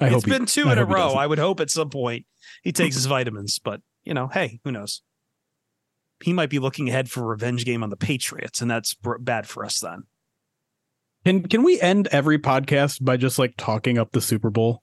I 0.00 0.08
hope 0.08 0.16
it's 0.18 0.24
he- 0.24 0.30
been 0.30 0.46
two 0.46 0.68
I 0.68 0.72
in 0.72 0.78
a 0.78 0.84
row. 0.86 1.10
I 1.12 1.26
would 1.26 1.38
hope 1.38 1.60
at 1.60 1.70
some 1.70 1.90
point 1.90 2.24
he 2.62 2.72
takes 2.72 2.94
his 2.94 3.04
vitamins, 3.06 3.58
but 3.58 3.80
you 4.04 4.14
know, 4.14 4.28
hey, 4.28 4.60
who 4.64 4.72
knows? 4.72 5.02
He 6.22 6.32
might 6.32 6.48
be 6.48 6.58
looking 6.58 6.88
ahead 6.88 7.10
for 7.10 7.20
a 7.20 7.26
revenge 7.26 7.64
game 7.66 7.82
on 7.82 7.90
the 7.90 7.96
Patriots, 7.96 8.62
and 8.62 8.70
that's 8.70 8.94
bad 9.20 9.46
for 9.46 9.64
us 9.64 9.80
then. 9.80 10.04
Can 11.24 11.42
can 11.42 11.62
we 11.62 11.80
end 11.80 12.08
every 12.12 12.38
podcast 12.38 13.02
by 13.04 13.16
just 13.16 13.38
like 13.38 13.54
talking 13.56 13.98
up 13.98 14.12
the 14.12 14.20
Super 14.20 14.50
Bowl? 14.50 14.82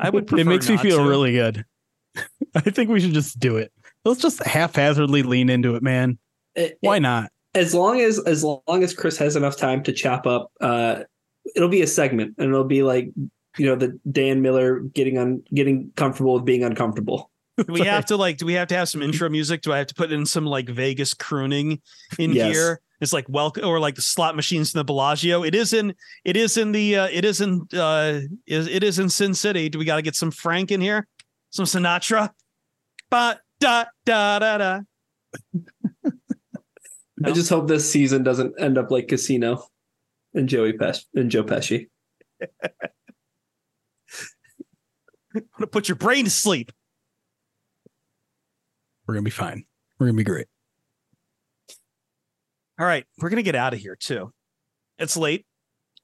I 0.00 0.10
would. 0.10 0.26
Prefer 0.26 0.40
it 0.42 0.46
makes 0.46 0.68
me 0.68 0.76
feel 0.76 0.98
to. 0.98 1.08
really 1.08 1.32
good. 1.32 1.64
I 2.54 2.60
think 2.60 2.90
we 2.90 3.00
should 3.00 3.12
just 3.14 3.38
do 3.38 3.56
it. 3.56 3.72
Let's 4.04 4.20
just 4.20 4.42
haphazardly 4.42 5.22
lean 5.22 5.50
into 5.50 5.76
it, 5.76 5.82
man. 5.82 6.18
It- 6.54 6.78
Why 6.80 6.98
not? 6.98 7.30
as 7.54 7.74
long 7.74 8.00
as 8.00 8.18
as 8.20 8.44
long 8.44 8.60
as 8.68 8.92
Chris 8.94 9.16
has 9.18 9.34
enough 9.34 9.56
time 9.56 9.82
to 9.84 9.92
chop 9.92 10.26
up, 10.26 10.52
uh, 10.60 11.02
it'll 11.56 11.68
be 11.70 11.82
a 11.82 11.86
segment, 11.86 12.34
and 12.38 12.48
it'll 12.48 12.64
be 12.64 12.82
like 12.82 13.08
you 13.56 13.66
know 13.66 13.74
the 13.74 13.98
Dan 14.10 14.42
Miller 14.42 14.80
getting 14.80 15.16
on 15.18 15.42
getting 15.54 15.90
comfortable 15.96 16.34
with 16.34 16.44
being 16.44 16.62
uncomfortable. 16.64 17.30
Do 17.56 17.72
we 17.72 17.80
have 17.80 18.06
to 18.06 18.16
like? 18.16 18.36
Do 18.38 18.46
we 18.46 18.52
have 18.54 18.68
to 18.68 18.76
have 18.76 18.88
some 18.88 19.02
intro 19.02 19.28
music? 19.28 19.62
Do 19.62 19.72
I 19.72 19.78
have 19.78 19.86
to 19.88 19.94
put 19.94 20.12
in 20.12 20.26
some 20.26 20.44
like 20.44 20.68
Vegas 20.68 21.14
crooning 21.14 21.80
in 22.18 22.32
Yes. 22.32 22.54
here? 22.54 22.80
It's 23.00 23.12
like 23.12 23.26
welcome 23.28 23.64
or 23.64 23.78
like 23.78 23.94
the 23.94 24.02
slot 24.02 24.34
machines 24.34 24.74
in 24.74 24.78
the 24.78 24.84
Bellagio. 24.84 25.44
It 25.44 25.54
is 25.54 25.72
in. 25.72 25.94
It 26.24 26.36
is 26.36 26.56
in 26.56 26.72
the. 26.72 26.96
Uh, 26.96 27.08
it 27.10 27.24
is 27.24 27.40
in. 27.40 27.66
Uh, 27.72 28.20
is 28.46 28.66
it 28.66 28.82
is 28.82 28.98
in 28.98 29.08
Sin 29.08 29.34
City? 29.34 29.68
Do 29.68 29.78
we 29.78 29.84
got 29.84 29.96
to 29.96 30.02
get 30.02 30.16
some 30.16 30.30
Frank 30.30 30.72
in 30.72 30.80
here? 30.80 31.06
Some 31.50 31.64
Sinatra. 31.64 32.30
Ba 33.10 33.40
da 33.60 33.84
da 34.04 34.38
da 34.38 34.58
da. 34.58 34.80
No? 35.52 36.12
I 37.24 37.32
just 37.32 37.50
hope 37.50 37.68
this 37.68 37.90
season 37.90 38.22
doesn't 38.22 38.60
end 38.60 38.78
up 38.78 38.90
like 38.90 39.08
Casino 39.08 39.64
and 40.34 40.48
Joey 40.48 40.72
Pesci 40.72 41.04
and 41.14 41.30
Joe 41.30 41.44
Pesci. 41.44 41.88
I'm 45.34 45.42
gonna 45.56 45.66
put 45.66 45.88
your 45.88 45.96
brain 45.96 46.24
to 46.24 46.30
sleep. 46.30 46.72
We're 49.06 49.14
gonna 49.14 49.22
be 49.22 49.30
fine. 49.30 49.64
We're 49.98 50.06
gonna 50.06 50.16
be 50.16 50.24
great. 50.24 50.46
All 52.78 52.86
right, 52.86 53.04
we're 53.18 53.28
gonna 53.28 53.42
get 53.42 53.56
out 53.56 53.74
of 53.74 53.80
here 53.80 53.96
too. 53.96 54.32
It's 54.98 55.16
late. 55.16 55.44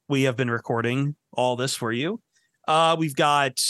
We 0.09 0.25
have 0.25 0.37
been 0.37 0.51
recording 0.51 1.14
all 1.33 1.55
this 1.55 1.75
for 1.77 1.93
you. 1.93 2.20
Uh, 2.66 2.97
we've 2.99 3.14
got 3.14 3.61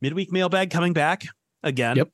midweek 0.00 0.32
mailbag 0.32 0.70
coming 0.70 0.94
back 0.94 1.24
again. 1.62 1.96
Yep. 1.96 2.08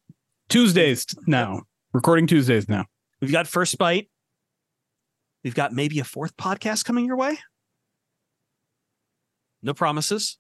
Tuesdays 0.49 1.07
now. 1.27 1.62
Recording 1.93 2.27
Tuesdays 2.27 2.69
now. 2.69 2.87
We've 3.21 3.33
got 3.33 3.47
first 3.47 3.79
bite. 3.79 4.11
We've 5.45 5.55
got 5.55 5.73
maybe 5.73 6.01
a 6.01 6.05
fourth 6.05 6.37
podcast 6.37 6.85
coming 6.85 7.07
your 7.07 7.16
way. 7.16 7.39
No 9.62 9.73
promises. 9.73 10.37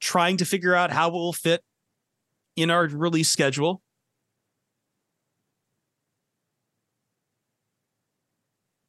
Trying 0.00 0.38
to 0.38 0.44
figure 0.44 0.74
out 0.74 0.90
how 0.90 1.08
it 1.08 1.12
will 1.12 1.32
fit 1.32 1.62
in 2.56 2.70
our 2.70 2.86
release 2.86 3.28
schedule. 3.28 3.82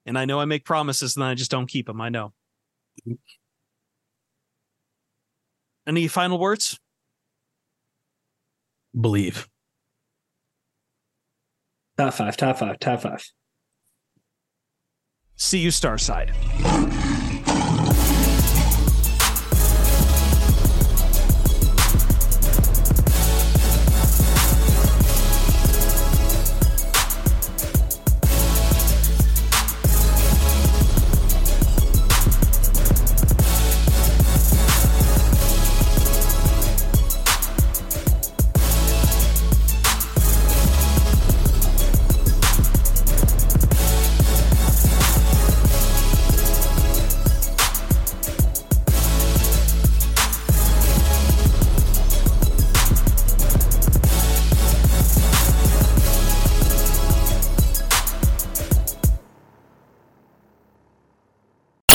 And 0.07 0.17
I 0.17 0.25
know 0.25 0.39
I 0.39 0.45
make 0.45 0.63
promises 0.63 1.17
and 1.17 1.23
I 1.23 1.35
just 1.35 1.51
don't 1.51 1.67
keep 1.67 1.85
them. 1.85 1.99
I 1.99 2.07
know. 2.07 2.33
Any 5.85 6.07
final 6.07 6.39
words? 6.39 6.79
Believe. 8.99 9.47
Top 11.97 12.13
five, 12.13 12.37
top 12.37 12.57
five, 12.57 12.79
top 12.79 13.01
five. 13.01 13.25
See 15.35 15.59
you, 15.59 15.69
Starside. 15.69 16.33